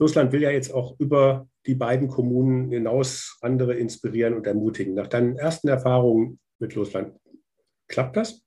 Russland 0.00 0.32
will 0.32 0.42
ja 0.42 0.50
jetzt 0.50 0.72
auch 0.72 0.98
über 0.98 1.48
die 1.66 1.74
beiden 1.74 2.08
Kommunen 2.08 2.70
hinaus 2.70 3.38
andere 3.42 3.74
inspirieren 3.74 4.34
und 4.34 4.46
ermutigen. 4.46 4.94
Nach 4.94 5.06
deinen 5.06 5.36
ersten 5.36 5.68
Erfahrungen 5.68 6.40
mit 6.58 6.76
Russland, 6.76 7.14
klappt 7.86 8.16
das? 8.16 8.42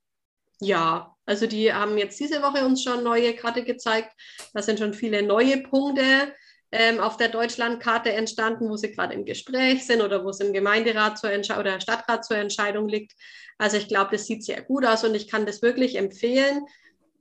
Ja, 0.60 1.14
also 1.26 1.46
die 1.46 1.72
haben 1.72 1.96
jetzt 1.96 2.18
diese 2.18 2.42
Woche 2.42 2.64
uns 2.64 2.82
schon 2.82 3.04
neue 3.04 3.34
Karte 3.34 3.64
gezeigt. 3.64 4.12
Da 4.52 4.62
sind 4.62 4.78
schon 4.78 4.94
viele 4.94 5.22
neue 5.22 5.62
Punkte 5.62 6.02
ähm, 6.72 6.98
auf 6.98 7.16
der 7.16 7.28
Deutschlandkarte 7.28 8.12
entstanden, 8.12 8.68
wo 8.68 8.76
sie 8.76 8.92
gerade 8.92 9.14
im 9.14 9.24
Gespräch 9.24 9.86
sind 9.86 10.02
oder 10.02 10.24
wo 10.24 10.30
es 10.30 10.40
im 10.40 10.52
Gemeinderat 10.52 11.18
zur 11.18 11.30
oder 11.30 11.80
Stadtrat 11.80 12.24
zur 12.24 12.36
Entscheidung 12.36 12.88
liegt. 12.88 13.12
Also 13.58 13.76
ich 13.76 13.86
glaube, 13.86 14.10
das 14.12 14.26
sieht 14.26 14.44
sehr 14.44 14.62
gut 14.62 14.84
aus 14.84 15.04
und 15.04 15.14
ich 15.14 15.28
kann 15.28 15.46
das 15.46 15.62
wirklich 15.62 15.96
empfehlen 15.96 16.64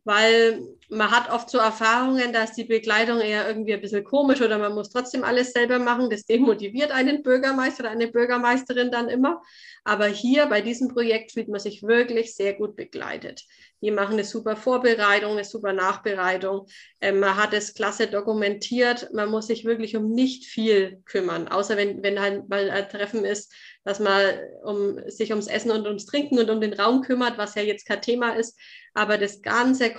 weil 0.04 0.62
man 0.90 1.12
hat 1.12 1.32
oft 1.32 1.50
so 1.50 1.58
Erfahrungen, 1.58 2.34
dass 2.34 2.54
die 2.54 2.64
Begleitung 2.64 3.20
eher 3.20 3.48
irgendwie 3.48 3.74
ein 3.74 3.82
bisschen 3.82 4.04
komisch 4.04 4.42
oder 4.42 4.58
man 4.58 4.74
muss 4.74 4.90
trotzdem 4.90 5.24
alles 5.24 5.52
selber 5.54 5.80
machen. 5.80 6.10
Das 6.10 6.26
demotiviert 6.26 6.92
einen 6.92 7.24
Bürgermeister 7.24 7.84
oder 7.84 7.92
eine 7.92 8.08
Bürgermeisterin 8.08 8.92
dann 8.92 9.10
immer. 9.10 9.42
Aber 9.84 10.08
hier 10.08 10.46
bei 10.46 10.62
diesem 10.62 10.88
Projekt 10.88 11.34
fühlt 11.34 11.50
man 11.50 11.60
sich 11.60 11.84
wirklich 11.84 12.36
sehr 12.36 12.54
gut 12.54 12.76
begleitet. 12.76 13.44
Die 13.82 13.92
machen 13.92 14.14
eine 14.14 14.24
super 14.24 14.56
Vorbereitung, 14.56 15.34
eine 15.34 15.44
super 15.44 15.74
Nachbereitung. 15.74 16.68
Ähm, 17.02 17.20
man 17.20 17.36
hat 17.36 17.54
es 17.54 17.74
klasse 17.74 18.08
dokumentiert. 18.08 19.10
Man 19.14 19.30
muss 19.30 19.48
sich 19.48 19.66
wirklich 19.66 19.98
um 19.98 20.10
nicht 20.10 20.46
viel 20.46 21.02
kümmern, 21.06 21.50
außer 21.50 21.76
wenn, 21.76 22.02
wenn 22.02 22.22
halt 22.22 22.48
mal 22.48 22.70
ein 22.70 22.88
Treffen 22.88 23.26
ist, 23.26 23.54
dass 23.84 24.00
man 24.00 24.22
um, 24.64 25.00
sich 25.10 25.32
ums 25.32 25.48
Essen 25.48 25.72
und 25.72 25.86
ums 25.86 26.06
Trinken 26.06 26.40
und 26.40 26.50
um 26.50 26.62
den 26.62 26.74
Raum 26.74 27.02
kümmert, 27.02 27.38
was 27.38 27.56
ja 27.56 27.62
jetzt 27.62 27.86
kein 27.86 28.02
Thema 28.02 28.36
ist. 28.38 28.58
Aber 28.94 29.18
das 29.18 29.42
ganze 29.42 29.92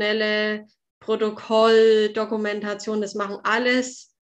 konzeptionelle 0.00 0.66
Protokoll, 1.00 2.12
Dokumentation, 2.12 3.00
das 3.00 3.14
machen 3.14 3.38
alles, 3.42 4.14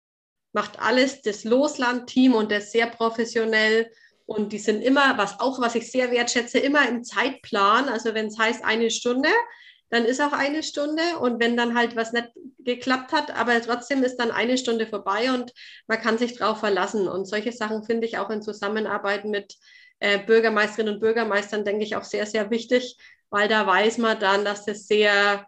macht 0.54 0.80
alles 0.80 1.22
das 1.22 1.43
Losland-Team 1.43 2.34
und 2.34 2.52
das 2.52 2.72
sehr 2.72 2.88
professionell. 2.88 3.91
Und 4.26 4.52
die 4.52 4.60
sind 4.60 4.82
immer, 4.82 5.18
was 5.18 5.39
auch, 5.39 5.60
was 5.62 5.76
ich 5.76 5.89
sehr 5.91 6.12
wertschätze, 6.12 6.60
immer 6.60 6.88
im 6.88 7.04
Zeitplan. 7.04 7.89
Also 7.89 8.14
wenn 8.14 8.28
es 8.28 8.38
heißt 8.38 8.64
eine 8.64 8.91
Stunde, 8.91 9.30
dann 9.89 10.06
ist 10.06 10.22
auch 10.22 10.34
eine 10.34 10.64
Stunde. 10.64 11.02
Und 11.20 11.39
wenn 11.39 11.58
dann 11.58 11.76
halt 11.76 11.95
was 11.95 12.12
nicht 12.12 12.30
geklappt 12.60 13.12
hat, 13.12 13.36
aber 13.36 13.60
trotzdem 13.62 14.04
ist 14.04 14.18
dann 14.18 14.32
eine 14.32 14.58
Stunde 14.58 14.86
vorbei 14.86 15.32
und 15.32 15.54
man 15.88 15.99
kann 15.99 16.18
sich 16.18 16.38
darauf 16.38 16.60
verlassen. 16.60 17.08
Und 17.08 17.26
solche 17.26 17.54
Sachen 17.54 17.84
finde 17.84 18.06
ich 18.06 18.18
auch 18.18 18.30
in 18.30 18.41
Zusammenarbeit 18.41 19.26
mit 19.26 19.56
äh, 19.99 20.20
Bürgermeisterinnen 20.20 20.95
und 20.95 20.99
Bürgermeistern, 20.99 21.66
denke 21.66 21.86
ich, 21.86 21.95
auch 21.95 22.04
sehr, 22.04 22.26
sehr 22.26 22.52
wichtig, 22.52 22.97
weil 23.30 23.47
da 23.47 23.66
weiß 23.66 23.97
man 23.97 24.20
dann, 24.20 24.45
dass 24.45 24.66
das 24.66 24.88
sehr 24.88 25.47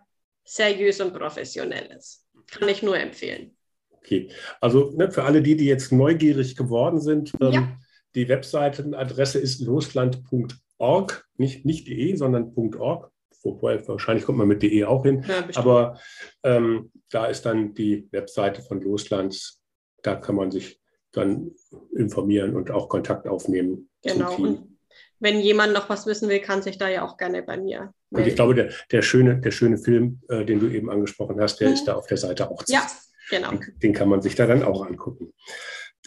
seriös 0.50 1.00
und 1.00 1.14
professionell 1.14 1.96
ist. 1.96 2.26
Kann 2.48 2.68
ich 2.70 2.82
nur 2.82 2.98
empfehlen. 2.98 3.56
Okay, 3.92 4.32
also 4.60 4.92
ne, 4.96 5.12
für 5.12 5.24
alle 5.24 5.42
die, 5.42 5.56
die 5.56 5.66
jetzt 5.66 5.92
neugierig 5.92 6.56
geworden 6.56 7.00
sind, 7.00 7.34
ähm, 7.40 7.54
ja. 7.54 7.78
die 8.16 8.28
Webseitenadresse 8.28 9.40
ist 9.40 9.62
losland.org, 9.62 11.28
nicht, 11.38 11.66
nicht 11.66 11.88
de, 11.88 12.16
sondern 12.16 12.54
.org. 12.56 13.12
Wobei, 13.44 13.88
wahrscheinlich 13.88 14.26
kommt 14.26 14.38
man 14.38 14.48
mit 14.48 14.64
de 14.64 14.84
auch 14.86 15.04
hin. 15.04 15.24
Ja, 15.28 15.48
Aber 15.56 16.00
ähm, 16.44 16.92
da 17.10 17.28
ist 17.28 17.46
dann 17.46 17.74
die 17.74 18.08
Webseite 18.12 18.62
von 18.62 18.82
Loslands. 18.82 19.62
Da 20.02 20.16
kann 20.16 20.36
man 20.36 20.52
sich 20.52 20.82
dann 21.12 21.52
informieren 21.96 22.56
und 22.56 22.72
auch 22.72 22.90
Kontakt 22.90 23.28
aufnehmen. 23.28 23.90
Genau. 24.02 24.36
Und 24.36 24.79
wenn 25.20 25.40
jemand 25.40 25.74
noch 25.74 25.90
was 25.90 26.06
wissen 26.06 26.30
will, 26.30 26.40
kann 26.40 26.62
sich 26.62 26.78
da 26.78 26.90
ja 26.90 27.06
auch 27.06 27.18
gerne 27.18 27.44
bei 27.44 27.58
mir. 27.58 27.94
Melden. 28.10 28.24
Und 28.24 28.28
ich 28.28 28.36
glaube, 28.36 28.56
der, 28.56 28.72
der, 28.92 29.02
schöne, 29.02 29.40
der 29.40 29.52
schöne 29.52 29.78
Film, 29.78 30.22
äh, 30.30 30.46
den 30.46 30.60
du 30.60 30.68
eben 30.68 30.90
angesprochen 30.90 31.40
hast, 31.40 31.60
der 31.60 31.68
mhm. 31.70 31.74
ist 31.74 31.86
da 31.86 31.96
auf 31.96 32.08
der 32.08 32.18
Seite 32.18 32.50
auch 32.50 32.64
zu 32.64 32.74
Ja, 32.74 32.88
genau. 33.30 33.52
Den, 33.52 33.80
den, 33.80 33.94
kann 33.94 34.10
man 34.10 34.22
sich 34.22 34.36
da 34.36 34.48
dann 34.48 34.64
auch 34.64 34.86
angucken. 34.86 35.34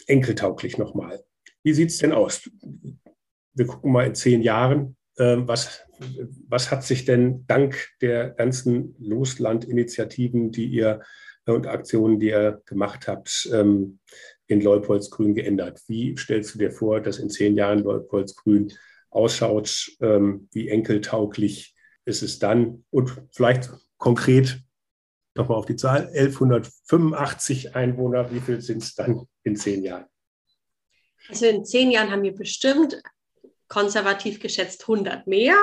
Enkeltauglich 0.07 0.77
nochmal. 0.77 1.23
Wie 1.63 1.73
sieht 1.73 1.89
es 1.89 1.99
denn 1.99 2.11
aus? 2.11 2.49
Wir 3.53 3.67
gucken 3.67 3.91
mal 3.91 4.05
in 4.05 4.15
zehn 4.15 4.41
Jahren. 4.41 4.97
Äh, 5.17 5.37
was, 5.39 5.81
was 6.47 6.71
hat 6.71 6.83
sich 6.83 7.05
denn 7.05 7.45
dank 7.47 7.89
der 8.01 8.31
ganzen 8.31 8.95
Losland-Initiativen, 8.99 10.51
die 10.51 10.65
ihr 10.65 11.01
äh, 11.45 11.51
und 11.51 11.67
Aktionen, 11.67 12.19
die 12.19 12.29
ihr 12.29 12.61
gemacht 12.65 13.07
habt, 13.07 13.47
ähm, 13.53 13.99
in 14.47 14.59
Leupoldsgrün 14.59 15.35
geändert? 15.35 15.81
Wie 15.87 16.17
stellst 16.17 16.55
du 16.55 16.59
dir 16.59 16.71
vor, 16.71 16.99
dass 16.99 17.19
in 17.19 17.29
zehn 17.29 17.55
Jahren 17.55 17.79
Leupoldsgrün 17.79 18.73
ausschaut? 19.15 19.91
Ähm, 20.01 20.49
wie 20.51 20.69
enkeltauglich 20.69 21.75
ist 22.05 22.23
es 22.23 22.39
dann? 22.39 22.85
Und 22.89 23.21
vielleicht 23.31 23.69
konkret 23.97 24.59
nochmal 25.35 25.57
auf 25.57 25.65
die 25.65 25.75
Zahl, 25.75 26.07
1185 26.13 27.75
Einwohner, 27.75 28.31
wie 28.31 28.39
viel 28.39 28.61
sind 28.61 28.83
es 28.83 28.95
dann 28.95 29.27
in 29.43 29.55
zehn 29.55 29.83
Jahren? 29.83 30.05
Also 31.29 31.45
in 31.45 31.65
zehn 31.65 31.91
Jahren 31.91 32.11
haben 32.11 32.23
wir 32.23 32.35
bestimmt 32.35 33.01
konservativ 33.67 34.39
geschätzt 34.39 34.81
100 34.81 35.25
mehr 35.25 35.55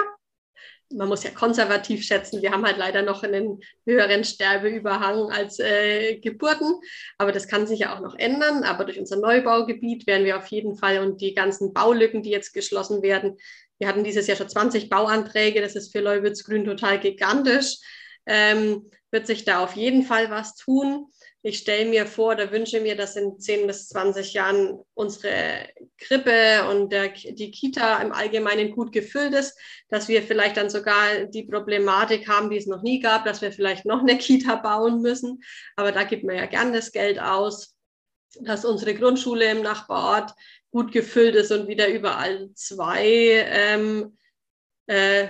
man 0.92 1.08
muss 1.08 1.22
ja 1.22 1.30
konservativ 1.30 2.04
schätzen, 2.04 2.42
wir 2.42 2.50
haben 2.50 2.64
halt 2.64 2.76
leider 2.76 3.02
noch 3.02 3.22
einen 3.22 3.60
höheren 3.86 4.24
Sterbeüberhang 4.24 5.30
als 5.30 5.58
äh, 5.58 6.16
Geburten, 6.16 6.80
aber 7.16 7.32
das 7.32 7.48
kann 7.48 7.66
sich 7.66 7.80
ja 7.80 7.94
auch 7.94 8.00
noch 8.00 8.16
ändern. 8.16 8.64
Aber 8.64 8.84
durch 8.84 8.98
unser 8.98 9.16
Neubaugebiet 9.16 10.06
werden 10.06 10.26
wir 10.26 10.36
auf 10.36 10.46
jeden 10.48 10.76
Fall 10.76 10.98
und 10.98 11.20
die 11.20 11.34
ganzen 11.34 11.72
Baulücken, 11.72 12.22
die 12.22 12.30
jetzt 12.30 12.52
geschlossen 12.52 13.02
werden, 13.02 13.36
wir 13.78 13.88
hatten 13.88 14.04
dieses 14.04 14.26
Jahr 14.26 14.36
schon 14.36 14.48
20 14.48 14.90
Bauanträge, 14.90 15.62
das 15.62 15.74
ist 15.74 15.92
für 15.92 16.00
Leuwitzgrün 16.00 16.64
total 16.64 17.00
gigantisch, 17.00 17.78
ähm, 18.26 18.90
wird 19.10 19.26
sich 19.26 19.44
da 19.44 19.64
auf 19.64 19.74
jeden 19.74 20.02
Fall 20.02 20.30
was 20.30 20.54
tun 20.54 21.06
ich 21.42 21.58
stelle 21.58 21.88
mir 21.88 22.06
vor 22.06 22.32
oder 22.32 22.52
wünsche 22.52 22.80
mir, 22.80 22.96
dass 22.96 23.16
in 23.16 23.38
10 23.38 23.66
bis 23.66 23.88
20 23.88 24.34
Jahren 24.34 24.78
unsere 24.92 25.68
Krippe 25.96 26.68
und 26.68 26.92
der, 26.92 27.08
die 27.08 27.50
Kita 27.50 28.00
im 28.02 28.12
Allgemeinen 28.12 28.72
gut 28.72 28.92
gefüllt 28.92 29.32
ist, 29.32 29.58
dass 29.88 30.08
wir 30.08 30.22
vielleicht 30.22 30.58
dann 30.58 30.68
sogar 30.68 31.24
die 31.26 31.44
Problematik 31.44 32.28
haben, 32.28 32.50
die 32.50 32.58
es 32.58 32.66
noch 32.66 32.82
nie 32.82 33.00
gab, 33.00 33.24
dass 33.24 33.40
wir 33.40 33.52
vielleicht 33.52 33.86
noch 33.86 34.00
eine 34.00 34.18
Kita 34.18 34.56
bauen 34.56 35.00
müssen. 35.00 35.42
Aber 35.76 35.92
da 35.92 36.04
gibt 36.04 36.24
man 36.24 36.36
ja 36.36 36.44
gern 36.44 36.74
das 36.74 36.92
Geld 36.92 37.18
aus, 37.18 37.74
dass 38.40 38.66
unsere 38.66 38.94
Grundschule 38.94 39.50
im 39.50 39.62
Nachbarort 39.62 40.34
gut 40.70 40.92
gefüllt 40.92 41.34
ist 41.34 41.52
und 41.52 41.68
wieder 41.68 41.88
überall 41.88 42.50
zwei 42.54 43.02
ähm, 43.48 44.18
äh, 44.86 45.28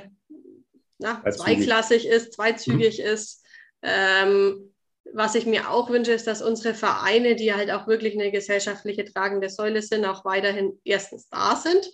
na, 0.98 1.22
zweiklassig 1.30 2.06
ist, 2.06 2.34
zweizügig 2.34 2.98
mhm. 2.98 3.04
ist. 3.04 3.44
Ähm, 3.82 4.69
was 5.12 5.34
ich 5.34 5.46
mir 5.46 5.70
auch 5.70 5.90
wünsche, 5.90 6.12
ist, 6.12 6.26
dass 6.26 6.42
unsere 6.42 6.74
Vereine, 6.74 7.36
die 7.36 7.54
halt 7.54 7.70
auch 7.70 7.86
wirklich 7.86 8.14
eine 8.14 8.30
gesellschaftliche 8.30 9.04
tragende 9.04 9.48
Säule 9.48 9.82
sind, 9.82 10.04
auch 10.04 10.24
weiterhin 10.24 10.78
erstens 10.84 11.28
da 11.28 11.56
sind, 11.56 11.90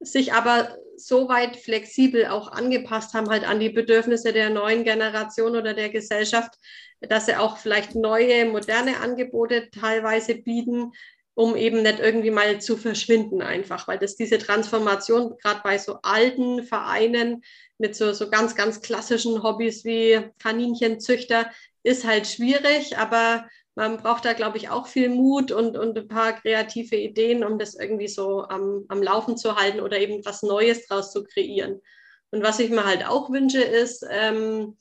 sich 0.00 0.32
aber 0.32 0.76
so 0.96 1.28
weit 1.28 1.56
flexibel 1.56 2.26
auch 2.26 2.52
angepasst 2.52 3.14
haben, 3.14 3.28
halt 3.30 3.44
an 3.44 3.60
die 3.60 3.70
Bedürfnisse 3.70 4.32
der 4.32 4.50
neuen 4.50 4.84
Generation 4.84 5.56
oder 5.56 5.74
der 5.74 5.90
Gesellschaft, 5.90 6.54
dass 7.00 7.26
sie 7.26 7.36
auch 7.36 7.58
vielleicht 7.58 7.94
neue, 7.94 8.44
moderne 8.46 9.00
Angebote 9.00 9.70
teilweise 9.70 10.34
bieten, 10.36 10.92
um 11.34 11.54
eben 11.54 11.82
nicht 11.82 12.00
irgendwie 12.00 12.32
mal 12.32 12.60
zu 12.60 12.76
verschwinden 12.76 13.42
einfach, 13.42 13.86
weil 13.86 13.98
das 13.98 14.16
diese 14.16 14.38
Transformation 14.38 15.36
gerade 15.40 15.60
bei 15.62 15.78
so 15.78 15.98
alten 16.02 16.64
Vereinen 16.64 17.42
mit 17.78 17.96
so, 17.96 18.12
so 18.12 18.28
ganz, 18.28 18.54
ganz 18.54 18.80
klassischen 18.80 19.42
Hobbys 19.42 19.84
wie 19.84 20.30
Kaninchenzüchter, 20.38 21.50
ist 21.82 22.06
halt 22.06 22.26
schwierig, 22.26 22.98
aber 22.98 23.48
man 23.74 23.98
braucht 23.98 24.24
da, 24.24 24.32
glaube 24.32 24.58
ich, 24.58 24.68
auch 24.68 24.88
viel 24.88 25.08
Mut 25.08 25.52
und, 25.52 25.76
und 25.76 25.96
ein 25.96 26.08
paar 26.08 26.32
kreative 26.32 26.96
Ideen, 26.96 27.44
um 27.44 27.58
das 27.58 27.76
irgendwie 27.76 28.08
so 28.08 28.42
am, 28.42 28.84
am 28.88 29.02
Laufen 29.02 29.36
zu 29.36 29.54
halten 29.54 29.80
oder 29.80 29.98
eben 29.98 30.24
was 30.24 30.42
Neues 30.42 30.86
draus 30.86 31.12
zu 31.12 31.22
kreieren. 31.22 31.80
Und 32.30 32.42
was 32.42 32.58
ich 32.58 32.70
mir 32.70 32.84
halt 32.84 33.06
auch 33.06 33.30
wünsche, 33.30 33.62
ist, 33.62 34.04
ähm, 34.10 34.76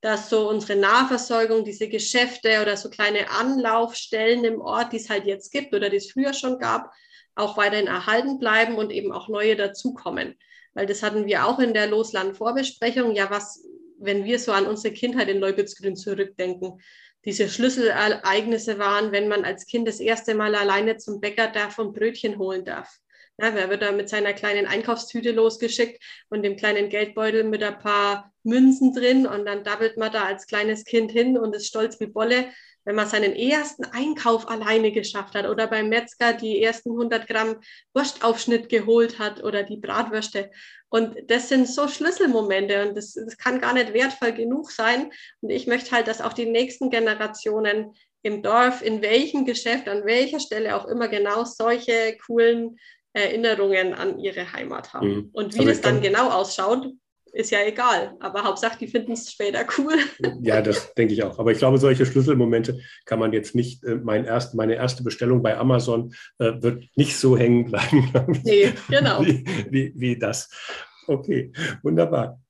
dass 0.00 0.30
so 0.30 0.48
unsere 0.48 0.78
Nahversorgung, 0.78 1.64
diese 1.64 1.88
Geschäfte 1.88 2.62
oder 2.62 2.76
so 2.76 2.88
kleine 2.88 3.28
Anlaufstellen 3.30 4.44
im 4.44 4.60
Ort, 4.60 4.92
die 4.92 4.98
es 4.98 5.10
halt 5.10 5.26
jetzt 5.26 5.50
gibt 5.50 5.74
oder 5.74 5.90
die 5.90 5.96
es 5.96 6.12
früher 6.12 6.32
schon 6.32 6.60
gab, 6.60 6.92
auch 7.34 7.56
weiterhin 7.56 7.88
erhalten 7.88 8.38
bleiben 8.38 8.76
und 8.76 8.90
eben 8.92 9.12
auch 9.12 9.28
neue 9.28 9.56
dazukommen. 9.56 10.38
Weil 10.78 10.86
das 10.86 11.02
hatten 11.02 11.26
wir 11.26 11.44
auch 11.44 11.58
in 11.58 11.74
der 11.74 11.88
Losland-Vorbesprechung. 11.88 13.12
Ja, 13.16 13.30
was, 13.30 13.66
wenn 13.98 14.24
wir 14.24 14.38
so 14.38 14.52
an 14.52 14.64
unsere 14.64 14.94
Kindheit 14.94 15.28
in 15.28 15.40
Leubitzgrün 15.40 15.96
zurückdenken, 15.96 16.80
diese 17.24 17.48
Schlüsselereignisse 17.48 18.78
waren, 18.78 19.10
wenn 19.10 19.26
man 19.26 19.44
als 19.44 19.66
Kind 19.66 19.88
das 19.88 19.98
erste 19.98 20.36
Mal 20.36 20.54
alleine 20.54 20.96
zum 20.96 21.20
Bäcker 21.20 21.48
darf 21.48 21.80
und 21.80 21.94
Brötchen 21.94 22.38
holen 22.38 22.64
darf. 22.64 22.96
Ja, 23.40 23.56
wer 23.56 23.70
wird 23.70 23.82
da 23.82 23.90
mit 23.90 24.08
seiner 24.08 24.34
kleinen 24.34 24.66
Einkaufstüte 24.66 25.32
losgeschickt 25.32 26.00
und 26.28 26.44
dem 26.44 26.54
kleinen 26.54 26.90
Geldbeutel 26.90 27.42
mit 27.42 27.64
ein 27.64 27.80
paar 27.80 28.32
Münzen 28.44 28.94
drin 28.94 29.26
und 29.26 29.46
dann 29.46 29.64
dabbelt 29.64 29.96
man 29.96 30.12
da 30.12 30.26
als 30.26 30.46
kleines 30.46 30.84
Kind 30.84 31.10
hin 31.10 31.36
und 31.36 31.56
ist 31.56 31.66
stolz 31.66 31.98
wie 31.98 32.06
Bolle, 32.06 32.52
wenn 32.88 32.96
man 32.96 33.06
seinen 33.06 33.36
ersten 33.36 33.84
Einkauf 33.84 34.48
alleine 34.48 34.90
geschafft 34.92 35.34
hat 35.34 35.46
oder 35.46 35.66
beim 35.66 35.90
Metzger 35.90 36.32
die 36.32 36.62
ersten 36.62 36.92
100 36.92 37.26
Gramm 37.26 37.56
Wurstaufschnitt 37.92 38.70
geholt 38.70 39.18
hat 39.18 39.44
oder 39.44 39.62
die 39.62 39.76
Bratwürste. 39.76 40.50
Und 40.88 41.14
das 41.26 41.50
sind 41.50 41.68
so 41.68 41.86
Schlüsselmomente 41.86 42.88
und 42.88 42.96
das, 42.96 43.12
das 43.12 43.36
kann 43.36 43.60
gar 43.60 43.74
nicht 43.74 43.92
wertvoll 43.92 44.32
genug 44.32 44.70
sein. 44.70 45.12
Und 45.42 45.50
ich 45.50 45.66
möchte 45.66 45.90
halt, 45.90 46.08
dass 46.08 46.22
auch 46.22 46.32
die 46.32 46.46
nächsten 46.46 46.88
Generationen 46.88 47.92
im 48.22 48.42
Dorf, 48.42 48.80
in 48.80 49.02
welchem 49.02 49.44
Geschäft, 49.44 49.86
an 49.86 50.06
welcher 50.06 50.40
Stelle 50.40 50.74
auch 50.74 50.86
immer 50.86 51.08
genau 51.08 51.44
solche 51.44 52.16
coolen 52.24 52.78
Erinnerungen 53.12 53.92
an 53.92 54.18
ihre 54.18 54.50
Heimat 54.54 54.94
haben. 54.94 55.08
Mhm. 55.08 55.30
Und 55.34 55.54
wie 55.56 55.58
also 55.58 55.72
das 55.72 55.82
dann 55.82 56.00
genau 56.00 56.30
ausschaut, 56.30 56.90
ist 57.32 57.50
ja 57.50 57.60
egal. 57.64 58.16
Aber 58.20 58.44
Hauptsache, 58.44 58.78
die 58.78 58.86
finden 58.86 59.12
es 59.12 59.30
später 59.30 59.64
cool. 59.78 59.94
Ja, 60.42 60.62
das 60.62 60.94
denke 60.94 61.14
ich 61.14 61.22
auch. 61.22 61.38
Aber 61.38 61.52
ich 61.52 61.58
glaube, 61.58 61.78
solche 61.78 62.06
Schlüsselmomente 62.06 62.80
kann 63.04 63.18
man 63.18 63.32
jetzt 63.32 63.54
nicht, 63.54 63.84
äh, 63.84 63.96
mein 63.96 64.24
erst, 64.24 64.54
meine 64.54 64.74
erste 64.74 65.02
Bestellung 65.02 65.42
bei 65.42 65.56
Amazon 65.56 66.14
äh, 66.38 66.52
wird 66.60 66.84
nicht 66.96 67.16
so 67.16 67.36
hängen 67.36 67.66
bleiben. 67.66 68.12
Nee, 68.44 68.72
genau. 68.88 69.24
Wie, 69.24 69.44
wie, 69.70 69.92
wie 69.96 70.18
das. 70.18 70.50
Okay, 71.06 71.52
wunderbar. 71.82 72.40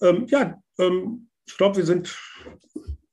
Ähm, 0.00 0.26
ja, 0.28 0.60
ähm, 0.78 1.28
ich 1.46 1.56
glaube, 1.56 1.78
wir 1.78 1.84
sind 1.84 2.16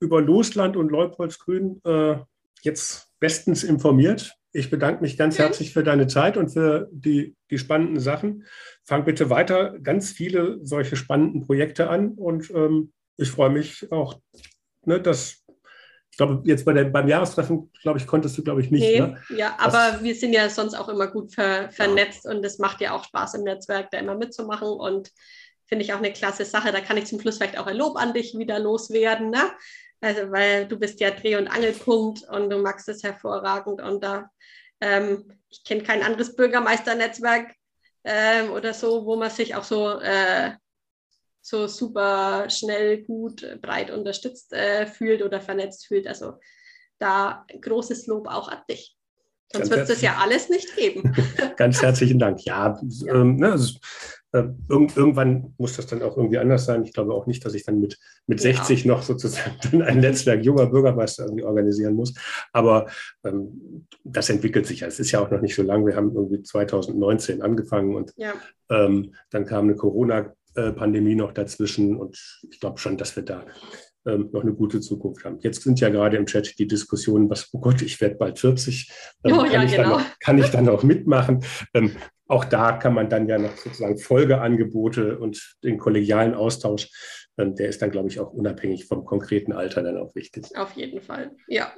über 0.00 0.20
Losland 0.20 0.76
und 0.76 0.90
Leupoldsgrün 0.90 1.80
äh, 1.84 2.16
jetzt 2.62 3.10
bestens 3.18 3.64
informiert. 3.64 4.34
Ich 4.52 4.70
bedanke 4.70 5.02
mich 5.02 5.16
ganz 5.16 5.38
herzlich 5.38 5.72
für 5.72 5.84
deine 5.84 6.06
Zeit 6.08 6.36
und 6.36 6.48
für 6.48 6.88
die, 6.92 7.36
die 7.50 7.58
spannenden 7.58 8.00
Sachen. 8.00 8.44
Fang 8.84 9.04
bitte 9.04 9.30
weiter 9.30 9.78
ganz 9.80 10.10
viele 10.10 10.58
solche 10.62 10.96
spannenden 10.96 11.46
Projekte 11.46 11.88
an 11.88 12.12
und 12.12 12.50
ähm, 12.50 12.92
ich 13.16 13.30
freue 13.30 13.50
mich 13.50 13.90
auch, 13.92 14.18
ne, 14.84 15.00
dass 15.00 15.44
ich 16.10 16.16
glaube, 16.16 16.42
jetzt 16.44 16.64
bei 16.64 16.72
der, 16.72 16.84
beim 16.84 17.06
Jahrestreffen, 17.06 17.70
glaube 17.82 17.98
ich, 17.98 18.06
konntest 18.06 18.36
du, 18.36 18.42
glaube 18.42 18.60
ich, 18.60 18.70
nicht. 18.70 18.82
Nee, 18.82 19.00
ne? 19.00 19.22
Ja, 19.36 19.56
aber 19.58 19.92
das, 19.92 20.02
wir 20.02 20.14
sind 20.14 20.32
ja 20.32 20.48
sonst 20.48 20.74
auch 20.74 20.88
immer 20.88 21.06
gut 21.06 21.32
ver, 21.32 21.70
vernetzt 21.70 22.24
ja. 22.24 22.32
und 22.32 22.44
es 22.44 22.58
macht 22.58 22.80
ja 22.80 22.92
auch 22.92 23.04
Spaß 23.04 23.34
im 23.34 23.44
Netzwerk, 23.44 23.90
da 23.90 23.98
immer 23.98 24.16
mitzumachen 24.16 24.68
und 24.68 25.10
finde 25.66 25.84
ich 25.84 25.94
auch 25.94 25.98
eine 25.98 26.12
klasse 26.12 26.44
Sache. 26.44 26.72
Da 26.72 26.80
kann 26.80 26.96
ich 26.96 27.06
zum 27.06 27.20
Schluss 27.20 27.36
vielleicht 27.36 27.58
auch 27.58 27.66
ein 27.66 27.76
Lob 27.76 27.96
an 27.96 28.12
dich 28.12 28.36
wieder 28.36 28.58
loswerden. 28.58 29.30
Ne? 29.30 29.52
Also, 30.00 30.30
weil 30.30 30.66
du 30.66 30.78
bist 30.78 31.00
ja 31.00 31.10
Dreh- 31.10 31.36
und 31.36 31.48
Angelpunkt 31.48 32.22
und 32.28 32.50
du 32.50 32.58
magst 32.58 32.88
es 32.88 33.02
hervorragend. 33.02 33.82
Und 33.82 34.02
da, 34.02 34.30
ähm, 34.80 35.30
ich 35.48 35.62
kenne 35.64 35.82
kein 35.82 36.02
anderes 36.02 36.34
Bürgermeisternetzwerk 36.36 37.54
ähm, 38.04 38.50
oder 38.50 38.72
so, 38.72 39.04
wo 39.04 39.16
man 39.16 39.30
sich 39.30 39.54
auch 39.54 39.64
so 39.64 40.00
äh, 40.00 40.52
so 41.42 41.66
super 41.66 42.48
schnell, 42.50 43.02
gut, 43.02 43.60
breit 43.60 43.90
unterstützt 43.90 44.52
äh, 44.52 44.86
fühlt 44.86 45.22
oder 45.22 45.40
vernetzt 45.40 45.86
fühlt. 45.86 46.06
Also 46.06 46.34
da 46.98 47.46
großes 47.60 48.06
Lob 48.06 48.28
auch 48.28 48.48
an 48.48 48.60
dich. 48.68 48.96
Sonst 49.52 49.70
wird 49.70 49.80
es 49.80 49.88
das 49.88 50.02
ja 50.02 50.18
alles 50.18 50.48
nicht 50.48 50.76
geben. 50.76 51.14
Ganz 51.56 51.82
herzlichen 51.82 52.18
Dank. 52.18 52.44
Ja, 52.44 52.78
ja. 52.80 53.14
Ähm, 53.14 53.36
ne, 53.36 53.58
also, 54.32 54.48
äh, 54.48 54.52
irgend, 54.68 54.96
irgendwann 54.96 55.54
muss 55.58 55.76
das 55.76 55.86
dann 55.86 56.02
auch 56.02 56.16
irgendwie 56.16 56.38
anders 56.38 56.64
sein. 56.64 56.84
Ich 56.84 56.92
glaube 56.92 57.12
auch 57.14 57.26
nicht, 57.26 57.44
dass 57.44 57.54
ich 57.54 57.64
dann 57.64 57.80
mit, 57.80 57.98
mit 58.26 58.42
ja. 58.42 58.52
60 58.52 58.84
noch 58.84 59.02
sozusagen 59.02 59.82
ein 59.82 60.00
Netzwerk 60.00 60.44
junger 60.44 60.66
Bürgermeister 60.66 61.24
irgendwie 61.24 61.44
organisieren 61.44 61.94
muss. 61.94 62.14
Aber 62.52 62.86
ähm, 63.24 63.86
das 64.04 64.30
entwickelt 64.30 64.66
sich 64.66 64.80
ja. 64.80 64.88
Es 64.88 65.00
ist 65.00 65.10
ja 65.10 65.20
auch 65.20 65.30
noch 65.30 65.40
nicht 65.40 65.54
so 65.54 65.62
lang. 65.62 65.86
Wir 65.86 65.96
haben 65.96 66.14
irgendwie 66.14 66.42
2019 66.42 67.42
angefangen 67.42 67.94
und 67.94 68.12
ja. 68.16 68.34
ähm, 68.70 69.14
dann 69.30 69.46
kam 69.46 69.64
eine 69.64 69.76
Corona-Pandemie 69.76 71.14
noch 71.14 71.32
dazwischen. 71.32 71.96
Und 71.96 72.40
ich 72.50 72.60
glaube 72.60 72.78
schon, 72.78 72.96
dass 72.96 73.16
wir 73.16 73.24
da 73.24 73.44
ähm, 74.06 74.30
noch 74.32 74.42
eine 74.42 74.52
gute 74.52 74.80
Zukunft 74.80 75.24
haben. 75.24 75.38
Jetzt 75.40 75.62
sind 75.62 75.80
ja 75.80 75.88
gerade 75.88 76.16
im 76.16 76.26
Chat 76.26 76.58
die 76.58 76.66
Diskussionen, 76.66 77.28
was, 77.28 77.48
oh 77.52 77.60
Gott, 77.60 77.82
ich 77.82 78.00
werde 78.00 78.16
bald 78.16 78.38
40, 78.38 78.90
ähm, 79.24 79.32
oh, 79.34 79.42
kann, 79.42 79.52
ja, 79.52 79.62
ich 79.64 79.76
genau. 79.76 79.98
noch, 79.98 80.18
kann, 80.20 80.38
ich 80.38 80.50
dann 80.50 80.68
auch 80.68 80.82
mitmachen? 80.82 81.44
Ähm, 81.74 81.96
auch 82.26 82.44
da 82.44 82.72
kann 82.72 82.94
man 82.94 83.10
dann 83.10 83.28
ja 83.28 83.38
noch 83.38 83.56
sozusagen 83.56 83.98
Folgeangebote 83.98 85.18
und 85.18 85.56
den 85.64 85.78
kollegialen 85.78 86.34
Austausch, 86.34 86.88
ähm, 87.38 87.54
der 87.56 87.68
ist 87.68 87.82
dann, 87.82 87.90
glaube 87.90 88.08
ich, 88.08 88.20
auch 88.20 88.32
unabhängig 88.32 88.86
vom 88.86 89.04
konkreten 89.04 89.52
Alter 89.52 89.82
dann 89.82 89.98
auch 89.98 90.14
wichtig. 90.14 90.46
Auf 90.56 90.72
jeden 90.76 91.00
Fall, 91.02 91.32
ja. 91.48 91.72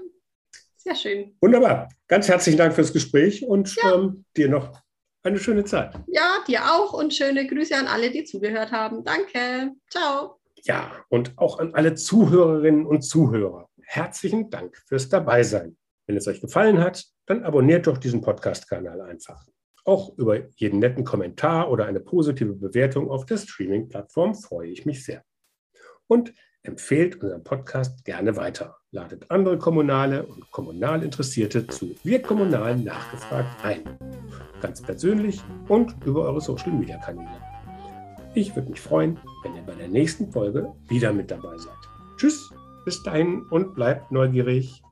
Sehr 0.76 0.96
schön. 0.96 1.36
Wunderbar. 1.40 1.88
Ganz 2.08 2.28
herzlichen 2.28 2.58
Dank 2.58 2.74
fürs 2.74 2.92
Gespräch 2.92 3.46
und 3.46 3.74
ja. 3.76 3.94
ähm, 3.94 4.24
dir 4.36 4.48
noch 4.48 4.72
eine 5.22 5.38
schöne 5.38 5.64
Zeit. 5.64 5.94
Ja, 6.08 6.38
dir 6.48 6.60
auch 6.72 6.92
und 6.92 7.14
schöne 7.14 7.46
Grüße 7.46 7.76
an 7.76 7.86
alle, 7.86 8.10
die 8.10 8.24
zugehört 8.24 8.72
haben. 8.72 9.04
Danke. 9.04 9.72
Ciao. 9.88 10.41
Ja, 10.64 10.92
und 11.08 11.36
auch 11.38 11.58
an 11.58 11.74
alle 11.74 11.94
Zuhörerinnen 11.94 12.86
und 12.86 13.02
Zuhörer. 13.02 13.68
Herzlichen 13.82 14.48
Dank 14.48 14.76
fürs 14.86 15.08
Dabeisein. 15.08 15.76
Wenn 16.06 16.16
es 16.16 16.28
euch 16.28 16.40
gefallen 16.40 16.78
hat, 16.78 17.04
dann 17.26 17.42
abonniert 17.42 17.86
doch 17.86 17.98
diesen 17.98 18.20
Podcast-Kanal 18.20 19.00
einfach. 19.00 19.44
Auch 19.84 20.16
über 20.16 20.48
jeden 20.54 20.78
netten 20.78 21.04
Kommentar 21.04 21.68
oder 21.70 21.86
eine 21.86 21.98
positive 21.98 22.54
Bewertung 22.54 23.10
auf 23.10 23.26
der 23.26 23.38
Streaming-Plattform 23.38 24.36
freue 24.36 24.68
ich 24.68 24.86
mich 24.86 25.04
sehr. 25.04 25.24
Und 26.06 26.32
empfehlt 26.62 27.20
unseren 27.20 27.42
Podcast 27.42 28.04
gerne 28.04 28.36
weiter. 28.36 28.76
Ladet 28.92 29.30
andere 29.32 29.58
Kommunale 29.58 30.24
und 30.26 30.48
kommunal 30.52 31.02
Interessierte 31.02 31.66
zu 31.66 31.96
Wir 32.04 32.22
Kommunal 32.22 32.76
nachgefragt 32.76 33.64
ein. 33.64 33.98
Ganz 34.60 34.80
persönlich 34.80 35.40
und 35.68 35.96
über 36.04 36.22
eure 36.22 36.40
Social-Media-Kanäle. 36.40 37.51
Ich 38.34 38.56
würde 38.56 38.70
mich 38.70 38.80
freuen, 38.80 39.18
wenn 39.42 39.54
ihr 39.54 39.62
bei 39.62 39.74
der 39.74 39.88
nächsten 39.88 40.32
Folge 40.32 40.72
wieder 40.88 41.12
mit 41.12 41.30
dabei 41.30 41.58
seid. 41.58 41.76
Tschüss, 42.16 42.50
bis 42.86 43.02
dahin 43.02 43.42
und 43.50 43.74
bleibt 43.74 44.10
neugierig. 44.10 44.82